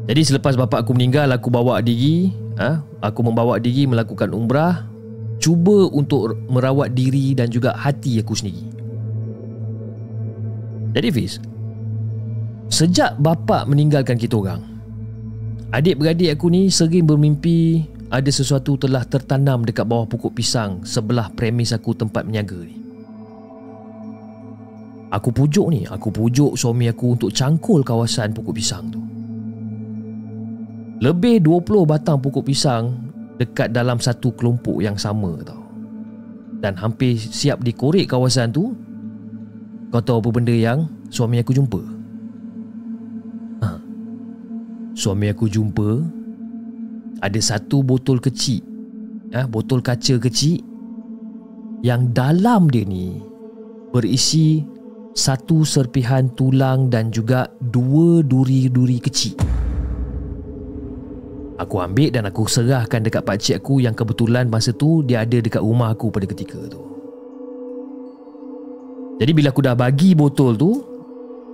Jadi 0.02 0.20
selepas 0.26 0.58
bapa 0.58 0.82
aku 0.82 0.98
meninggal 0.98 1.30
aku 1.30 1.46
bawa 1.46 1.78
diri 1.78 2.34
ha? 2.58 2.82
Aku 3.02 3.22
membawa 3.22 3.58
diri 3.62 3.86
melakukan 3.86 4.34
umrah 4.34 4.86
Cuba 5.38 5.90
untuk 5.90 6.38
merawat 6.50 6.94
diri 6.94 7.34
dan 7.38 7.50
juga 7.50 7.74
hati 7.74 8.18
aku 8.18 8.34
sendiri 8.34 8.66
Jadi 10.98 11.08
Fiz 11.14 11.38
Sejak 12.66 13.14
bapa 13.22 13.62
meninggalkan 13.62 14.18
kita 14.18 14.38
orang 14.38 14.62
Adik-beradik 15.70 16.34
aku 16.34 16.50
ni 16.50 16.66
sering 16.68 17.06
bermimpi 17.06 17.86
Ada 18.10 18.42
sesuatu 18.42 18.74
telah 18.76 19.06
tertanam 19.06 19.62
dekat 19.62 19.86
bawah 19.86 20.04
pokok 20.10 20.34
pisang 20.34 20.82
Sebelah 20.82 21.30
premis 21.30 21.70
aku 21.70 21.94
tempat 21.94 22.26
menyaga 22.26 22.58
ni 22.58 22.91
Aku 25.12 25.28
pujuk 25.28 25.68
ni 25.68 25.84
Aku 25.84 26.08
pujuk 26.08 26.56
suami 26.56 26.88
aku 26.88 27.20
untuk 27.20 27.30
cangkul 27.36 27.84
kawasan 27.84 28.32
pokok 28.32 28.56
pisang 28.56 28.88
tu 28.88 29.02
lebih 31.02 31.42
20 31.42 31.82
batang 31.82 32.22
pokok 32.22 32.46
pisang 32.46 32.94
dekat 33.34 33.74
dalam 33.74 33.98
satu 33.98 34.30
kelompok 34.38 34.78
yang 34.78 34.94
sama 34.94 35.34
tau. 35.42 35.66
Dan 36.62 36.78
hampir 36.78 37.18
siap 37.18 37.58
dikorek 37.66 38.06
kawasan 38.06 38.54
tu. 38.54 38.70
Kau 39.90 39.98
tahu 39.98 40.22
apa 40.22 40.28
benda 40.30 40.54
yang 40.54 40.86
suami 41.10 41.42
aku 41.42 41.50
jumpa? 41.50 41.82
Ha. 43.66 43.68
Suami 44.94 45.26
aku 45.26 45.50
jumpa 45.50 46.06
ada 47.18 47.40
satu 47.42 47.82
botol 47.82 48.22
kecil. 48.22 48.62
Ha, 49.34 49.50
botol 49.50 49.82
kaca 49.82 50.22
kecil 50.22 50.62
yang 51.82 52.14
dalam 52.14 52.70
dia 52.70 52.86
ni 52.86 53.18
berisi 53.90 54.62
satu 55.12 55.64
serpihan 55.64 56.28
tulang 56.32 56.88
dan 56.88 57.12
juga 57.12 57.52
dua 57.60 58.24
duri-duri 58.24 58.98
kecil. 59.00 59.36
Aku 61.60 61.78
ambil 61.78 62.10
dan 62.10 62.26
aku 62.26 62.48
serahkan 62.48 63.04
dekat 63.04 63.22
pakcik 63.22 63.62
aku 63.62 63.84
yang 63.84 63.94
kebetulan 63.94 64.48
masa 64.48 64.74
tu 64.74 65.04
dia 65.04 65.22
ada 65.22 65.38
dekat 65.38 65.62
rumah 65.62 65.94
aku 65.94 66.10
pada 66.10 66.26
ketika 66.26 66.58
tu. 66.66 66.80
Jadi 69.20 69.30
bila 69.36 69.54
aku 69.54 69.62
dah 69.62 69.76
bagi 69.78 70.18
botol 70.18 70.58
tu, 70.58 70.82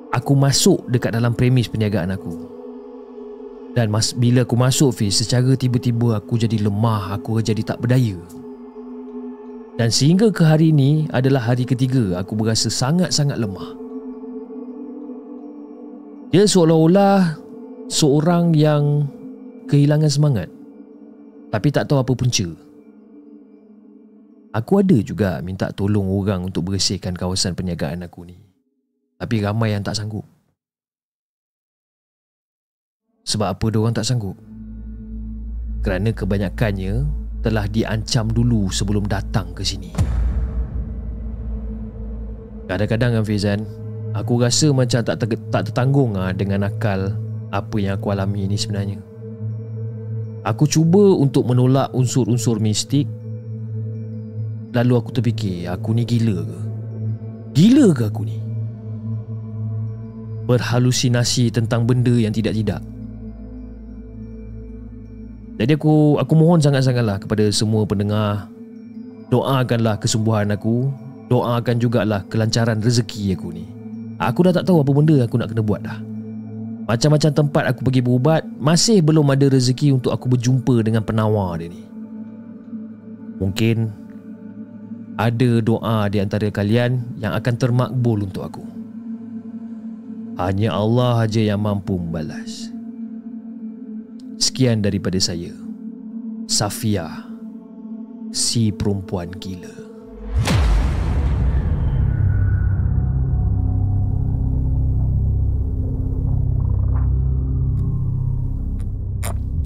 aku 0.09 0.32
masuk 0.32 0.88
dekat 0.88 1.12
dalam 1.12 1.36
premis 1.36 1.68
perniagaan 1.68 2.14
aku. 2.14 2.32
Dan 3.76 3.92
mas, 3.92 4.16
bila 4.16 4.48
aku 4.48 4.56
masuk 4.56 4.96
Fiz, 4.96 5.20
secara 5.20 5.52
tiba-tiba 5.52 6.16
aku 6.16 6.40
jadi 6.40 6.56
lemah, 6.64 7.20
aku 7.20 7.44
jadi 7.44 7.61
tak 7.61 7.84
berdaya. 7.84 8.16
Dan 9.78 9.94
sehingga 9.94 10.34
ke 10.34 10.42
hari 10.42 10.74
ini 10.74 11.06
adalah 11.14 11.54
hari 11.54 11.62
ketiga 11.62 12.18
aku 12.18 12.34
berasa 12.34 12.66
sangat-sangat 12.66 13.38
lemah. 13.38 13.78
Dia 16.34 16.44
seolah-olah 16.44 17.38
seorang 17.86 18.52
yang 18.58 19.06
kehilangan 19.70 20.10
semangat 20.10 20.50
tapi 21.48 21.72
tak 21.72 21.88
tahu 21.88 22.02
apa 22.02 22.12
punca. 22.12 22.48
Aku 24.52 24.80
ada 24.80 24.98
juga 25.00 25.40
minta 25.44 25.72
tolong 25.72 26.08
orang 26.08 26.48
untuk 26.48 26.72
bersihkan 26.72 27.16
kawasan 27.16 27.54
perniagaan 27.54 28.04
aku 28.04 28.28
ni. 28.28 28.36
Tapi 29.16 29.44
ramai 29.44 29.72
yang 29.76 29.84
tak 29.84 29.96
sanggup. 29.96 30.24
Sebab 33.28 33.48
apa 33.54 33.66
diorang 33.68 33.92
tak 33.92 34.08
sanggup? 34.08 34.36
Kerana 35.84 36.10
kebanyakannya 36.12 37.27
telah 37.41 37.64
diancam 37.70 38.28
dulu 38.28 38.70
sebelum 38.70 39.07
datang 39.07 39.55
ke 39.55 39.62
sini. 39.62 39.95
Kadang-kadang 42.68 43.20
kan 43.20 43.24
Fizan, 43.24 43.61
aku 44.12 44.43
rasa 44.43 44.68
macam 44.74 45.01
tak, 45.01 45.16
ter- 45.24 45.41
tak 45.49 45.72
tertanggung 45.72 46.18
ah 46.20 46.34
dengan 46.36 46.68
akal 46.68 47.16
apa 47.49 47.76
yang 47.80 47.97
aku 47.97 48.12
alami 48.12 48.45
ini 48.45 48.61
sebenarnya. 48.61 49.01
Aku 50.45 50.68
cuba 50.68 51.16
untuk 51.16 51.49
menolak 51.49 51.93
unsur-unsur 51.93 52.61
mistik 52.62 53.09
Lalu 54.76 54.93
aku 55.01 55.11
terfikir 55.16 55.64
aku 55.72 55.97
ni 55.97 56.05
gila 56.05 56.45
ke? 56.45 56.59
Gila 57.57 57.86
ke 57.97 58.03
aku 58.12 58.22
ni? 58.28 58.36
Berhalusinasi 60.45 61.53
tentang 61.53 61.89
benda 61.89 62.12
yang 62.12 62.32
tidak-tidak 62.32 62.84
Jadi 65.59 65.74
aku 65.74 66.14
aku 66.22 66.32
mohon 66.38 66.62
sangat-sangatlah 66.62 67.18
kepada 67.18 67.50
semua 67.50 67.82
pendengar 67.82 68.46
Doakanlah 69.26 69.98
kesembuhan 69.98 70.54
aku 70.54 70.86
Doakan 71.28 71.76
jugalah 71.76 72.24
kelancaran 72.32 72.80
rezeki 72.80 73.36
aku 73.36 73.52
ni. 73.52 73.68
Aku 74.16 74.48
dah 74.48 74.54
tak 74.54 74.64
tahu 74.64 74.80
apa 74.80 74.90
benda 74.96 75.20
aku 75.20 75.36
nak 75.36 75.52
kena 75.52 75.61
buat 75.61 75.84
dah. 75.84 76.00
Macam-macam 76.88 77.30
tempat 77.36 77.64
aku 77.68 77.84
pergi 77.84 78.00
berubat 78.00 78.48
Masih 78.56 79.04
belum 79.04 79.28
ada 79.28 79.50
rezeki 79.52 79.98
untuk 80.00 80.14
aku 80.14 80.32
berjumpa 80.32 80.80
dengan 80.80 81.04
penawar 81.04 81.61
dia 81.61 81.68
ni. 81.68 81.84
Mungkin 83.42 83.92
Ada 85.20 85.61
doa 85.61 86.09
di 86.09 86.22
antara 86.22 86.48
kalian 86.48 87.18
Yang 87.20 87.32
akan 87.44 87.54
termakbul 87.59 88.24
untuk 88.24 88.46
aku. 88.46 88.64
Hanya 90.38 90.70
Allah 90.70 91.26
aja 91.26 91.42
yang 91.42 91.61
mampu 91.61 91.98
membalas 91.98 92.77
Sekian 94.39 94.86
daripada 94.86 95.18
saya 95.18 95.51
Safia 96.47 97.26
Si 98.30 98.70
perempuan 98.70 99.34
gila 99.34 99.89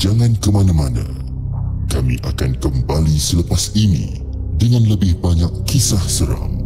Jangan 0.00 0.34
ke 0.42 0.50
mana-mana. 0.50 1.06
Kami 1.86 2.18
akan 2.26 2.58
kembali 2.58 3.14
selepas 3.14 3.70
ini 3.78 4.18
dengan 4.58 4.82
lebih 4.90 5.14
banyak 5.22 5.62
kisah 5.62 6.02
seram. 6.10 6.61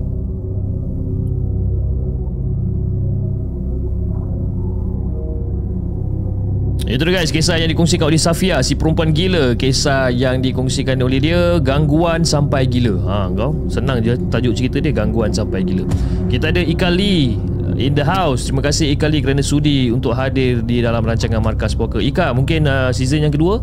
Itu 6.87 7.03
dia 7.03 7.19
guys 7.19 7.35
Kisah 7.35 7.59
yang 7.59 7.67
dikongsikan 7.75 8.07
oleh 8.07 8.21
Safia 8.21 8.63
Si 8.63 8.79
perempuan 8.79 9.11
gila. 9.11 9.59
Kisah 9.59 10.15
yang 10.15 10.39
dikongsikan 10.39 11.03
oleh 11.03 11.19
dia 11.19 11.59
Gangguan 11.59 12.23
sampai 12.23 12.63
gila. 12.71 12.95
Ha 13.03 13.17
kau 13.35 13.59
Senang 13.67 13.99
je 13.99 14.15
Tajuk 14.31 14.55
cerita 14.55 14.79
dia 14.79 14.95
Gangguan 14.95 15.35
sampai 15.35 15.67
gila. 15.67 15.83
Kita 16.31 16.55
ada 16.55 16.63
Ika 16.63 16.87
Lee 16.95 17.35
In 17.77 17.99
the 17.99 18.07
house. 18.07 18.47
Terima 18.47 18.63
kasih 18.63 18.95
Ika 18.95 19.11
Lee 19.11 19.19
kerana 19.19 19.43
sudi 19.43 19.91
Untuk 19.91 20.15
hadir 20.15 20.63
di 20.63 20.79
dalam 20.79 21.03
rancangan 21.03 21.43
Markas 21.43 21.75
Poker. 21.75 21.99
Ika 21.99 22.31
mungkin 22.31 22.71
uh, 22.71 22.95
season 22.95 23.27
yang 23.27 23.35
kedua 23.35 23.59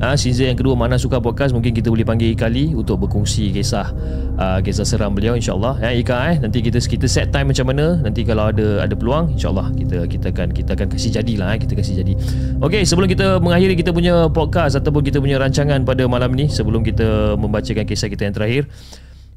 uh, 0.00 0.16
Season 0.18 0.50
yang 0.50 0.58
kedua 0.58 0.74
Mana 0.74 0.98
Suka 0.98 1.20
Podcast 1.22 1.54
Mungkin 1.54 1.70
kita 1.76 1.92
boleh 1.92 2.02
panggil 2.02 2.34
Ika 2.34 2.48
Lee 2.50 2.72
Untuk 2.74 3.04
berkongsi 3.06 3.52
kisah 3.54 3.92
uh, 4.38 4.58
Kisah 4.64 4.86
seram 4.86 5.14
beliau 5.14 5.36
InsyaAllah. 5.38 5.82
Ya, 5.84 5.90
Ika 5.94 6.16
eh 6.34 6.36
Nanti 6.42 6.64
kita 6.64 6.80
kita 6.82 7.06
set 7.06 7.30
time 7.30 7.52
macam 7.52 7.70
mana? 7.70 8.00
Nanti 8.00 8.26
kalau 8.26 8.50
ada 8.50 8.82
ada 8.82 8.94
peluang 8.96 9.36
InsyaAllah 9.36 9.70
kita 9.76 9.96
kita 10.08 10.26
akan 10.34 10.48
kita 10.50 10.70
akan 10.74 10.86
kasih 10.90 11.10
jadilah 11.20 11.48
eh 11.54 11.58
Kita 11.62 11.74
kasih 11.78 11.94
jadi. 12.02 12.12
Okey 12.64 12.82
sebelum 12.88 13.06
kita 13.06 13.38
mengakhiri 13.38 13.74
kita 13.78 13.90
punya 13.94 14.26
podcast 14.32 14.80
Ataupun 14.80 15.04
kita 15.04 15.20
punya 15.20 15.38
rancangan 15.38 15.84
pada 15.84 16.08
malam 16.08 16.32
ni 16.34 16.50
Sebelum 16.50 16.82
kita 16.82 17.38
membacakan 17.38 17.84
kisah 17.86 18.08
kita 18.08 18.26
yang 18.26 18.34
terakhir 18.34 18.64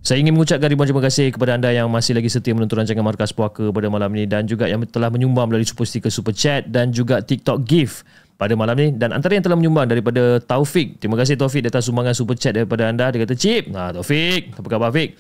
saya 0.08 0.24
ingin 0.24 0.40
mengucapkan 0.40 0.72
ribuan 0.72 0.88
terima 0.88 1.04
kasih 1.04 1.36
kepada 1.36 1.60
anda 1.60 1.68
yang 1.68 1.92
masih 1.92 2.16
lagi 2.16 2.32
setia 2.32 2.56
menonton 2.56 2.80
rancangan 2.80 3.04
Markas 3.04 3.36
Puaka 3.36 3.76
pada 3.76 3.92
malam 3.92 4.08
ini 4.16 4.24
dan 4.24 4.48
juga 4.48 4.64
yang 4.64 4.80
telah 4.88 5.12
menyumbang 5.12 5.52
melalui 5.52 5.68
Super 5.68 5.84
Sticker 5.84 6.08
Super 6.08 6.32
Chat 6.32 6.64
dan 6.72 6.96
juga 6.96 7.20
TikTok 7.20 7.68
Gift 7.68 8.08
pada 8.38 8.54
malam 8.54 8.78
ini 8.78 8.94
dan 8.94 9.18
antara 9.18 9.34
yang 9.34 9.44
telah 9.44 9.58
menyumbang 9.58 9.90
daripada 9.90 10.38
Taufik. 10.38 11.02
Terima 11.02 11.18
kasih 11.18 11.36
Taufik 11.36 11.66
atas 11.66 11.90
sumbangan 11.90 12.14
Super 12.14 12.38
Chat 12.38 12.54
daripada 12.54 12.86
anda. 12.86 13.10
Dia 13.10 13.26
kata, 13.26 13.34
Cip, 13.34 13.74
nah, 13.74 13.90
Taufik, 13.90 14.54
apa 14.54 14.68
khabar 14.70 14.94
Taufik? 14.94 15.18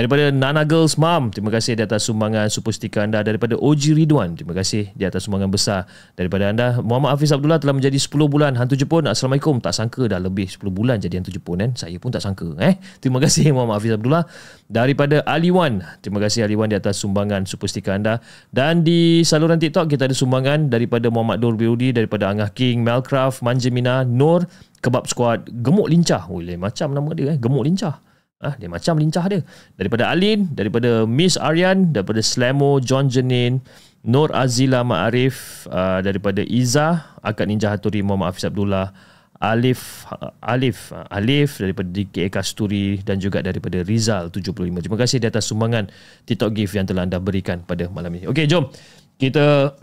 Daripada 0.00 0.32
Nana 0.32 0.64
Girls 0.64 0.96
Mom, 0.96 1.28
terima 1.28 1.52
kasih 1.52 1.76
di 1.76 1.84
atas 1.84 2.08
sumbangan 2.08 2.48
super 2.48 2.72
stiker 2.72 3.04
anda. 3.04 3.20
Daripada 3.20 3.52
OG 3.60 3.92
Ridwan, 4.00 4.32
terima 4.32 4.56
kasih 4.56 4.88
di 4.96 5.04
atas 5.04 5.28
sumbangan 5.28 5.52
besar 5.52 5.84
daripada 6.16 6.48
anda. 6.48 6.80
Muhammad 6.80 7.12
Hafiz 7.12 7.36
Abdullah 7.36 7.60
telah 7.60 7.76
menjadi 7.76 8.00
10 8.00 8.16
bulan 8.32 8.56
hantu 8.56 8.80
Jepun. 8.80 9.04
Assalamualaikum. 9.04 9.60
Tak 9.60 9.76
sangka 9.76 10.08
dah 10.08 10.16
lebih 10.16 10.48
10 10.48 10.72
bulan 10.72 11.04
jadi 11.04 11.20
hantu 11.20 11.36
Jepun 11.36 11.60
kan. 11.60 11.76
Saya 11.76 12.00
pun 12.00 12.08
tak 12.08 12.24
sangka. 12.24 12.48
Eh, 12.64 12.80
Terima 12.96 13.20
kasih 13.20 13.52
Muhammad 13.60 13.76
Hafiz 13.76 13.92
Abdullah. 13.92 14.24
Daripada 14.72 15.20
Aliwan, 15.28 15.84
terima 16.00 16.16
kasih 16.24 16.48
Aliwan 16.48 16.72
di 16.72 16.80
atas 16.80 16.96
sumbangan 16.96 17.44
super 17.44 17.68
stiker 17.68 17.92
anda. 17.92 18.24
Dan 18.48 18.80
di 18.80 19.20
saluran 19.20 19.60
TikTok 19.60 19.84
kita 19.84 20.08
ada 20.08 20.16
sumbangan 20.16 20.72
daripada 20.72 21.12
Muhammad 21.12 21.44
Nur 21.44 21.60
Biudi, 21.60 21.92
daripada 21.92 22.32
Angah 22.32 22.48
King, 22.56 22.80
Melcraft, 22.88 23.44
Manjemina, 23.44 24.08
Nur, 24.08 24.48
Kebab 24.80 25.04
Squad, 25.12 25.52
Gemuk 25.60 25.92
Lincah. 25.92 26.24
Oh, 26.32 26.40
macam 26.40 26.88
nama 26.96 27.12
dia 27.12 27.36
eh. 27.36 27.36
Gemuk 27.36 27.68
Lincah. 27.68 28.08
Ah, 28.40 28.56
dia 28.56 28.72
macam 28.72 28.96
lincah 28.96 29.24
dia. 29.28 29.44
Daripada 29.76 30.08
Alin, 30.08 30.48
daripada 30.56 31.04
Miss 31.04 31.36
Aryan, 31.36 31.92
daripada 31.92 32.24
Slamo, 32.24 32.80
John 32.80 33.12
Janin, 33.12 33.60
Nur 34.00 34.32
Azila 34.32 34.80
Ma'arif, 34.80 35.68
uh, 35.68 36.00
daripada 36.00 36.40
Iza, 36.40 37.04
Akad 37.20 37.52
Ninja 37.52 37.68
Haturi, 37.68 38.00
Muhammad 38.00 38.32
Hafiz 38.32 38.48
Abdullah, 38.48 38.96
Alif 39.40 40.08
uh, 40.08 40.32
Alif 40.40 40.88
uh, 40.88 41.04
Alif 41.12 41.60
daripada 41.60 41.88
DKA 41.92 42.28
Kasturi 42.32 43.04
dan 43.04 43.20
juga 43.20 43.44
daripada 43.44 43.84
Rizal 43.84 44.32
75. 44.32 44.84
Terima 44.84 44.98
kasih 45.00 45.16
di 45.20 45.28
atas 45.28 45.44
sumbangan 45.48 45.92
TikTok 46.24 46.52
gift 46.56 46.72
yang 46.76 46.88
telah 46.88 47.04
anda 47.04 47.20
berikan 47.20 47.60
pada 47.64 47.92
malam 47.92 48.12
ini. 48.16 48.24
Okey, 48.24 48.48
jom 48.48 48.72
kita 49.20 49.76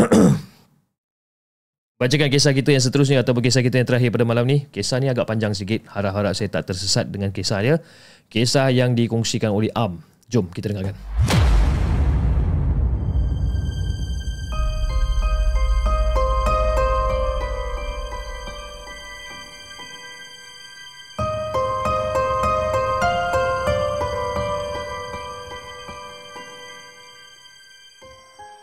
Bacakan 1.97 2.29
kisah 2.29 2.53
kita 2.53 2.69
yang 2.69 2.83
seterusnya 2.85 3.25
ataupun 3.25 3.41
kisah 3.41 3.65
kita 3.65 3.81
yang 3.81 3.89
terakhir 3.89 4.13
pada 4.13 4.21
malam 4.21 4.45
ni. 4.45 4.69
Kisah 4.69 5.01
ni 5.01 5.09
agak 5.09 5.25
panjang 5.25 5.57
sikit. 5.57 5.81
Harap-harap 5.89 6.37
saya 6.37 6.45
tak 6.45 6.69
tersesat 6.69 7.09
dengan 7.09 7.33
kisah 7.33 7.57
dia. 7.57 7.81
Kisah 8.29 8.69
yang 8.69 8.93
dikongsikan 8.93 9.49
oleh 9.49 9.73
Am. 9.73 9.97
Jom 10.29 10.45
kita 10.53 10.69
dengarkan. 10.69 10.93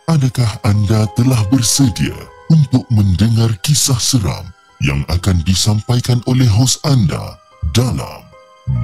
Adakah 0.07 0.51
anda 0.62 1.11
telah 1.18 1.43
bersedia 1.51 2.14
untuk 2.53 2.85
mendengar 2.93 3.53
kisah 3.65 3.97
seram 3.97 4.45
yang 4.85 5.01
akan 5.09 5.41
disampaikan 5.49 6.21
oleh 6.29 6.45
hos 6.45 6.77
anda 6.85 7.41
dalam 7.73 8.21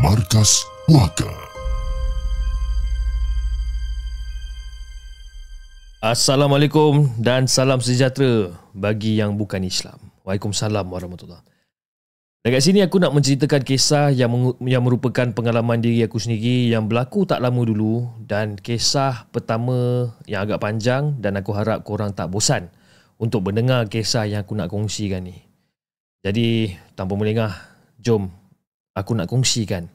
Markas 0.01 0.65
Puaka? 0.89 1.29
Assalamualaikum 6.01 7.13
dan 7.21 7.45
salam 7.45 7.85
sejahtera 7.85 8.57
bagi 8.73 9.21
yang 9.21 9.37
bukan 9.37 9.61
Islam. 9.61 10.01
Waalaikumsalam 10.25 10.89
warahmatullahi 10.89 11.45
Dekat 12.41 12.65
sini 12.65 12.81
aku 12.81 12.97
nak 12.97 13.13
menceritakan 13.13 13.61
kisah 13.61 14.09
yang 14.17 14.57
yang 14.65 14.81
merupakan 14.81 15.29
pengalaman 15.37 15.77
diri 15.77 16.01
aku 16.01 16.17
sendiri 16.17 16.73
yang 16.73 16.89
berlaku 16.89 17.29
tak 17.29 17.45
lama 17.45 17.61
dulu 17.69 18.09
dan 18.25 18.57
kisah 18.57 19.29
pertama 19.29 20.09
yang 20.25 20.49
agak 20.49 20.57
panjang 20.57 21.21
dan 21.21 21.37
aku 21.37 21.53
harap 21.53 21.85
korang 21.85 22.17
tak 22.17 22.33
bosan 22.33 22.73
untuk 23.21 23.45
mendengar 23.45 23.85
kisah 23.85 24.25
yang 24.25 24.41
aku 24.49 24.57
nak 24.57 24.73
kongsikan 24.73 25.21
ni. 25.21 25.37
Jadi 26.25 26.73
tanpa 26.97 27.21
melengah, 27.21 27.53
jom 28.01 28.33
aku 28.97 29.13
nak 29.13 29.29
kongsikan 29.29 29.93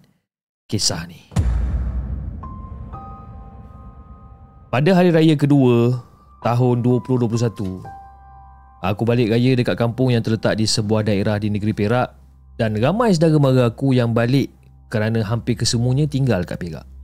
kisah 0.70 1.10
ni. 1.10 1.18
Pada 4.70 4.92
hari 4.94 5.10
raya 5.10 5.34
kedua 5.34 6.06
tahun 6.46 6.86
2021, 6.86 7.82
aku 8.86 9.02
balik 9.02 9.34
raya 9.34 9.52
dekat 9.58 9.74
kampung 9.74 10.14
yang 10.14 10.22
terletak 10.22 10.62
di 10.62 10.70
sebuah 10.70 11.10
daerah 11.10 11.42
di 11.42 11.50
negeri 11.50 11.74
Perak 11.74 12.14
dan 12.62 12.78
ramai 12.78 13.10
saudara 13.10 13.42
mara 13.42 13.64
aku 13.74 13.98
yang 13.98 14.14
balik 14.14 14.54
kerana 14.94 15.26
hampir 15.26 15.58
kesemuanya 15.58 16.06
tinggal 16.06 16.46
kat 16.46 16.62
Perak. 16.62 16.95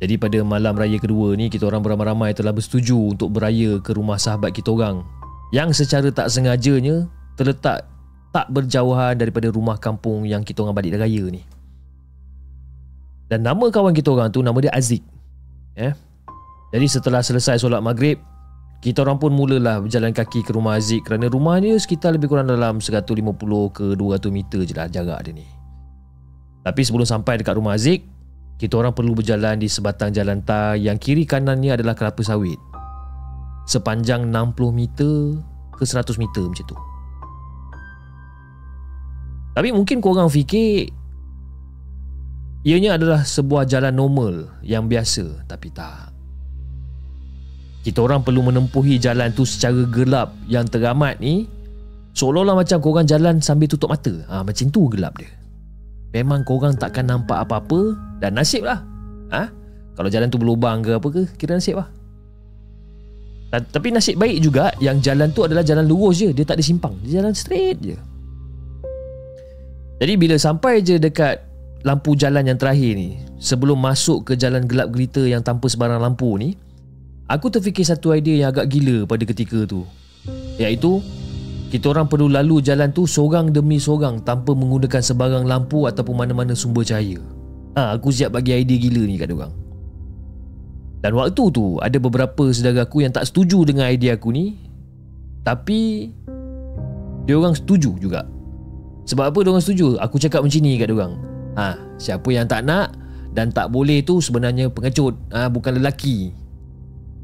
Jadi 0.00 0.16
pada 0.16 0.40
malam 0.40 0.72
raya 0.72 0.96
kedua 0.96 1.36
ni 1.36 1.52
kita 1.52 1.68
orang 1.68 1.84
beramai-ramai 1.84 2.32
telah 2.32 2.56
bersetuju 2.56 3.12
untuk 3.12 3.36
beraya 3.36 3.76
ke 3.84 3.92
rumah 3.92 4.16
sahabat 4.16 4.56
kita 4.56 4.72
orang 4.72 5.04
yang 5.52 5.68
secara 5.76 6.08
tak 6.08 6.32
sengajanya 6.32 7.04
terletak 7.36 7.84
tak 8.32 8.46
berjauhan 8.48 9.18
daripada 9.18 9.52
rumah 9.52 9.76
kampung 9.76 10.24
yang 10.24 10.40
kita 10.40 10.64
orang 10.64 10.72
balik 10.72 10.96
raya 10.96 11.24
ni. 11.28 11.44
Dan 13.30 13.46
nama 13.46 13.70
kawan 13.70 13.94
kita 13.94 14.10
orang 14.10 14.32
tu 14.32 14.40
nama 14.42 14.56
dia 14.58 14.72
Aziz. 14.74 15.04
Eh. 15.78 15.94
Jadi 16.70 16.86
setelah 16.86 17.22
selesai 17.22 17.62
solat 17.62 17.82
maghrib, 17.82 18.18
kita 18.80 19.02
orang 19.04 19.18
pun 19.20 19.34
mulalah 19.34 19.82
berjalan 19.82 20.14
kaki 20.14 20.46
ke 20.46 20.50
rumah 20.54 20.78
Aziz 20.78 21.02
kerana 21.04 21.28
rumah 21.28 21.58
dia 21.60 21.76
sekitar 21.76 22.16
lebih 22.16 22.30
kurang 22.30 22.48
dalam 22.48 22.80
150 22.80 23.12
ke 23.76 23.86
200 23.98 24.32
meter 24.32 24.60
je 24.64 24.74
lah 24.74 24.88
jarak 24.88 25.20
dia 25.26 25.36
ni. 25.36 25.46
Tapi 26.64 26.80
sebelum 26.86 27.06
sampai 27.06 27.42
dekat 27.42 27.58
rumah 27.58 27.74
Aziz, 27.74 28.00
kita 28.60 28.76
orang 28.76 28.92
perlu 28.92 29.16
berjalan 29.16 29.56
di 29.56 29.72
sebatang 29.72 30.12
jalan 30.12 30.44
tar 30.44 30.76
yang 30.76 31.00
kiri 31.00 31.24
kanannya 31.24 31.80
adalah 31.80 31.96
kelapa 31.96 32.20
sawit. 32.20 32.60
Sepanjang 33.64 34.28
60 34.28 34.52
meter 34.68 35.40
ke 35.72 35.88
100 35.88 36.20
meter 36.20 36.44
macam 36.44 36.64
tu. 36.68 36.76
Tapi 39.56 39.72
mungkin 39.72 40.04
korang 40.04 40.28
fikir 40.28 40.92
ianya 42.68 43.00
adalah 43.00 43.24
sebuah 43.24 43.64
jalan 43.64 43.96
normal 43.96 44.52
yang 44.60 44.84
biasa 44.92 45.48
tapi 45.48 45.72
tak. 45.72 46.12
Kita 47.80 48.04
orang 48.04 48.20
perlu 48.20 48.44
menempuhi 48.44 49.00
jalan 49.00 49.32
tu 49.32 49.48
secara 49.48 49.88
gelap 49.88 50.36
yang 50.52 50.68
teramat 50.68 51.16
ni 51.16 51.48
seolah-olah 52.12 52.60
macam 52.60 52.76
korang 52.84 53.08
jalan 53.08 53.40
sambil 53.40 53.72
tutup 53.72 53.88
mata. 53.88 54.12
Ha, 54.28 54.44
macam 54.44 54.68
tu 54.68 54.84
gelap 54.92 55.16
dia. 55.16 55.39
Memang 56.10 56.42
korang 56.42 56.74
takkan 56.74 57.06
nampak 57.06 57.46
apa-apa 57.46 57.94
dan 58.18 58.34
nasib 58.34 58.66
lah. 58.66 58.82
Ha? 59.30 59.46
Kalau 59.94 60.10
jalan 60.10 60.26
tu 60.26 60.38
berlubang 60.42 60.82
ke 60.82 60.98
apa 60.98 61.08
ke, 61.10 61.22
kira 61.38 61.58
nasib 61.58 61.78
lah. 61.78 61.88
Tapi 63.50 63.90
nasib 63.90 64.14
baik 64.14 64.38
juga 64.46 64.70
yang 64.78 65.02
jalan 65.02 65.34
tu 65.34 65.42
adalah 65.42 65.66
jalan 65.66 65.82
lurus 65.82 66.22
je. 66.22 66.30
Dia 66.30 66.46
tak 66.46 66.62
ada 66.62 66.64
simpang. 66.66 66.94
Dia 67.02 67.22
jalan 67.22 67.34
straight 67.34 67.78
je. 67.82 67.98
Jadi 70.00 70.12
bila 70.16 70.38
sampai 70.38 70.80
je 70.80 70.96
dekat 70.96 71.42
lampu 71.82 72.14
jalan 72.14 72.46
yang 72.46 72.56
terakhir 72.56 72.94
ni, 72.94 73.20
sebelum 73.42 73.76
masuk 73.76 74.32
ke 74.32 74.32
jalan 74.38 74.64
gelap 74.64 74.94
gelita 74.94 75.20
yang 75.26 75.42
tanpa 75.42 75.66
sebarang 75.66 76.00
lampu 76.00 76.30
ni, 76.38 76.54
aku 77.26 77.50
terfikir 77.50 77.84
satu 77.84 78.14
idea 78.14 78.46
yang 78.46 78.48
agak 78.54 78.70
gila 78.70 79.04
pada 79.04 79.26
ketika 79.26 79.66
tu. 79.68 79.84
Iaitu, 80.56 81.02
kita 81.70 81.94
orang 81.94 82.10
perlu 82.10 82.26
lalu 82.26 82.58
jalan 82.58 82.90
tu 82.90 83.06
seorang 83.06 83.54
demi 83.54 83.78
seorang 83.78 84.18
tanpa 84.26 84.58
menggunakan 84.58 84.98
sebarang 84.98 85.46
lampu 85.46 85.86
ataupun 85.86 86.18
mana-mana 86.18 86.50
sumber 86.58 86.82
cahaya. 86.82 87.22
Ha, 87.78 87.94
aku 87.94 88.10
siap 88.10 88.34
bagi 88.34 88.50
idea 88.50 88.90
gila 88.90 89.06
ni 89.06 89.14
kat 89.14 89.30
orang. 89.30 89.54
Dan 91.00 91.14
waktu 91.14 91.44
tu 91.54 91.78
ada 91.78 91.96
beberapa 92.02 92.50
saudara 92.50 92.82
aku 92.82 93.06
yang 93.06 93.14
tak 93.14 93.30
setuju 93.30 93.62
dengan 93.64 93.86
idea 93.86 94.18
aku 94.18 94.34
ni 94.34 94.58
tapi 95.46 96.10
dia 97.24 97.38
orang 97.38 97.54
setuju 97.54 97.94
juga. 98.02 98.26
Sebab 99.06 99.30
apa 99.30 99.38
dia 99.40 99.50
orang 99.54 99.64
setuju? 99.64 99.94
Aku 100.02 100.18
cakap 100.18 100.42
macam 100.42 100.60
ni 100.60 100.74
kat 100.74 100.90
dia 100.90 100.96
orang. 100.98 101.14
Ha, 101.54 101.78
siapa 102.02 102.28
yang 102.34 102.50
tak 102.50 102.66
nak 102.66 102.98
dan 103.30 103.54
tak 103.54 103.70
boleh 103.70 104.02
tu 104.02 104.18
sebenarnya 104.18 104.66
pengecut, 104.74 105.14
ha, 105.30 105.46
bukan 105.46 105.78
lelaki. 105.78 106.34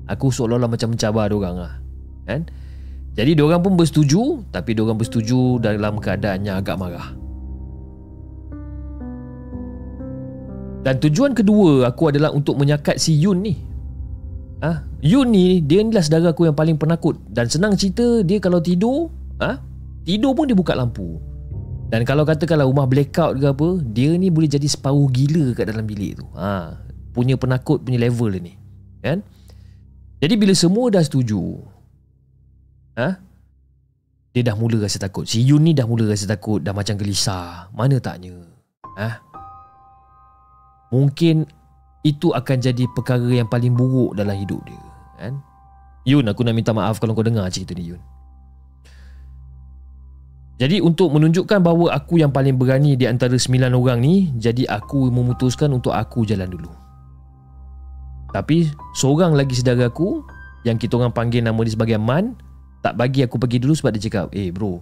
Aku 0.06 0.30
seolah-olah 0.30 0.70
macam 0.70 0.94
mencabar 0.94 1.26
dia 1.26 1.34
orang 1.34 1.56
ah. 1.66 1.74
Kan? 2.30 2.46
Jadi 3.16 3.32
diorang 3.32 3.64
pun 3.64 3.80
bersetuju 3.80 4.52
Tapi 4.52 4.76
diorang 4.76 5.00
bersetuju 5.00 5.56
dalam 5.58 5.96
keadaannya 5.96 6.52
agak 6.52 6.76
marah 6.76 7.16
Dan 10.84 11.00
tujuan 11.00 11.32
kedua 11.32 11.88
aku 11.88 12.12
adalah 12.12 12.30
untuk 12.30 12.60
menyakat 12.60 13.00
si 13.00 13.16
Yun 13.16 13.40
ni 13.40 13.56
ha? 14.60 14.84
Yun 15.00 15.32
ni 15.32 15.64
dia 15.64 15.80
inilah 15.80 16.04
saudara 16.04 16.36
aku 16.36 16.44
yang 16.44 16.54
paling 16.54 16.76
penakut 16.76 17.16
Dan 17.32 17.48
senang 17.48 17.72
cerita 17.74 18.20
dia 18.20 18.36
kalau 18.36 18.60
tidur 18.60 19.08
ha? 19.40 19.64
Tidur 20.04 20.36
pun 20.36 20.46
dia 20.46 20.54
buka 20.54 20.76
lampu 20.76 21.16
Dan 21.88 22.04
kalau 22.04 22.28
katakanlah 22.28 22.68
rumah 22.68 22.84
blackout 22.84 23.40
ke 23.40 23.48
apa 23.48 23.68
Dia 23.96 24.12
ni 24.20 24.28
boleh 24.28 24.46
jadi 24.46 24.68
separuh 24.68 25.08
gila 25.08 25.56
kat 25.56 25.72
dalam 25.72 25.88
bilik 25.88 26.20
tu 26.20 26.28
ha? 26.36 26.84
Punya 27.16 27.40
penakut 27.40 27.80
punya 27.80 27.96
level 27.96 28.28
dia 28.36 28.44
ni 28.44 28.54
Kan? 29.00 29.24
Jadi 30.20 30.34
bila 30.36 30.52
semua 30.52 30.92
dah 30.92 31.00
setuju 31.00 31.75
ha? 32.96 33.20
Dia 34.36 34.42
dah 34.44 34.56
mula 34.56 34.76
rasa 34.84 35.00
takut 35.00 35.24
Si 35.24 35.40
Yun 35.40 35.64
ni 35.64 35.72
dah 35.72 35.88
mula 35.88 36.04
rasa 36.08 36.28
takut 36.28 36.60
Dah 36.60 36.76
macam 36.76 37.00
gelisah 37.00 37.72
Mana 37.72 37.96
taknya 37.96 38.36
ha? 39.00 39.20
Mungkin 40.92 41.48
Itu 42.04 42.36
akan 42.36 42.56
jadi 42.60 42.84
perkara 42.92 43.32
yang 43.32 43.48
paling 43.48 43.72
buruk 43.72 44.12
Dalam 44.12 44.36
hidup 44.36 44.60
dia 44.68 44.80
kan? 45.16 45.40
Yun 46.04 46.28
aku 46.28 46.44
nak 46.44 46.52
minta 46.52 46.76
maaf 46.76 47.00
Kalau 47.00 47.16
kau 47.16 47.24
dengar 47.24 47.48
cerita 47.48 47.72
ni 47.72 47.96
Yun 47.96 48.02
jadi 50.56 50.80
untuk 50.80 51.12
menunjukkan 51.12 51.60
bahawa 51.60 51.92
aku 51.92 52.16
yang 52.16 52.32
paling 52.32 52.56
berani 52.56 52.96
di 52.96 53.04
antara 53.04 53.36
sembilan 53.36 53.76
orang 53.76 54.00
ni, 54.00 54.32
jadi 54.40 54.64
aku 54.64 55.12
memutuskan 55.12 55.68
untuk 55.68 55.92
aku 55.92 56.24
jalan 56.24 56.48
dulu. 56.48 56.72
Tapi 58.32 58.64
seorang 58.96 59.36
lagi 59.36 59.52
saudara 59.52 59.92
aku 59.92 60.24
yang 60.64 60.80
kita 60.80 60.96
orang 60.96 61.12
panggil 61.12 61.44
nama 61.44 61.60
dia 61.60 61.76
sebagai 61.76 62.00
Man, 62.00 62.40
tak 62.86 62.94
bagi 62.94 63.26
aku 63.26 63.42
pergi 63.42 63.58
dulu 63.58 63.74
sebab 63.74 63.90
dia 63.98 64.06
cakap 64.06 64.30
eh 64.30 64.54
bro 64.54 64.78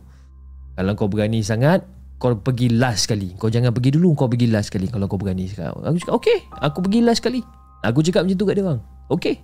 kalau 0.76 0.92
kau 0.92 1.08
berani 1.08 1.40
sangat 1.40 1.80
kau 2.20 2.36
pergi 2.36 2.72
last 2.72 3.08
sekali. 3.08 3.32
Kau 3.36 3.48
jangan 3.52 3.72
pergi 3.72 3.96
dulu 3.96 4.16
kau 4.16 4.30
pergi 4.30 4.48
last 4.48 4.72
sekali. 4.72 4.88
Kalau 4.88 5.04
kau 5.10 5.20
berani 5.20 5.44
cakap. 5.44 5.76
Aku 5.76 5.96
cakap 6.00 6.14
okey 6.20 6.38
aku 6.60 6.78
pergi 6.84 7.00
last 7.00 7.20
sekali. 7.24 7.40
Aku 7.84 8.00
cakap 8.04 8.24
macam 8.24 8.36
tu 8.36 8.44
kat 8.44 8.54
dia 8.56 8.64
orang 8.64 8.80
okey 9.08 9.34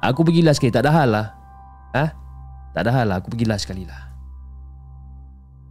aku 0.00 0.20
pergi 0.24 0.40
last 0.40 0.64
sekali. 0.64 0.72
Tak 0.72 0.88
ada 0.88 0.92
hal 0.96 1.08
lah. 1.12 1.26
Ha? 1.92 2.04
tak 2.76 2.84
ada 2.84 2.90
hal 2.94 3.06
lah 3.10 3.16
aku 3.18 3.34
pergi 3.34 3.46
last 3.48 3.66
sekali 3.66 3.84
lah. 3.84 4.00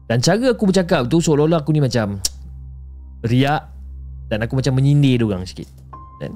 Dan 0.05 0.19
cara 0.19 0.51
aku 0.51 0.67
bercakap 0.67 1.07
tu 1.07 1.23
seolah-olah 1.23 1.63
aku 1.63 1.71
ni 1.71 1.79
macam 1.79 2.19
riak 3.31 3.63
dan 4.27 4.43
aku 4.43 4.59
macam 4.59 4.75
menyindir 4.75 5.23
dia 5.23 5.25
orang 5.25 5.47
sikit. 5.47 5.69
Dan 6.19 6.35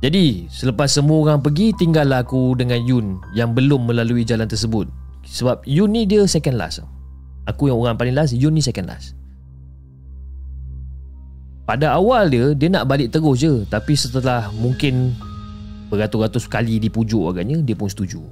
jadi, 0.00 0.48
selepas 0.48 0.88
semua 0.88 1.20
orang 1.20 1.44
pergi, 1.44 1.76
tinggallah 1.76 2.24
aku 2.24 2.56
dengan 2.56 2.80
Yun 2.80 3.20
yang 3.36 3.52
belum 3.52 3.84
melalui 3.84 4.24
jalan 4.24 4.48
tersebut. 4.48 4.88
Sebab 5.28 5.60
Yun 5.68 5.92
ni 5.92 6.08
dia 6.08 6.24
second 6.24 6.56
last. 6.56 6.80
Aku 7.44 7.68
yang 7.68 7.76
orang 7.76 8.00
paling 8.00 8.16
last, 8.16 8.32
Yun 8.32 8.56
ni 8.56 8.64
second 8.64 8.88
last. 8.88 9.12
Pada 11.68 11.92
awal 12.00 12.32
dia, 12.32 12.56
dia 12.56 12.72
nak 12.72 12.88
balik 12.88 13.12
terus 13.12 13.44
je. 13.44 13.68
Tapi 13.68 13.92
setelah 13.92 14.48
mungkin 14.56 15.12
beratus-ratus 15.92 16.48
kali 16.48 16.80
dipujuk 16.80 17.28
agaknya, 17.28 17.60
dia 17.60 17.76
pun 17.76 17.92
setuju. 17.92 18.24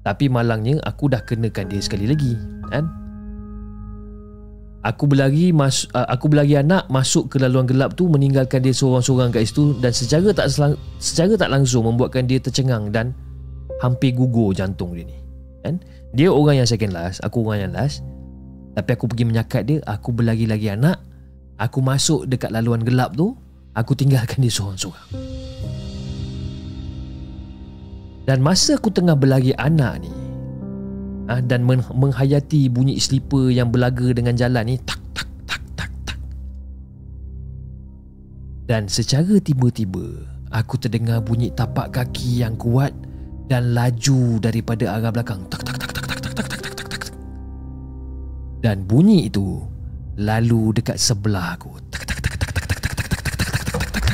Tapi 0.00 0.32
malangnya, 0.32 0.80
aku 0.80 1.12
dah 1.12 1.20
kenakan 1.20 1.68
dia 1.68 1.84
sekali 1.84 2.08
lagi. 2.08 2.40
Kan? 2.72 3.05
Aku 4.86 5.10
berlari 5.10 5.50
mas, 5.50 5.90
uh, 5.98 6.06
aku 6.06 6.30
berlari 6.30 6.54
anak 6.54 6.86
masuk 6.86 7.26
ke 7.26 7.42
laluan 7.42 7.66
gelap 7.66 7.98
tu 7.98 8.06
meninggalkan 8.06 8.62
dia 8.62 8.70
seorang-seorang 8.70 9.34
kat 9.34 9.50
situ 9.50 9.74
dan 9.82 9.90
secara 9.90 10.30
tak 10.30 10.46
selang, 10.46 10.78
secara 11.02 11.34
tak 11.34 11.50
langsung 11.50 11.90
membuatkan 11.90 12.30
dia 12.30 12.38
tercengang 12.38 12.94
dan 12.94 13.10
hampir 13.82 14.14
gugur 14.14 14.54
jantung 14.54 14.94
dia 14.94 15.02
ni. 15.02 15.18
Kan? 15.66 15.82
Dia 16.14 16.30
orang 16.30 16.62
yang 16.62 16.68
second 16.70 16.94
last, 16.94 17.18
aku 17.26 17.42
orang 17.42 17.66
yang 17.66 17.72
last. 17.74 18.06
Tapi 18.78 18.94
aku 18.94 19.10
pergi 19.10 19.26
menyakat 19.26 19.62
dia, 19.66 19.82
aku 19.90 20.14
berlari-lari 20.14 20.70
anak, 20.70 21.02
aku 21.58 21.82
masuk 21.82 22.30
dekat 22.30 22.54
laluan 22.54 22.86
gelap 22.86 23.10
tu, 23.18 23.34
aku 23.74 23.98
tinggalkan 23.98 24.38
dia 24.38 24.54
seorang-seorang. 24.54 25.10
Dan 28.22 28.38
masa 28.38 28.78
aku 28.78 28.94
tengah 28.94 29.18
berlari 29.18 29.50
anak 29.58 30.06
ni, 30.06 30.10
ha, 31.28 31.42
dan 31.42 31.66
men- 31.66 31.84
menghayati 31.94 32.70
bunyi 32.70 32.98
slipper 32.98 33.50
yang 33.50 33.70
berlaga 33.70 34.14
dengan 34.14 34.34
jalan 34.38 34.64
ni 34.66 34.76
tak 34.82 34.98
tak 35.12 35.28
tak 35.46 35.62
tak 35.74 35.90
tak 36.06 36.18
dan 38.70 38.86
secara 38.86 39.38
tiba-tiba 39.42 40.26
aku 40.54 40.78
terdengar 40.78 41.22
bunyi 41.22 41.50
tapak 41.52 41.94
kaki 41.94 42.46
yang 42.46 42.54
kuat 42.54 42.94
dan 43.46 43.74
laju 43.74 44.42
daripada 44.42 44.98
arah 44.98 45.10
belakang 45.14 45.42
tak 45.50 45.62
tak 45.62 45.76
tak 45.78 45.90
tak 45.92 46.04
tak 46.06 46.18
tak 46.18 46.32
tak 46.32 46.46
tak 46.46 46.72
tak 46.74 46.88
tak 46.88 47.12
dan 48.62 48.82
bunyi 48.86 49.30
itu 49.30 49.62
lalu 50.18 50.74
dekat 50.74 50.98
sebelah 50.98 51.54
aku 51.54 51.78
tak 51.92 52.08
tak 52.08 52.18
tak 52.22 52.34
tak 52.40 52.50
tak 52.50 52.66
tak 52.66 52.80
tak 52.80 52.92
tak 52.94 53.06
tak 53.06 53.74
tak 53.92 54.02
tak 54.02 54.04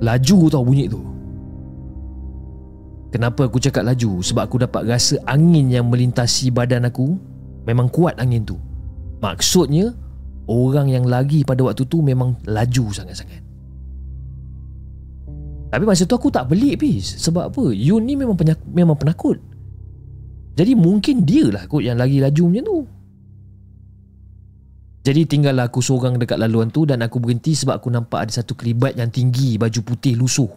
laju 0.00 0.38
tau 0.48 0.64
bunyi 0.64 0.88
tu 0.88 1.19
Kenapa 3.10 3.50
aku 3.50 3.58
cakap 3.58 3.82
laju? 3.82 4.22
Sebab 4.22 4.42
aku 4.46 4.56
dapat 4.62 4.86
rasa 4.86 5.18
angin 5.26 5.66
yang 5.66 5.90
melintasi 5.90 6.54
badan 6.54 6.86
aku 6.86 7.18
Memang 7.66 7.90
kuat 7.90 8.14
angin 8.22 8.46
tu 8.46 8.54
Maksudnya 9.18 9.90
Orang 10.46 10.90
yang 10.90 11.06
lagi 11.06 11.42
pada 11.42 11.66
waktu 11.66 11.86
tu 11.86 12.02
memang 12.02 12.38
laju 12.46 12.84
sangat-sangat 12.94 13.42
Tapi 15.74 15.84
masa 15.86 16.06
tu 16.06 16.14
aku 16.14 16.30
tak 16.30 16.50
pelik 16.50 16.86
pis 16.86 17.18
Sebab 17.18 17.50
apa? 17.50 17.64
Yun 17.74 18.06
ni 18.06 18.14
memang, 18.14 18.38
penyak, 18.38 18.62
memang 18.70 18.94
penakut 18.94 19.42
Jadi 20.54 20.78
mungkin 20.78 21.26
dia 21.26 21.50
lah 21.50 21.66
kot 21.66 21.82
yang 21.82 21.98
lagi 21.98 22.22
laju 22.22 22.44
macam 22.46 22.64
tu 22.66 22.78
Jadi 25.00 25.20
tinggallah 25.24 25.66
aku 25.66 25.82
seorang 25.82 26.20
dekat 26.20 26.36
laluan 26.38 26.68
tu 26.68 26.84
dan 26.84 27.00
aku 27.00 27.18
berhenti 27.18 27.56
sebab 27.56 27.80
aku 27.80 27.88
nampak 27.88 28.28
ada 28.28 28.32
satu 28.42 28.52
kelibat 28.52 29.00
yang 29.00 29.08
tinggi 29.08 29.56
baju 29.56 29.80
putih 29.80 30.12
lusuh. 30.12 30.52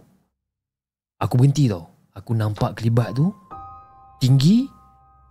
Aku 1.23 1.39
berhenti 1.39 1.71
tau. 1.71 1.92
Aku 2.13 2.37
nampak 2.37 2.77
kelibat 2.77 3.17
tu 3.17 3.33
tinggi 4.21 4.69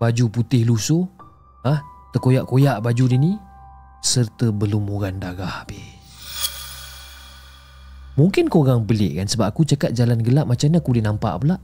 baju 0.03 0.27
putih 0.35 0.67
lusuh 0.67 1.07
ah 1.63 1.79
ha? 1.79 1.83
terkoyak-koyak 2.11 2.83
baju 2.83 3.05
dia 3.07 3.23
ni 3.23 3.39
serta 4.03 4.51
berlumuran 4.51 5.23
darah 5.23 5.63
habis. 5.63 5.79
Mungkin 8.19 8.51
korang 8.51 8.83
belik 8.83 9.15
kan 9.15 9.31
sebab 9.31 9.55
aku 9.55 9.63
cakap 9.63 9.95
jalan 9.95 10.27
gelap 10.27 10.51
macam 10.51 10.75
mana 10.75 10.83
aku 10.83 10.91
boleh 10.91 11.07
nampak 11.07 11.35
pula. 11.39 11.57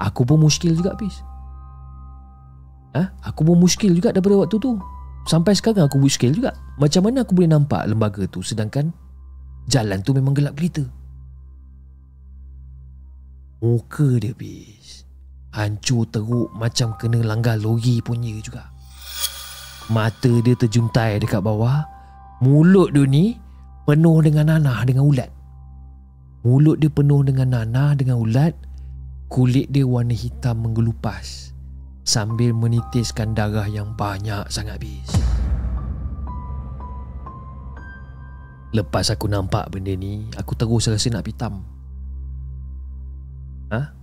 Aku 0.00 0.24
pun 0.24 0.40
muskil 0.40 0.72
juga 0.72 0.96
habis. 0.96 1.20
Ha? 2.96 3.12
Aku 3.28 3.44
pun 3.44 3.60
muskil 3.60 3.92
juga 3.92 4.10
daripada 4.10 4.40
waktu 4.40 4.56
tu. 4.56 4.80
Sampai 5.28 5.52
sekarang 5.52 5.84
aku 5.84 6.00
muskil 6.00 6.32
juga. 6.32 6.56
Macam 6.80 7.04
mana 7.04 7.22
aku 7.28 7.36
boleh 7.36 7.52
nampak 7.52 7.84
lembaga 7.92 8.24
tu 8.24 8.40
sedangkan 8.40 8.88
jalan 9.68 10.00
tu 10.00 10.16
memang 10.16 10.32
gelap 10.32 10.56
gelita. 10.56 11.03
Muka 13.64 14.20
dia 14.20 14.36
bis 14.36 15.08
Hancur 15.56 16.04
teruk 16.12 16.52
macam 16.52 16.92
kena 17.00 17.24
langgar 17.24 17.56
lori 17.56 18.04
punya 18.04 18.36
juga. 18.44 18.68
Mata 19.88 20.28
dia 20.44 20.52
terjuntai 20.52 21.16
dekat 21.22 21.40
bawah. 21.40 21.80
Mulut 22.44 22.92
dia 22.92 23.08
ni 23.08 23.40
penuh 23.88 24.20
dengan 24.20 24.52
nanah 24.52 24.84
dengan 24.84 25.08
ulat. 25.08 25.30
Mulut 26.44 26.76
dia 26.76 26.92
penuh 26.92 27.24
dengan 27.24 27.56
nanah 27.56 27.96
dengan 27.96 28.20
ulat. 28.20 28.52
Kulit 29.32 29.72
dia 29.72 29.88
warna 29.88 30.12
hitam 30.12 30.60
menggelupas 30.68 31.56
Sambil 32.04 32.52
menitiskan 32.52 33.32
darah 33.32 33.64
yang 33.64 33.96
banyak 33.96 34.46
sangat 34.52 34.76
bis 34.78 35.10
Lepas 38.76 39.08
aku 39.08 39.26
nampak 39.26 39.72
benda 39.72 39.96
ni 39.96 40.28
Aku 40.36 40.52
terus 40.54 40.92
rasa 40.92 41.08
nak 41.08 41.24
pitam 41.24 41.73
Ha? 43.72 43.94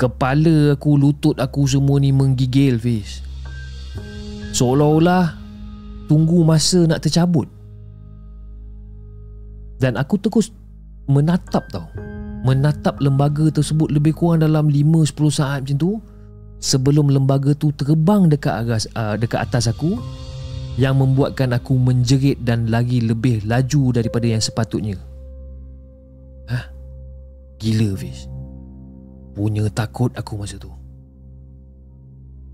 Kepala 0.00 0.72
aku, 0.72 0.96
lutut 0.96 1.36
aku 1.36 1.68
semua 1.68 2.00
ni 2.00 2.08
menggigil 2.08 2.80
Fiz. 2.80 3.20
Seolah-olah 4.56 5.36
Tunggu 6.08 6.42
masa 6.42 6.88
nak 6.88 7.04
tercabut. 7.04 7.46
Dan 9.78 10.00
aku 10.00 10.16
terus 10.16 10.50
Menatap 11.04 11.68
tau. 11.68 11.86
Menatap 12.48 12.98
lembaga 13.04 13.52
tersebut 13.52 13.92
Lebih 13.92 14.16
kurang 14.16 14.40
dalam 14.40 14.72
5-10 14.72 15.12
saat 15.28 15.58
macam 15.62 15.76
tu 15.76 15.92
Sebelum 16.60 17.12
lembaga 17.12 17.52
tu 17.52 17.72
terbang 17.72 18.28
dekat 18.28 18.64
atas, 18.64 18.88
uh, 18.96 19.20
dekat 19.20 19.44
atas 19.44 19.68
aku 19.68 20.00
Yang 20.80 20.94
membuatkan 20.96 21.52
aku 21.52 21.76
menjerit 21.76 22.40
dan 22.40 22.72
lagi 22.72 23.04
lebih 23.04 23.44
laju 23.44 24.00
daripada 24.00 24.24
yang 24.24 24.40
sepatutnya. 24.40 24.96
Hah? 26.48 26.64
Gila 27.60 27.92
Fiz 28.00 28.29
Punya 29.34 29.66
takut 29.70 30.10
aku 30.18 30.34
masa 30.34 30.58
tu. 30.58 30.70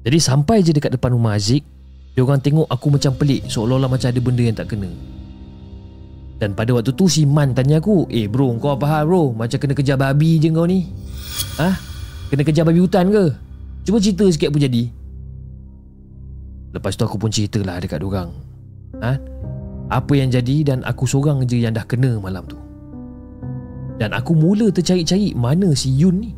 Jadi 0.07 0.19
sampai 0.23 0.63
je 0.63 0.71
dekat 0.71 0.95
depan 0.95 1.19
rumah 1.19 1.35
Aziz 1.35 1.67
Dia 2.15 2.23
orang 2.23 2.39
tengok 2.39 2.71
aku 2.71 2.95
macam 2.95 3.11
pelik 3.19 3.51
Seolah-olah 3.51 3.91
macam 3.91 4.07
ada 4.07 4.21
benda 4.23 4.43
yang 4.47 4.55
tak 4.55 4.71
kena. 4.71 4.87
Dan 6.39 6.55
pada 6.55 6.71
waktu 6.77 6.95
tu 6.95 7.11
si 7.11 7.27
Man 7.27 7.57
tanya 7.57 7.83
aku 7.83 8.07
Eh 8.07 8.31
bro 8.31 8.55
kau 8.63 8.79
apa 8.79 8.87
hal 8.87 9.11
bro? 9.11 9.35
Macam 9.35 9.59
kena 9.59 9.75
kejar 9.75 9.99
babi 9.99 10.39
je 10.39 10.49
kau 10.53 10.69
ni. 10.69 10.87
Ha? 11.59 11.75
Kena 12.31 12.43
kejar 12.47 12.63
babi 12.63 12.79
hutan 12.79 13.11
ke? 13.11 13.35
Cuba 13.83 13.99
cerita 13.99 14.31
sikit 14.31 14.55
apa 14.55 14.59
jadi. 14.63 14.83
Lepas 16.77 16.95
tu 16.95 17.03
aku 17.03 17.17
pun 17.17 17.33
ceritalah 17.33 17.81
dekat 17.81 18.05
orang. 18.05 18.31
Ha? 19.01 19.17
Apa 19.91 20.13
yang 20.13 20.29
jadi 20.29 20.67
dan 20.67 20.79
aku 20.85 21.09
seorang 21.09 21.43
je 21.49 21.59
yang 21.63 21.73
dah 21.73 21.87
kena 21.89 22.21
malam 22.21 22.45
tu. 22.47 22.59
Dan 23.97 24.13
aku 24.13 24.37
mula 24.37 24.69
tercari-cari 24.69 25.33
mana 25.33 25.73
si 25.73 25.89
Yun 25.89 26.21
ni 26.21 26.31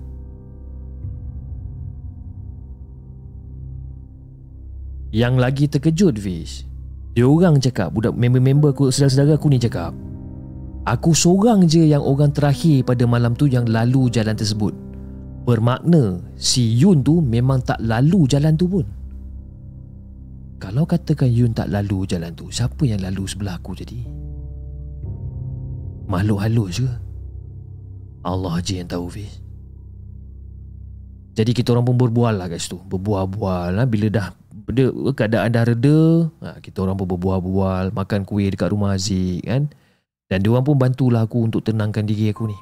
Yang 5.09 5.35
lagi 5.41 5.65
terkejut 5.71 6.15
Fish 6.21 6.69
Dia 7.17 7.25
orang 7.25 7.57
cakap 7.59 7.93
Budak 7.97 8.13
member-member 8.13 8.77
aku 8.77 8.93
Saudara-saudara 8.93 9.41
aku 9.41 9.49
ni 9.49 9.57
cakap 9.57 9.97
Aku 10.89 11.13
seorang 11.13 11.69
je 11.69 11.85
yang 11.85 12.01
orang 12.01 12.33
terakhir 12.33 12.81
pada 12.89 13.05
malam 13.05 13.37
tu 13.37 13.45
yang 13.45 13.69
lalu 13.69 14.09
jalan 14.09 14.33
tersebut. 14.33 14.73
Bermakna 15.45 16.25
si 16.41 16.81
Yun 16.81 17.05
tu 17.05 17.21
memang 17.21 17.61
tak 17.61 17.77
lalu 17.85 18.25
jalan 18.25 18.57
tu 18.57 18.65
pun. 18.65 18.89
Kalau 20.57 20.89
katakan 20.89 21.29
Yun 21.29 21.53
tak 21.53 21.71
lalu 21.71 22.03
jalan 22.03 22.35
tu 22.35 22.51
Siapa 22.51 22.83
yang 22.83 22.99
lalu 22.99 23.31
sebelah 23.31 23.63
aku 23.63 23.79
jadi? 23.79 24.01
Makhluk 26.09 26.41
halus 26.41 26.81
ke? 26.81 26.91
Allah 28.25 28.57
je 28.65 28.81
yang 28.81 28.89
tahu 28.89 29.07
Fiz. 29.13 29.45
Jadi 31.37 31.53
kita 31.53 31.77
orang 31.77 31.85
pun 31.85 32.01
berbual 32.01 32.35
lah 32.35 32.49
guys 32.51 32.65
tu 32.65 32.81
Berbual-bual 32.81 33.77
lah. 33.77 33.85
Bila 33.85 34.09
dah 34.09 34.29
dia, 34.75 34.93
keadaan 35.17 35.49
dah 35.55 35.65
reda 35.65 36.29
ha, 36.45 36.61
kita 36.61 36.85
orang 36.85 37.01
pun 37.01 37.09
berbual-bual 37.09 37.97
makan 37.97 38.29
kuih 38.29 38.53
dekat 38.53 38.69
rumah 38.69 38.97
Aziz 38.97 39.41
kan? 39.45 39.73
Dan 40.29 40.45
dia 40.45 40.53
orang 40.53 40.67
pun 40.69 40.77
bantulah 40.77 41.25
aku 41.25 41.49
untuk 41.49 41.65
tenangkan 41.65 42.05
diri 42.05 42.29
aku 42.29 42.53
ni. 42.53 42.59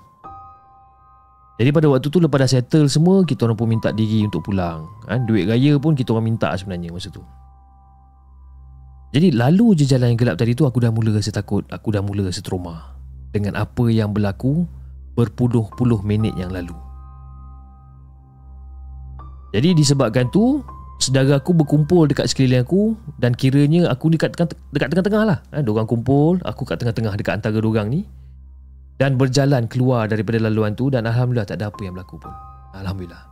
Jadi 1.57 1.73
pada 1.73 1.89
waktu 1.89 2.07
tu 2.13 2.21
lepas 2.21 2.37
dah 2.45 2.51
settle 2.53 2.87
semua 2.87 3.25
kita 3.25 3.49
orang 3.49 3.57
pun 3.57 3.67
minta 3.67 3.91
diri 3.91 4.23
untuk 4.23 4.45
pulang 4.45 4.87
kan? 5.09 5.25
Duit 5.25 5.49
raya 5.49 5.75
pun 5.81 5.97
kita 5.97 6.15
orang 6.15 6.31
minta 6.31 6.53
sebenarnya 6.55 6.93
masa 6.95 7.11
tu. 7.11 7.25
Jadi 9.17 9.33
lalu 9.33 9.73
je 9.81 9.89
jalan 9.89 10.13
yang 10.13 10.21
gelap 10.21 10.37
tadi 10.37 10.53
tu 10.53 10.69
aku 10.69 10.79
dah 10.79 10.93
mula 10.93 11.17
rasa 11.17 11.33
takut 11.33 11.65
aku 11.73 11.91
dah 11.91 12.05
mula 12.05 12.29
rasa 12.29 12.45
trauma 12.45 12.95
dengan 13.33 13.57
apa 13.57 13.89
yang 13.89 14.13
berlaku 14.13 14.69
berpuluh-puluh 15.17 16.05
minit 16.05 16.37
yang 16.37 16.53
lalu. 16.53 16.77
Jadi 19.57 19.73
disebabkan 19.73 20.29
tu 20.29 20.61
Sedara 20.97 21.37
aku 21.37 21.53
berkumpul 21.53 22.09
dekat 22.09 22.33
sekeliling 22.33 22.65
aku 22.65 22.97
Dan 23.21 23.37
kiranya 23.37 23.93
aku 23.93 24.09
dekat 24.09 24.33
dekat 24.73 24.89
tengah-tengah 24.89 25.25
lah. 25.29 25.39
Ha, 25.53 25.61
Diorang 25.61 25.85
kumpul 25.85 26.41
Aku 26.41 26.65
kat 26.65 26.81
tengah-tengah 26.81 27.15
dekat 27.21 27.37
antara 27.37 27.61
diorang 27.61 27.93
ni. 27.93 28.09
Dan 28.97 29.21
berjalan 29.21 29.69
keluar 29.69 30.09
daripada 30.09 30.41
laluan 30.41 30.73
tu 30.73 30.89
Dan 30.89 31.05
Alhamdulillah 31.05 31.45
tak 31.45 31.61
ada 31.61 31.69
apa 31.69 31.81
yang 31.85 31.93
berlaku 31.93 32.17
pun. 32.17 32.33
Alhamdulillah. 32.73 33.23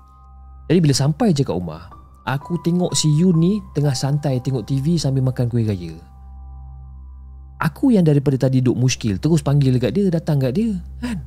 Jadi 0.68 0.78
bila 0.80 0.94
sampai 0.96 1.32
je 1.32 1.44
kat 1.44 1.56
rumah 1.56 1.88
Aku 2.24 2.60
tengok 2.60 2.92
si 2.92 3.08
Yun 3.16 3.36
ni 3.40 3.52
Tengah 3.72 3.96
santai 3.96 4.40
tengok 4.44 4.64
TV 4.68 4.96
sambil 5.00 5.24
makan 5.24 5.48
kuih 5.48 5.64
raya. 5.64 5.96
Aku 7.64 7.92
yang 7.92 8.04
daripada 8.04 8.36
tadi 8.36 8.60
duduk 8.60 8.76
muskil 8.76 9.16
Terus 9.16 9.40
panggil 9.40 9.76
dekat 9.80 9.96
dia 9.96 10.12
Datang 10.12 10.36
dekat 10.40 10.52
dia 10.52 10.72
Kan? 11.00 11.18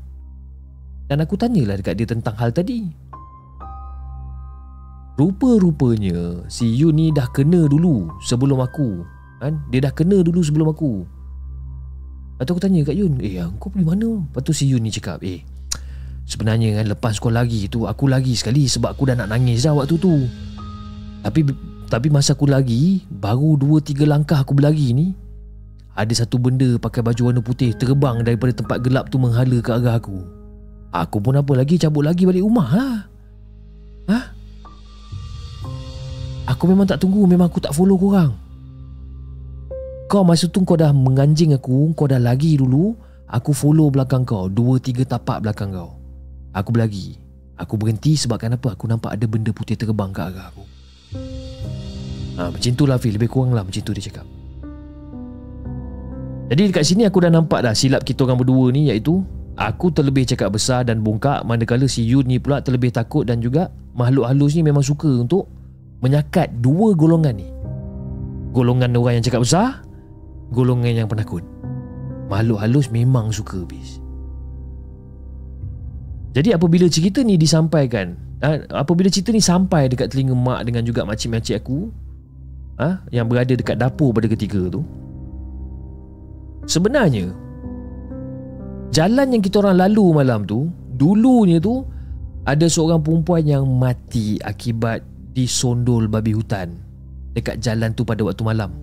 Dan 1.07 1.23
aku 1.23 1.39
tanyalah 1.39 1.79
dekat 1.79 1.95
dia 1.95 2.07
tentang 2.07 2.35
hal 2.35 2.51
tadi 2.51 2.83
Rupa-rupanya 5.17 6.45
si 6.45 6.77
Yun 6.77 6.93
ni 6.93 7.09
dah 7.09 7.25
kena 7.33 7.65
dulu 7.65 8.05
sebelum 8.21 8.61
aku 8.61 9.01
kan? 9.41 9.57
Dia 9.73 9.89
dah 9.89 9.93
kena 9.93 10.21
dulu 10.21 10.45
sebelum 10.45 10.69
aku 10.69 11.01
Lepas 12.37 12.53
aku 12.53 12.61
tanya 12.61 12.85
kat 12.85 12.93
Yun 12.93 13.17
Eh 13.17 13.41
kau 13.57 13.73
pergi 13.73 13.81
mana? 13.81 14.21
Lepas 14.29 14.45
tu 14.45 14.53
si 14.53 14.69
Yun 14.69 14.85
ni 14.85 14.93
cakap 14.93 15.25
Eh 15.25 15.41
sebenarnya 16.29 16.77
kan 16.77 16.85
lepas 16.93 17.17
kau 17.17 17.33
lagi 17.33 17.65
tu 17.65 17.89
Aku 17.89 18.05
lagi 18.05 18.37
sekali 18.37 18.69
sebab 18.69 18.93
aku 18.93 19.09
dah 19.09 19.17
nak 19.17 19.33
nangis 19.33 19.65
dah 19.65 19.73
waktu 19.73 19.97
tu 19.97 20.13
Tapi 21.25 21.49
tapi 21.89 22.13
masa 22.13 22.37
aku 22.37 22.45
lagi 22.45 23.01
Baru 23.09 23.57
2-3 23.57 24.05
langkah 24.05 24.37
aku 24.37 24.53
berlari 24.53 24.93
ni 24.93 25.17
Ada 25.97 26.29
satu 26.29 26.37
benda 26.37 26.77
pakai 26.77 27.01
baju 27.01 27.33
warna 27.33 27.41
putih 27.41 27.73
Terbang 27.73 28.21
daripada 28.21 28.53
tempat 28.53 28.85
gelap 28.85 29.09
tu 29.09 29.17
menghala 29.17 29.57
ke 29.65 29.73
arah 29.73 29.97
aku 29.97 30.21
Aku 30.93 31.17
pun 31.25 31.41
apa 31.41 31.57
lagi 31.57 31.81
cabut 31.81 32.05
lagi 32.05 32.29
balik 32.29 32.45
rumah 32.45 32.69
lah 32.69 33.16
Aku 36.47 36.63
memang 36.65 36.87
tak 36.87 37.03
tunggu 37.03 37.27
Memang 37.27 37.51
aku 37.51 37.59
tak 37.59 37.75
follow 37.75 37.99
korang. 37.99 38.31
Kau 40.07 40.23
masa 40.23 40.47
tu 40.47 40.63
kau 40.63 40.79
dah 40.79 40.95
menganjing 40.95 41.51
aku 41.51 41.91
Kau 41.91 42.07
dah 42.07 42.17
lagi 42.17 42.55
dulu 42.55 42.95
Aku 43.27 43.51
follow 43.51 43.91
belakang 43.91 44.23
kau 44.23 44.47
Dua 44.47 44.79
tiga 44.79 45.03
tapak 45.03 45.43
belakang 45.43 45.75
kau. 45.75 45.99
Aku 46.55 46.71
berlagi 46.71 47.19
Aku 47.59 47.75
berhenti 47.75 48.15
sebab 48.15 48.39
kenapa 48.39 48.71
Aku 48.71 48.87
nampak 48.87 49.19
ada 49.19 49.27
benda 49.27 49.51
putih 49.51 49.75
terbang 49.75 50.15
ke 50.15 50.21
arah 50.23 50.47
aku. 50.47 50.63
Ha, 52.39 52.41
Macam 52.55 52.71
tu 52.71 52.83
lah 52.87 52.95
Fil 52.95 53.19
Lebih 53.19 53.27
kurang 53.27 53.51
lah 53.51 53.67
macam 53.67 53.83
tu 53.83 53.91
dia 53.91 54.07
cakap. 54.07 54.23
Jadi 56.47 56.71
dekat 56.71 56.83
sini 56.87 57.03
aku 57.03 57.19
dah 57.19 57.31
nampak 57.33 57.59
dah 57.67 57.75
Silap 57.75 58.07
kita 58.07 58.23
orang 58.23 58.39
berdua 58.39 58.71
ni 58.71 58.87
Iaitu 58.87 59.19
Aku 59.59 59.91
terlebih 59.91 60.23
cakap 60.23 60.55
besar 60.55 60.87
dan 60.87 61.03
bongkak 61.03 61.43
Manakala 61.43 61.91
si 61.91 62.07
Yun 62.07 62.23
ni 62.23 62.39
pula 62.39 62.63
terlebih 62.63 62.95
takut 62.95 63.27
Dan 63.27 63.43
juga 63.43 63.67
Makhluk 63.99 64.23
halus 64.23 64.55
ni 64.55 64.63
memang 64.63 64.85
suka 64.85 65.09
untuk 65.09 65.56
menyakat 66.03 66.51
dua 66.61 66.93
golongan 66.93 67.37
ni. 67.37 67.49
Golongan 68.53 68.95
orang 68.97 69.21
yang 69.21 69.25
cakap 69.25 69.41
besar, 69.45 69.69
golongan 70.53 70.93
yang 70.93 71.09
penakut. 71.09 71.45
Makhluk 72.27 72.59
halus 72.59 72.87
memang 72.91 73.31
suka 73.31 73.63
bis. 73.63 74.01
Jadi 76.35 76.53
apabila 76.53 76.85
cerita 76.91 77.23
ni 77.25 77.39
disampaikan, 77.39 78.13
apabila 78.69 79.09
cerita 79.09 79.33
ni 79.33 79.41
sampai 79.41 79.89
dekat 79.89 80.13
telinga 80.13 80.37
mak 80.37 80.67
dengan 80.67 80.85
juga 80.85 81.01
makcik-makcik 81.07 81.65
aku, 81.65 81.89
ha, 82.77 83.01
yang 83.09 83.25
berada 83.25 83.51
dekat 83.51 83.75
dapur 83.77 84.13
pada 84.13 84.29
ketika 84.29 84.69
tu 84.69 84.81
sebenarnya 86.69 87.33
jalan 88.93 89.27
yang 89.33 89.41
kita 89.43 89.59
orang 89.61 89.77
lalu 89.87 90.05
malam 90.13 90.41
tu 90.45 90.69
dulunya 90.95 91.57
tu 91.57 91.83
ada 92.47 92.63
seorang 92.69 93.03
perempuan 93.03 93.43
yang 93.43 93.63
mati 93.67 94.39
akibat 94.39 95.03
disondol 95.37 96.09
babi 96.09 96.33
hutan 96.33 96.73
dekat 97.37 97.61
jalan 97.61 97.93
tu 97.93 98.01
pada 98.01 98.25
waktu 98.25 98.41
malam 98.41 98.73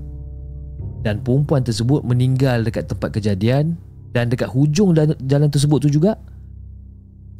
dan 1.02 1.18
perempuan 1.18 1.66
tersebut 1.66 2.06
meninggal 2.06 2.62
dekat 2.62 2.86
tempat 2.86 3.10
kejadian 3.10 3.74
dan 4.14 4.30
dekat 4.30 4.46
hujung 4.46 4.94
jalan 5.26 5.50
tersebut 5.50 5.82
tu 5.82 5.90
juga 5.90 6.14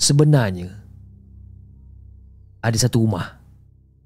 sebenarnya 0.03 0.75
ada 2.59 2.75
satu 2.75 3.07
rumah 3.07 3.39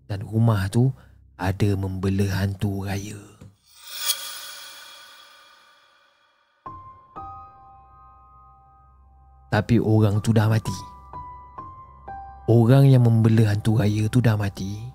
dan 0.04 0.20
rumah 0.20 0.68
tu 0.68 0.92
ada 1.38 1.70
membela 1.78 2.26
hantu 2.42 2.82
raya. 2.82 3.16
Tapi 9.48 9.80
orang 9.80 10.20
tu 10.20 10.34
dah 10.34 10.50
mati. 10.50 10.74
Orang 12.50 12.90
yang 12.90 13.06
membela 13.06 13.48
hantu 13.48 13.80
raya 13.80 14.10
tu 14.10 14.20
dah 14.20 14.36
mati 14.36 14.87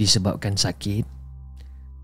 disebabkan 0.00 0.56
sakit. 0.56 1.04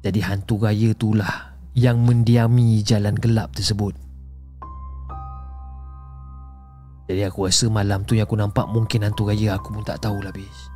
Jadi 0.04 0.20
hantu 0.20 0.60
raya 0.60 0.92
itulah 0.92 1.56
yang 1.72 2.04
mendiami 2.04 2.84
jalan 2.84 3.16
gelap 3.16 3.56
tersebut. 3.56 3.96
Jadi 7.08 7.22
aku 7.24 7.48
rasa 7.48 7.72
malam 7.72 8.04
tu 8.04 8.12
yang 8.12 8.28
aku 8.28 8.36
nampak 8.36 8.68
mungkin 8.68 9.08
hantu 9.08 9.32
raya 9.32 9.56
aku 9.56 9.72
pun 9.72 9.80
tak 9.80 10.04
tahu 10.04 10.20
lah 10.20 10.34
bis. 10.34 10.68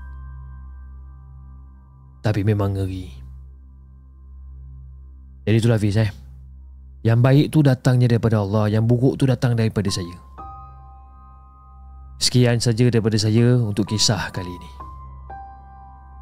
Tapi 2.24 2.40
memang 2.40 2.72
ngeri. 2.72 3.12
Jadi 5.44 5.56
itulah 5.56 5.80
Fiz 5.80 6.00
eh. 6.00 6.10
Yang 7.00 7.18
baik 7.24 7.46
tu 7.48 7.58
datangnya 7.64 8.12
daripada 8.12 8.44
Allah, 8.44 8.68
yang 8.68 8.84
buruk 8.84 9.16
tu 9.16 9.24
datang 9.24 9.56
daripada 9.56 9.88
saya. 9.88 10.12
Sekian 12.20 12.60
saja 12.60 12.92
daripada 12.92 13.16
saya 13.16 13.56
untuk 13.56 13.88
kisah 13.88 14.28
kali 14.36 14.52
ini. 14.52 14.89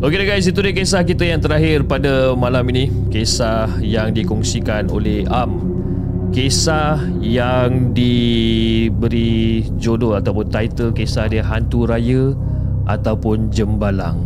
Okey 0.00 0.24
guys, 0.24 0.48
itu 0.48 0.64
dia 0.64 0.72
kisah 0.72 1.04
kita 1.04 1.28
yang 1.28 1.44
terakhir 1.44 1.84
pada 1.84 2.32
malam 2.32 2.64
ini. 2.72 2.88
Kisah 3.12 3.68
yang 3.84 4.16
dikongsikan 4.16 4.88
oleh 4.88 5.28
Am. 5.28 5.60
Kisah 6.32 7.04
yang 7.20 7.92
diberi 7.92 9.60
jodoh 9.76 10.16
ataupun 10.16 10.48
title 10.48 10.96
kisah 10.96 11.28
dia 11.28 11.44
Hantu 11.44 11.84
Raya 11.84 12.32
ataupun 12.88 13.52
jembalang. 13.52 14.16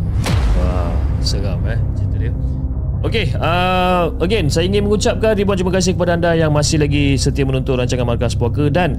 Wah, 0.63 0.95
seram 1.19 1.59
eh. 1.67 1.83
Okey, 3.05 3.37
uh, 3.37 4.17
again 4.25 4.49
saya 4.49 4.65
ingin 4.65 4.89
mengucapkan 4.89 5.37
ribuan 5.37 5.61
terima 5.61 5.77
kasih 5.77 5.93
kepada 5.93 6.17
anda 6.17 6.33
yang 6.33 6.49
masih 6.57 6.81
lagi 6.81 7.21
setia 7.21 7.45
menonton 7.45 7.77
rancangan 7.77 8.09
Markas 8.09 8.33
Puaka 8.33 8.73
dan 8.73 8.97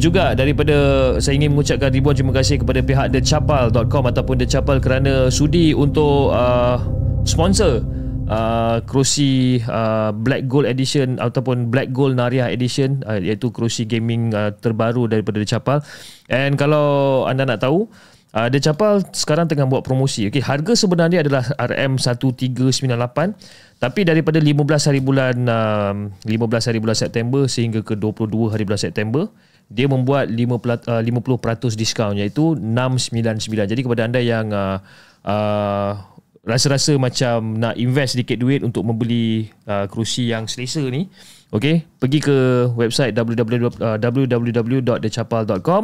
juga 0.00 0.32
daripada 0.32 0.72
saya 1.20 1.36
ingin 1.36 1.52
mengucapkan 1.52 1.92
ribuan 1.92 2.16
terima 2.16 2.32
kasih 2.32 2.64
kepada 2.64 2.80
pihak 2.80 3.12
thechapal.com 3.12 4.08
ataupun 4.08 4.40
The 4.40 4.48
Chapal 4.48 4.80
kerana 4.80 5.28
sudi 5.28 5.76
untuk 5.76 6.32
uh, 6.32 6.80
sponsor 7.28 7.84
uh, 8.32 8.80
kerusi 8.88 9.60
uh, 9.68 10.16
Black 10.16 10.48
Gold 10.48 10.64
Edition 10.64 11.20
ataupun 11.20 11.68
Black 11.68 11.92
Gold 11.92 12.16
Nariah 12.16 12.48
Edition 12.48 13.04
uh, 13.04 13.20
iaitu 13.20 13.52
kerusi 13.52 13.84
gaming 13.84 14.32
uh, 14.32 14.56
terbaru 14.56 15.12
daripada 15.12 15.36
The 15.36 15.48
Chapal. 15.48 15.84
And 16.32 16.56
kalau 16.56 17.28
anda 17.28 17.44
nak 17.44 17.60
tahu 17.60 17.84
Uh, 18.32 18.48
The 18.48 18.64
Chapal 18.64 19.04
sekarang 19.12 19.44
tengah 19.44 19.68
buat 19.68 19.84
promosi. 19.84 20.24
Okey, 20.32 20.40
harga 20.40 20.72
sebenarnya 20.72 21.20
adalah 21.20 21.44
RM1398 21.60 23.36
tapi 23.76 24.00
daripada 24.08 24.40
15 24.40 24.88
hari 24.88 25.04
bulan 25.04 25.36
uh, 25.44 26.08
15 26.24 26.68
hari 26.72 26.80
bulan 26.80 26.96
September 26.96 27.44
sehingga 27.44 27.84
ke 27.84 27.92
22 27.92 28.56
hari 28.56 28.64
bulan 28.64 28.80
September 28.80 29.28
dia 29.68 29.84
membuat 29.84 30.32
5 30.32 30.48
uh, 30.48 31.04
50% 31.04 31.76
diskaun 31.76 32.16
iaitu 32.16 32.56
699. 32.56 33.68
Jadi 33.68 33.80
kepada 33.84 34.08
anda 34.08 34.24
yang 34.24 34.48
uh, 34.48 34.80
uh, 35.28 35.92
rasa-rasa 36.40 36.96
macam 36.96 37.60
nak 37.60 37.76
invest 37.76 38.16
sedikit 38.16 38.40
duit 38.40 38.64
untuk 38.64 38.80
membeli 38.80 39.52
uh, 39.68 39.84
kerusi 39.92 40.32
yang 40.32 40.48
selesa 40.48 40.80
ni 40.88 41.12
Okey, 41.52 41.84
pergi 42.00 42.24
ke 42.24 42.64
website 42.80 43.12
www.thechapal.com 43.12 45.82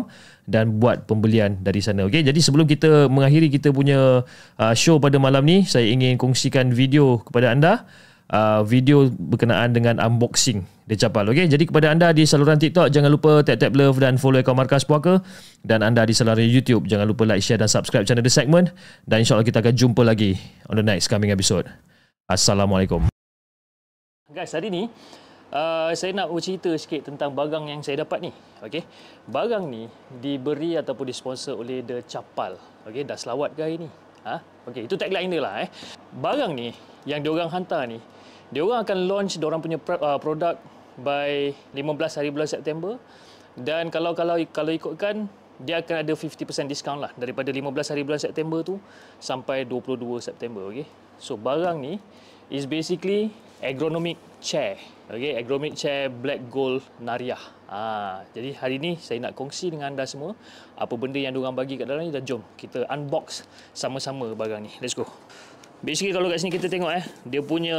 dan 0.48 0.80
buat 0.80 1.04
pembelian 1.04 1.60
dari 1.60 1.84
sana. 1.84 2.08
Okey, 2.08 2.24
jadi 2.24 2.40
sebelum 2.40 2.64
kita 2.64 3.12
mengakhiri 3.12 3.52
kita 3.52 3.68
punya 3.68 4.24
uh, 4.56 4.74
show 4.74 4.96
pada 4.96 5.20
malam 5.20 5.44
ni, 5.44 5.68
saya 5.68 5.84
ingin 5.84 6.16
kongsikan 6.16 6.72
video 6.72 7.20
kepada 7.20 7.52
anda. 7.52 7.84
Uh, 8.28 8.60
video 8.60 9.08
berkenaan 9.08 9.72
dengan 9.72 9.96
unboxing 9.96 10.60
The 10.84 11.00
Chapal. 11.00 11.32
Okey, 11.32 11.48
jadi 11.48 11.64
kepada 11.64 11.88
anda 11.88 12.12
di 12.12 12.28
saluran 12.28 12.60
TikTok, 12.60 12.92
jangan 12.92 13.08
lupa 13.08 13.40
tap-tap 13.40 13.72
love 13.72 13.96
dan 14.00 14.20
follow 14.20 14.40
akaun 14.40 14.56
Markas 14.56 14.84
Puaka. 14.84 15.24
Dan 15.64 15.80
anda 15.80 16.04
di 16.04 16.12
saluran 16.12 16.44
YouTube, 16.44 16.88
jangan 16.88 17.08
lupa 17.08 17.24
like, 17.24 17.40
share 17.40 17.56
dan 17.56 17.72
subscribe 17.72 18.04
channel 18.04 18.20
The 18.20 18.32
Segment. 18.32 18.72
Dan 19.08 19.24
insyaAllah 19.24 19.48
kita 19.48 19.64
akan 19.64 19.72
jumpa 19.72 20.04
lagi 20.04 20.36
on 20.68 20.76
the 20.76 20.84
next 20.84 21.08
coming 21.08 21.32
episode. 21.32 21.72
Assalamualaikum. 22.28 23.08
Guys, 24.28 24.52
hari 24.52 24.68
ni 24.68 24.92
Uh, 25.48 25.96
saya 25.96 26.12
nak 26.12 26.28
bercerita 26.28 26.68
sikit 26.76 27.08
tentang 27.08 27.32
barang 27.32 27.72
yang 27.72 27.80
saya 27.80 28.04
dapat 28.04 28.28
ni. 28.28 28.32
Okey. 28.60 28.84
Barang 29.24 29.64
ni 29.64 29.88
diberi 30.20 30.76
ataupun 30.76 31.08
disponsor 31.08 31.56
oleh 31.56 31.80
The 31.80 32.04
Chapal. 32.04 32.60
Okey, 32.84 33.08
dah 33.08 33.16
selawat 33.16 33.56
ke 33.56 33.64
hari 33.64 33.76
ni? 33.80 33.88
Ha? 34.28 34.44
Okey, 34.68 34.84
itu 34.84 35.00
tagline 35.00 35.32
dia 35.32 35.40
lah 35.40 35.64
eh. 35.64 35.68
Barang 36.12 36.52
ni 36.52 36.76
yang 37.08 37.24
diorang 37.24 37.48
hantar 37.48 37.88
ni, 37.88 37.96
diorang 38.52 38.84
akan 38.84 38.98
launch 39.08 39.40
diorang 39.40 39.64
punya 39.64 39.80
uh, 39.80 40.20
produk 40.20 40.60
by 41.00 41.56
15 41.72 42.18
hari 42.20 42.28
bulan 42.28 42.48
September 42.50 43.00
dan 43.56 43.88
kalau 43.88 44.12
kalau 44.12 44.36
kalau 44.52 44.72
ikutkan 44.74 45.32
dia 45.58 45.80
akan 45.80 46.04
ada 46.04 46.12
50% 46.12 46.68
discount 46.68 47.00
lah 47.00 47.10
daripada 47.16 47.48
15 47.48 47.64
hari 47.72 48.02
bulan 48.04 48.20
September 48.20 48.60
tu 48.60 48.76
sampai 49.16 49.64
22 49.64 50.20
September 50.20 50.68
okey. 50.68 50.84
So 51.16 51.40
barang 51.40 51.80
ni 51.80 51.96
is 52.52 52.68
basically 52.68 53.32
ergonomic 53.64 54.20
chair 54.44 54.76
Okay, 55.08 55.40
ergonomic 55.40 55.72
chair 55.72 56.12
black 56.12 56.52
gold 56.52 56.84
nariah. 57.00 57.40
Ha, 57.72 58.28
jadi 58.36 58.52
hari 58.60 58.76
ni 58.76 59.00
saya 59.00 59.16
nak 59.24 59.32
kongsi 59.32 59.72
dengan 59.72 59.96
anda 59.96 60.04
semua 60.04 60.36
apa 60.76 60.92
benda 61.00 61.16
yang 61.16 61.32
diorang 61.32 61.56
bagi 61.56 61.80
kat 61.80 61.88
dalam 61.88 62.04
ni 62.04 62.12
dan 62.12 62.28
jom 62.28 62.44
kita 62.60 62.84
unbox 62.92 63.48
sama-sama 63.72 64.28
barang 64.36 64.68
ni. 64.68 64.72
Let's 64.84 64.92
go. 64.92 65.08
Basically 65.80 66.12
kalau 66.12 66.28
kat 66.28 66.44
sini 66.44 66.52
kita 66.52 66.68
tengok 66.68 66.92
eh, 66.92 67.04
dia 67.24 67.40
punya 67.40 67.78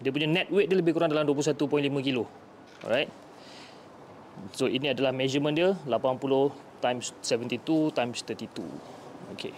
dia 0.00 0.08
punya 0.08 0.28
net 0.32 0.48
weight 0.48 0.72
dia 0.72 0.80
lebih 0.80 0.96
kurang 0.96 1.12
dalam 1.12 1.28
21.5 1.28 1.60
kilo. 2.00 2.24
Alright. 2.88 3.12
So 4.56 4.64
ini 4.64 4.96
adalah 4.96 5.12
measurement 5.12 5.52
dia 5.52 5.76
80 5.84 6.56
times 6.80 7.12
72 7.20 7.92
times 7.92 8.24
32. 8.24 8.64
Okay. 9.36 9.52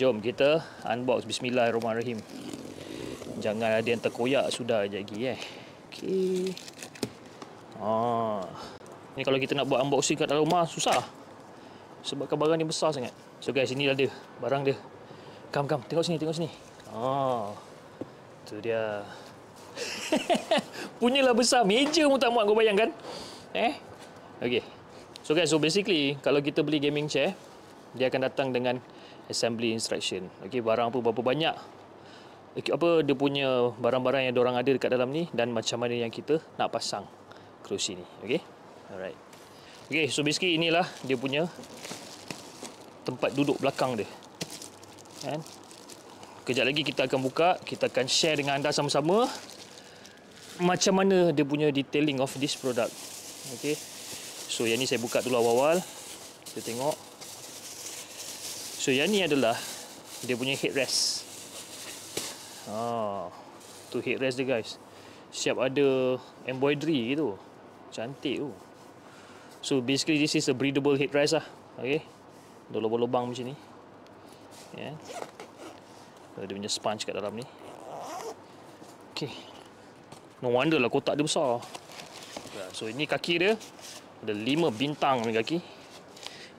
Jom 0.00 0.24
kita 0.24 0.64
unbox 0.88 1.28
bismillahirrahmanirrahim. 1.28 2.16
Jangan 3.44 3.76
ada 3.76 3.88
yang 3.92 4.00
terkoyak 4.00 4.48
sudah 4.48 4.88
lagi 4.88 5.20
eh. 5.28 5.63
Okey. 5.94 6.50
Ah. 7.78 8.42
Ni 9.14 9.22
kalau 9.22 9.38
kita 9.38 9.54
nak 9.54 9.70
buat 9.70 9.78
unboxing 9.86 10.18
kat 10.18 10.26
dalam 10.26 10.42
rumah 10.42 10.66
susah. 10.66 11.06
Sebab 12.02 12.26
barang 12.26 12.58
ni 12.58 12.66
besar 12.66 12.90
sangat. 12.90 13.14
So 13.38 13.54
guys, 13.54 13.70
inilah 13.70 13.94
dia 13.94 14.10
barang 14.42 14.66
dia. 14.66 14.74
Kam 15.54 15.70
kam, 15.70 15.86
tengok 15.86 16.02
sini, 16.02 16.18
tengok 16.18 16.34
sini. 16.34 16.50
Ah. 16.90 17.54
Tu 18.42 18.58
dia. 18.58 19.06
Punyalah 20.98 21.30
besar, 21.30 21.62
meja 21.62 22.02
pun 22.10 22.18
tak 22.18 22.34
muat 22.34 22.42
kau 22.50 22.58
bayangkan. 22.58 22.90
Eh? 23.54 23.78
Okey. 24.42 24.66
So 25.22 25.38
guys, 25.38 25.54
so 25.54 25.62
basically 25.62 26.18
kalau 26.26 26.42
kita 26.42 26.66
beli 26.66 26.82
gaming 26.82 27.06
chair, 27.06 27.38
dia 27.94 28.10
akan 28.10 28.26
datang 28.26 28.50
dengan 28.50 28.82
assembly 29.30 29.70
instruction. 29.70 30.26
Okey, 30.42 30.58
barang 30.58 30.90
apa 30.90 30.98
berapa 30.98 31.22
banyak 31.22 31.54
apa 32.54 33.02
dia 33.02 33.14
punya 33.18 33.74
barang-barang 33.74 34.30
yang 34.30 34.34
orang 34.38 34.56
ada 34.58 34.70
dekat 34.70 34.94
dalam 34.94 35.10
ni 35.10 35.26
dan 35.34 35.50
macam 35.50 35.82
mana 35.82 35.94
yang 35.98 36.10
kita 36.10 36.38
nak 36.54 36.70
pasang 36.70 37.02
kerusi 37.66 37.98
ni 37.98 38.06
okey 38.22 38.40
alright 38.94 39.18
okey 39.90 40.06
so 40.06 40.22
basically 40.22 40.54
inilah 40.54 40.86
dia 41.02 41.18
punya 41.18 41.50
tempat 43.02 43.34
duduk 43.34 43.58
belakang 43.58 43.98
dia 43.98 44.08
kan 45.26 45.42
kejap 46.46 46.64
lagi 46.68 46.86
kita 46.86 47.10
akan 47.10 47.20
buka 47.26 47.58
kita 47.66 47.90
akan 47.90 48.06
share 48.06 48.38
dengan 48.38 48.62
anda 48.62 48.70
sama-sama 48.70 49.26
macam 50.62 51.02
mana 51.02 51.34
dia 51.34 51.42
punya 51.42 51.74
detailing 51.74 52.22
of 52.22 52.30
this 52.38 52.54
product. 52.54 52.94
Okay. 53.58 53.74
So 54.46 54.68
yang 54.70 54.78
ni 54.78 54.86
saya 54.86 55.02
buka 55.02 55.18
dulu 55.24 55.34
awal-awal. 55.40 55.82
Kita 56.52 56.60
tengok. 56.62 56.94
So 58.78 58.94
yang 58.94 59.10
ni 59.10 59.24
adalah 59.26 59.58
dia 60.22 60.38
punya 60.38 60.54
headrest. 60.54 61.23
Ah, 62.70 63.28
tu 63.92 64.00
headrest 64.00 64.40
dia 64.40 64.46
guys. 64.48 64.80
Siap 65.34 65.60
ada 65.60 66.16
embroidery 66.48 67.12
gitu. 67.12 67.36
Cantik 67.92 68.40
tu. 68.40 68.50
So 69.60 69.80
basically 69.80 70.20
this 70.20 70.36
is 70.36 70.48
a 70.48 70.54
breathable 70.56 70.96
headrest 70.96 71.36
lah. 71.36 71.46
Okay. 71.76 72.00
Ada 72.72 72.78
lubang-lubang 72.80 73.28
macam 73.28 73.44
ni. 73.52 73.56
Yeah. 74.74 74.96
Dia 76.34 76.54
punya 76.54 76.70
sponge 76.72 77.04
kat 77.06 77.14
dalam 77.14 77.36
ni. 77.36 77.44
Okay. 79.12 79.30
No 80.42 80.50
wonder 80.50 80.80
lah 80.80 80.90
kotak 80.90 81.14
dia 81.14 81.24
besar. 81.24 81.60
So 82.74 82.88
ini 82.90 83.04
kaki 83.06 83.34
dia. 83.38 83.52
Ada 84.24 84.32
lima 84.32 84.72
bintang 84.72 85.20
ni 85.22 85.36
kaki. 85.36 85.58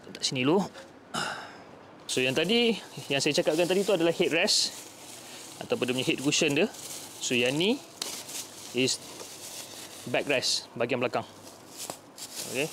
Letak 0.06 0.22
sini 0.22 0.46
dulu. 0.46 0.62
So 2.06 2.22
yang 2.22 2.38
tadi, 2.38 2.78
yang 3.10 3.20
saya 3.20 3.36
cakapkan 3.42 3.66
tadi 3.66 3.82
tu 3.82 3.92
adalah 3.92 4.14
headrest. 4.14 4.85
Ataupun 5.64 5.88
dia 5.88 5.94
punya 5.96 6.08
head 6.08 6.20
cushion 6.20 6.52
dia. 6.58 6.68
So 7.24 7.34
yang 7.38 7.56
ni 7.56 7.80
is 8.76 9.00
backrest 10.10 10.70
bahagian 10.76 11.00
belakang. 11.02 11.26
Okay. 12.52 12.68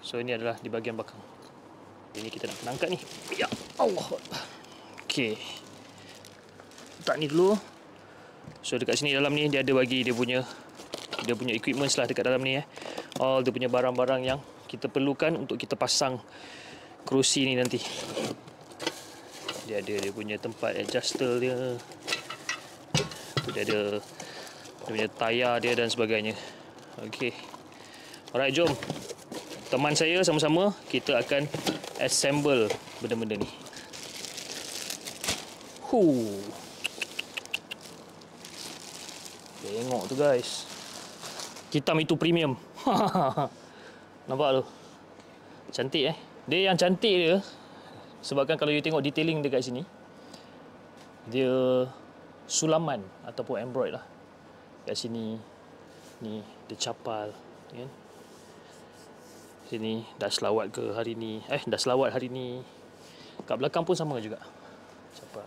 So 0.00 0.22
ini 0.22 0.38
adalah 0.38 0.56
di 0.62 0.70
bahagian 0.70 0.94
belakang. 0.94 1.18
Ini 2.16 2.28
kita 2.32 2.48
nak 2.48 2.78
angkat 2.78 2.88
ni. 2.94 2.98
Ya 3.36 3.50
Allah. 3.76 4.06
Okay. 5.04 5.36
Letak 7.02 7.16
ni 7.20 7.28
dulu. 7.28 7.58
So 8.62 8.78
dekat 8.80 8.98
sini 8.98 9.12
dalam 9.12 9.34
ni 9.34 9.50
dia 9.50 9.60
ada 9.62 9.72
bagi 9.74 10.02
dia 10.06 10.14
punya 10.14 10.42
dia 11.26 11.34
punya 11.34 11.52
equipment 11.54 11.90
lah 11.90 12.06
dekat 12.06 12.24
dalam 12.24 12.40
ni 12.40 12.58
eh. 12.58 12.64
All 13.18 13.42
dia 13.42 13.50
punya 13.50 13.68
barang-barang 13.68 14.22
yang 14.22 14.40
kita 14.66 14.90
perlukan 14.90 15.34
untuk 15.34 15.58
kita 15.58 15.74
pasang 15.78 16.18
kerusi 17.06 17.46
ni 17.46 17.54
nanti. 17.58 17.78
Dia 19.66 19.82
ada 19.82 19.94
dia 19.98 20.12
punya 20.14 20.38
tempat 20.38 20.78
adjuster 20.78 21.42
dia. 21.42 21.74
Dia 23.50 23.62
ada 23.66 23.98
dia 23.98 24.84
punya 24.86 25.10
tayar 25.10 25.58
dia 25.58 25.74
dan 25.74 25.90
sebagainya. 25.90 26.38
Okey. 27.02 27.34
Alright, 28.30 28.54
jom. 28.54 28.70
Teman 29.66 29.98
saya 29.98 30.22
sama-sama 30.22 30.70
kita 30.86 31.18
akan 31.18 31.50
assemble 31.98 32.70
benda-benda 33.02 33.42
ni. 33.42 33.50
Huh. 35.90 36.38
Tengok 39.66 40.02
tu 40.06 40.14
guys. 40.14 40.62
Hitam 41.74 41.98
itu 41.98 42.14
premium. 42.14 42.54
Nampak 44.30 44.62
tu? 44.62 44.64
Cantik 45.74 46.14
eh. 46.14 46.16
Dia 46.46 46.70
yang 46.70 46.78
cantik 46.78 47.14
dia 47.18 47.42
sebabkan 48.26 48.58
kalau 48.58 48.74
you 48.74 48.82
tengok 48.82 49.06
detailing 49.06 49.38
dekat 49.38 49.62
sini 49.62 49.86
dia 51.30 51.86
sulaman 52.46 53.02
ataupun 53.26 53.62
embroid 53.62 53.94
lah. 53.94 54.04
Kat 54.86 54.94
sini 54.94 55.38
ni 56.22 56.42
dia 56.70 56.76
capal 56.78 57.34
kan. 57.70 57.90
Sini 59.66 60.06
dah 60.14 60.30
selawat 60.30 60.70
ke 60.70 60.94
hari 60.94 61.18
ni. 61.18 61.42
Eh 61.50 61.62
dah 61.66 61.78
selawat 61.78 62.14
hari 62.14 62.30
ni. 62.30 62.62
Kat 63.46 63.58
belakang 63.58 63.82
pun 63.82 63.98
sama 63.98 64.22
juga. 64.22 64.38
Capal. 65.18 65.46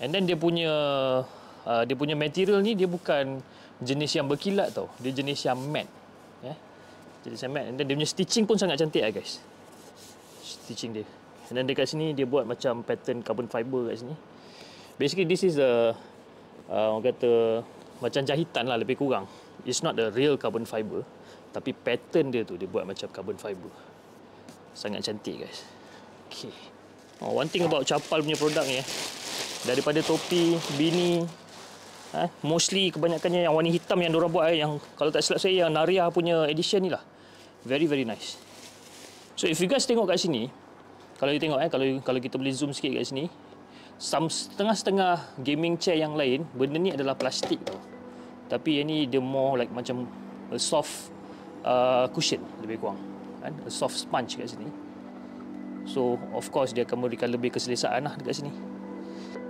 And 0.00 0.08
then 0.08 0.24
dia 0.24 0.40
punya 0.40 0.72
uh, 1.68 1.82
dia 1.84 1.96
punya 1.96 2.16
material 2.16 2.64
ni 2.64 2.72
dia 2.72 2.88
bukan 2.88 3.44
jenis 3.84 4.16
yang 4.16 4.24
berkilat 4.24 4.72
tau. 4.72 4.88
Dia 5.04 5.12
jenis 5.12 5.44
yang 5.44 5.60
matte. 5.60 5.92
Ya. 6.40 6.52
Yeah? 6.52 6.56
Jenis 7.28 7.40
yang 7.44 7.52
matte. 7.52 7.66
And 7.68 7.76
then 7.76 7.84
dia 7.92 7.96
punya 8.00 8.08
stitching 8.08 8.48
pun 8.48 8.56
sangat 8.56 8.80
cantik 8.80 9.04
lah 9.04 9.12
guys. 9.12 9.44
Stitching 10.40 10.96
dia. 10.96 11.04
And 11.50 11.60
then 11.60 11.68
dekat 11.68 11.92
sini 11.92 12.16
dia 12.16 12.24
buat 12.24 12.48
macam 12.48 12.80
pattern 12.80 13.20
carbon 13.20 13.48
fiber 13.50 13.92
kat 13.92 14.00
sini. 14.00 14.16
Basically 14.96 15.28
this 15.28 15.44
is 15.44 15.60
a 15.60 15.92
uh, 16.70 16.96
orang 16.96 17.12
kata 17.12 17.60
macam 18.00 18.22
jahitan 18.24 18.64
lah 18.64 18.80
lebih 18.80 18.96
kurang. 18.96 19.28
It's 19.68 19.84
not 19.84 19.96
the 19.96 20.08
real 20.12 20.40
carbon 20.40 20.64
fiber. 20.64 21.04
Tapi 21.52 21.70
pattern 21.70 22.32
dia 22.32 22.42
tu 22.42 22.56
dia 22.56 22.66
buat 22.66 22.88
macam 22.88 23.06
carbon 23.12 23.36
fiber. 23.36 23.70
Sangat 24.74 25.04
cantik 25.06 25.46
guys. 25.46 25.62
Okay. 26.32 26.50
Oh, 27.22 27.30
one 27.30 27.46
thing 27.46 27.62
about 27.62 27.86
Capal 27.86 28.24
punya 28.24 28.34
produk 28.34 28.66
ni 28.66 28.82
eh. 28.82 28.86
Daripada 29.64 30.02
topi, 30.02 30.58
bini, 30.76 31.22
eh, 32.12 32.28
mostly 32.42 32.90
kebanyakannya 32.90 33.46
yang 33.46 33.54
warna 33.54 33.70
hitam 33.70 33.96
yang 34.02 34.12
diorang 34.12 34.32
buat 34.34 34.50
eh, 34.50 34.60
yang 34.60 34.76
kalau 34.98 35.14
tak 35.14 35.22
silap 35.22 35.40
saya 35.40 35.64
yang 35.64 35.70
Naria 35.72 36.10
punya 36.10 36.44
edition 36.50 36.82
ni 36.84 36.90
lah. 36.90 37.00
Very 37.64 37.86
very 37.86 38.04
nice. 38.04 38.36
So 39.38 39.46
if 39.46 39.62
you 39.62 39.70
guys 39.70 39.86
tengok 39.86 40.10
kat 40.10 40.20
sini, 40.20 40.50
kalau 41.18 41.30
you 41.30 41.40
tengok 41.40 41.60
eh 41.62 41.70
kalau 41.70 41.86
kalau 42.02 42.18
kita 42.18 42.34
boleh 42.36 42.50
zoom 42.50 42.74
sikit 42.74 42.90
kat 42.94 43.06
sini, 43.06 43.24
setengah-setengah 43.98 45.38
gaming 45.40 45.78
chair 45.78 46.02
yang 46.02 46.18
lain, 46.18 46.42
benda 46.54 46.78
ni 46.78 46.90
adalah 46.90 47.14
plastik 47.14 47.62
tau. 47.62 47.78
Tapi 48.50 48.82
yang 48.82 48.90
ni 48.90 49.06
dia 49.06 49.22
more 49.22 49.56
like 49.56 49.70
macam 49.70 50.04
a 50.52 50.58
soft 50.58 51.10
uh, 51.64 52.10
cushion 52.12 52.42
lebih 52.60 52.82
kurang 52.82 53.00
kan? 53.40 53.54
A 53.64 53.70
soft 53.70 53.94
sponge 53.94 54.36
kat 54.36 54.50
sini. 54.50 54.68
So 55.84 56.16
of 56.32 56.48
course 56.48 56.72
dia 56.72 56.88
akan 56.88 57.04
memberikan 57.04 57.28
lebih 57.28 57.54
keselesaan 57.54 58.08
lah 58.08 58.14
dekat 58.16 58.44
sini. 58.44 58.52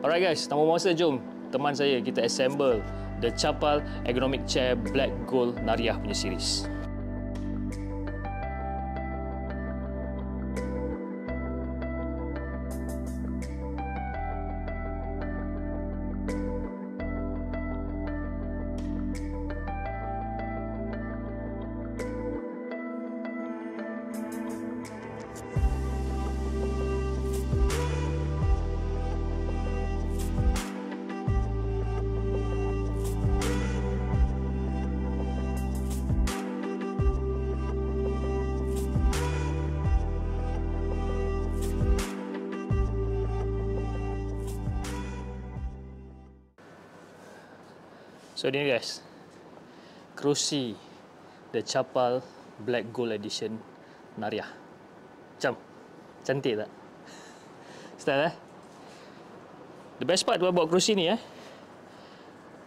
Alright 0.03 0.21
guys. 0.21 0.45
Tanpa 0.45 0.67
masa 0.67 0.93
jom. 0.93 1.23
Teman 1.55 1.71
saya 1.71 2.03
kita 2.03 2.27
assemble 2.27 2.83
the 3.23 3.31
Chapal 3.39 3.79
Ergonomic 4.03 4.43
Chair 4.51 4.75
Black 4.75 5.15
Gold 5.31 5.55
Nariah 5.63 5.95
punya 5.95 6.19
series 6.19 6.67
So 48.45 48.53
ni 48.53 48.61
guys 48.69 49.01
Kerusi 50.21 50.77
The 51.57 51.65
Chapal 51.65 52.21
Black 52.61 52.93
Gold 52.93 53.17
Edition 53.17 53.57
Nariah 54.21 54.45
Macam 55.33 55.57
Cantik 56.21 56.61
tak? 56.61 56.69
Style 58.05 58.29
eh? 58.29 58.35
The 59.97 60.05
best 60.05 60.29
part 60.29 60.45
buat 60.45 60.69
kerusi 60.69 60.93
ni 60.93 61.09
eh 61.09 61.17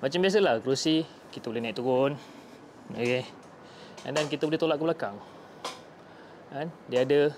Macam 0.01 0.17
biasalah 0.17 0.65
kerusi 0.65 1.05
Kita 1.29 1.53
boleh 1.53 1.69
naik 1.69 1.77
turun 1.77 2.17
Okay 2.97 3.29
And 4.01 4.17
then 4.17 4.25
kita 4.33 4.49
boleh 4.49 4.57
tolak 4.57 4.81
ke 4.81 4.83
belakang 4.89 5.21
Kan? 6.57 6.73
Dia 6.89 7.05
ada 7.05 7.29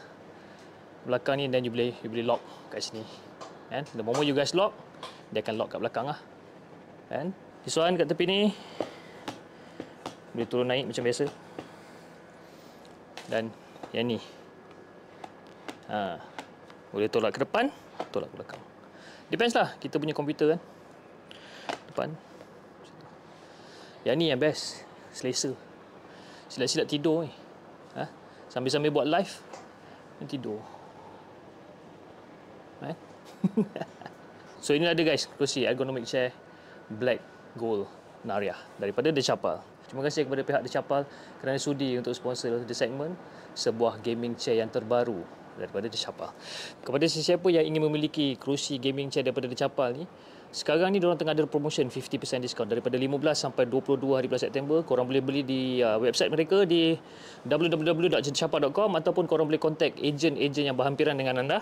Belakang 1.03 1.44
ni 1.44 1.52
dan 1.52 1.68
you 1.68 1.76
boleh 1.76 1.91
You 1.99 2.07
boleh 2.07 2.24
lock 2.24 2.40
kat 2.72 2.88
sini 2.88 3.03
Kan? 3.68 3.84
The 3.99 3.99
moment 3.99 4.24
you 4.24 4.32
guys 4.32 4.56
lock 4.56 4.72
Dia 5.36 5.44
akan 5.44 5.60
lock 5.60 5.76
kat 5.76 5.84
belakang 5.84 6.07
lah 6.07 6.20
Kan? 7.11 7.36
Pisuan 7.64 7.99
kat 7.99 8.07
tepi 8.07 8.23
ni 8.23 8.40
Boleh 10.31 10.48
turun 10.48 10.68
naik 10.68 10.88
macam 10.88 11.03
biasa. 11.03 11.26
Dan 13.27 13.52
Yang 13.91 14.06
ni. 14.06 14.19
Ha, 15.91 16.19
Boleh 16.95 17.10
tolak 17.11 17.36
ke 17.36 17.44
depan 17.44 17.68
Tolak 18.15 18.31
ke 18.31 18.36
belakang. 18.40 18.61
Depends 19.27 19.56
lah 19.57 19.76
Kita 19.77 19.99
punya 19.99 20.15
komputer 20.15 20.56
kan. 20.56 20.61
Depan. 21.91 22.10
Yang 24.07 24.15
ni 24.15 24.26
yang 24.31 24.40
best 24.40 24.88
Selesa. 25.11 25.52
Silat-silat 26.48 26.88
tidur 26.88 27.27
ni. 27.27 27.31
Ha? 27.99 28.06
Sambil-sambil 28.48 28.94
buat 28.94 29.07
live 29.10 29.34
Tidur. 30.27 30.60
Eh? 32.84 32.95
So 34.64 34.76
ini 34.76 34.84
ada 34.84 34.99
guys 34.99 35.31
Kerusi 35.31 35.64
ergonomic 35.64 36.03
chair 36.03 36.36
Black 36.91 37.39
Gold 37.60 37.91
Naria 38.23 38.56
daripada 38.80 39.11
The 39.11 39.19
Chapal. 39.19 39.60
Terima 39.91 40.06
kasih 40.07 40.23
kepada 40.23 40.41
pihak 40.48 40.61
The 40.64 40.72
Chapal 40.72 41.03
kerana 41.44 41.60
sudi 41.60 41.99
untuk 41.99 42.15
sponsor 42.15 42.64
The 42.64 42.76
Segment, 42.77 43.19
sebuah 43.52 43.99
gaming 43.99 44.40
chair 44.40 44.64
yang 44.64 44.72
terbaru 44.72 45.19
daripada 45.60 45.91
The 45.91 45.99
Chapal. 45.99 46.31
Kepada 46.80 47.03
sesiapa 47.03 47.52
yang 47.52 47.68
ingin 47.68 47.84
memiliki 47.84 48.40
kerusi 48.40 48.80
gaming 48.80 49.11
chair 49.11 49.27
daripada 49.27 49.52
The 49.52 49.60
Chapal 49.60 49.99
ni, 49.99 50.07
Sekarang 50.49 50.90
ni 50.90 50.98
diorang 50.98 51.14
tengah 51.14 51.38
ada 51.38 51.45
promotion 51.45 51.94
50% 51.94 52.41
diskaun 52.41 52.65
daripada 52.65 52.98
15 52.98 53.22
sampai 53.38 53.69
22 53.69 54.18
hari 54.18 54.26
bulan 54.26 54.41
September. 54.41 54.81
Korang 54.81 55.06
boleh 55.06 55.22
beli 55.22 55.41
di 55.45 55.61
uh, 55.86 56.02
website 56.02 56.34
mereka 56.34 56.65
di 56.65 56.98
www.jentapa.com 57.45 58.98
ataupun 58.98 59.30
korang 59.30 59.45
boleh 59.45 59.61
contact 59.61 60.02
ejen-ejen 60.02 60.73
yang 60.73 60.73
berhampiran 60.73 61.14
dengan 61.14 61.45
anda. 61.45 61.61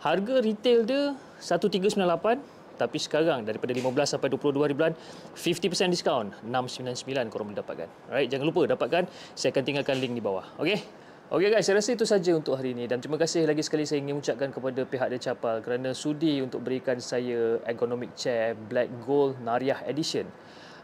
Harga 0.00 0.40
retail 0.40 0.88
dia 0.88 1.12
1398 1.44 2.55
tapi 2.76 3.00
sekarang 3.00 3.42
daripada 3.42 3.72
15 3.72 3.88
sampai 4.16 4.28
22 4.28 4.64
hari 4.64 4.74
bulan 4.76 4.92
50% 5.32 5.92
diskaun 5.92 6.30
699 6.44 7.32
korang 7.32 7.50
boleh 7.50 7.58
dapatkan. 7.64 7.88
Alright, 8.12 8.28
jangan 8.28 8.46
lupa 8.46 8.68
dapatkan. 8.68 9.04
Saya 9.32 9.50
akan 9.50 9.62
tinggalkan 9.64 9.96
link 9.98 10.12
di 10.12 10.22
bawah. 10.22 10.44
Okay? 10.60 10.84
Okey 11.26 11.50
guys, 11.50 11.66
saya 11.66 11.82
rasa 11.82 11.90
itu 11.90 12.06
saja 12.06 12.30
untuk 12.38 12.54
hari 12.54 12.70
ini 12.70 12.86
dan 12.86 13.02
terima 13.02 13.18
kasih 13.18 13.50
lagi 13.50 13.58
sekali 13.58 13.82
saya 13.82 13.98
ingin 13.98 14.14
mengucapkan 14.14 14.46
kepada 14.46 14.86
pihak 14.86 15.10
The 15.10 15.18
Chapal 15.18 15.58
kerana 15.58 15.90
sudi 15.90 16.38
untuk 16.38 16.62
berikan 16.62 17.02
saya 17.02 17.58
ergonomic 17.66 18.14
chair 18.14 18.54
Black 18.54 18.86
Gold 19.02 19.42
Nariah 19.42 19.82
Edition 19.90 20.30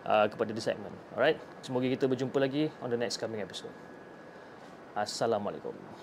uh, 0.02 0.26
kepada 0.26 0.50
The 0.50 0.58
Segment. 0.58 0.98
Alright, 1.14 1.38
semoga 1.62 1.86
kita 1.86 2.10
berjumpa 2.10 2.42
lagi 2.42 2.66
on 2.82 2.90
the 2.90 2.98
next 2.98 3.22
coming 3.22 3.38
episode. 3.38 3.70
Assalamualaikum. 4.98 6.01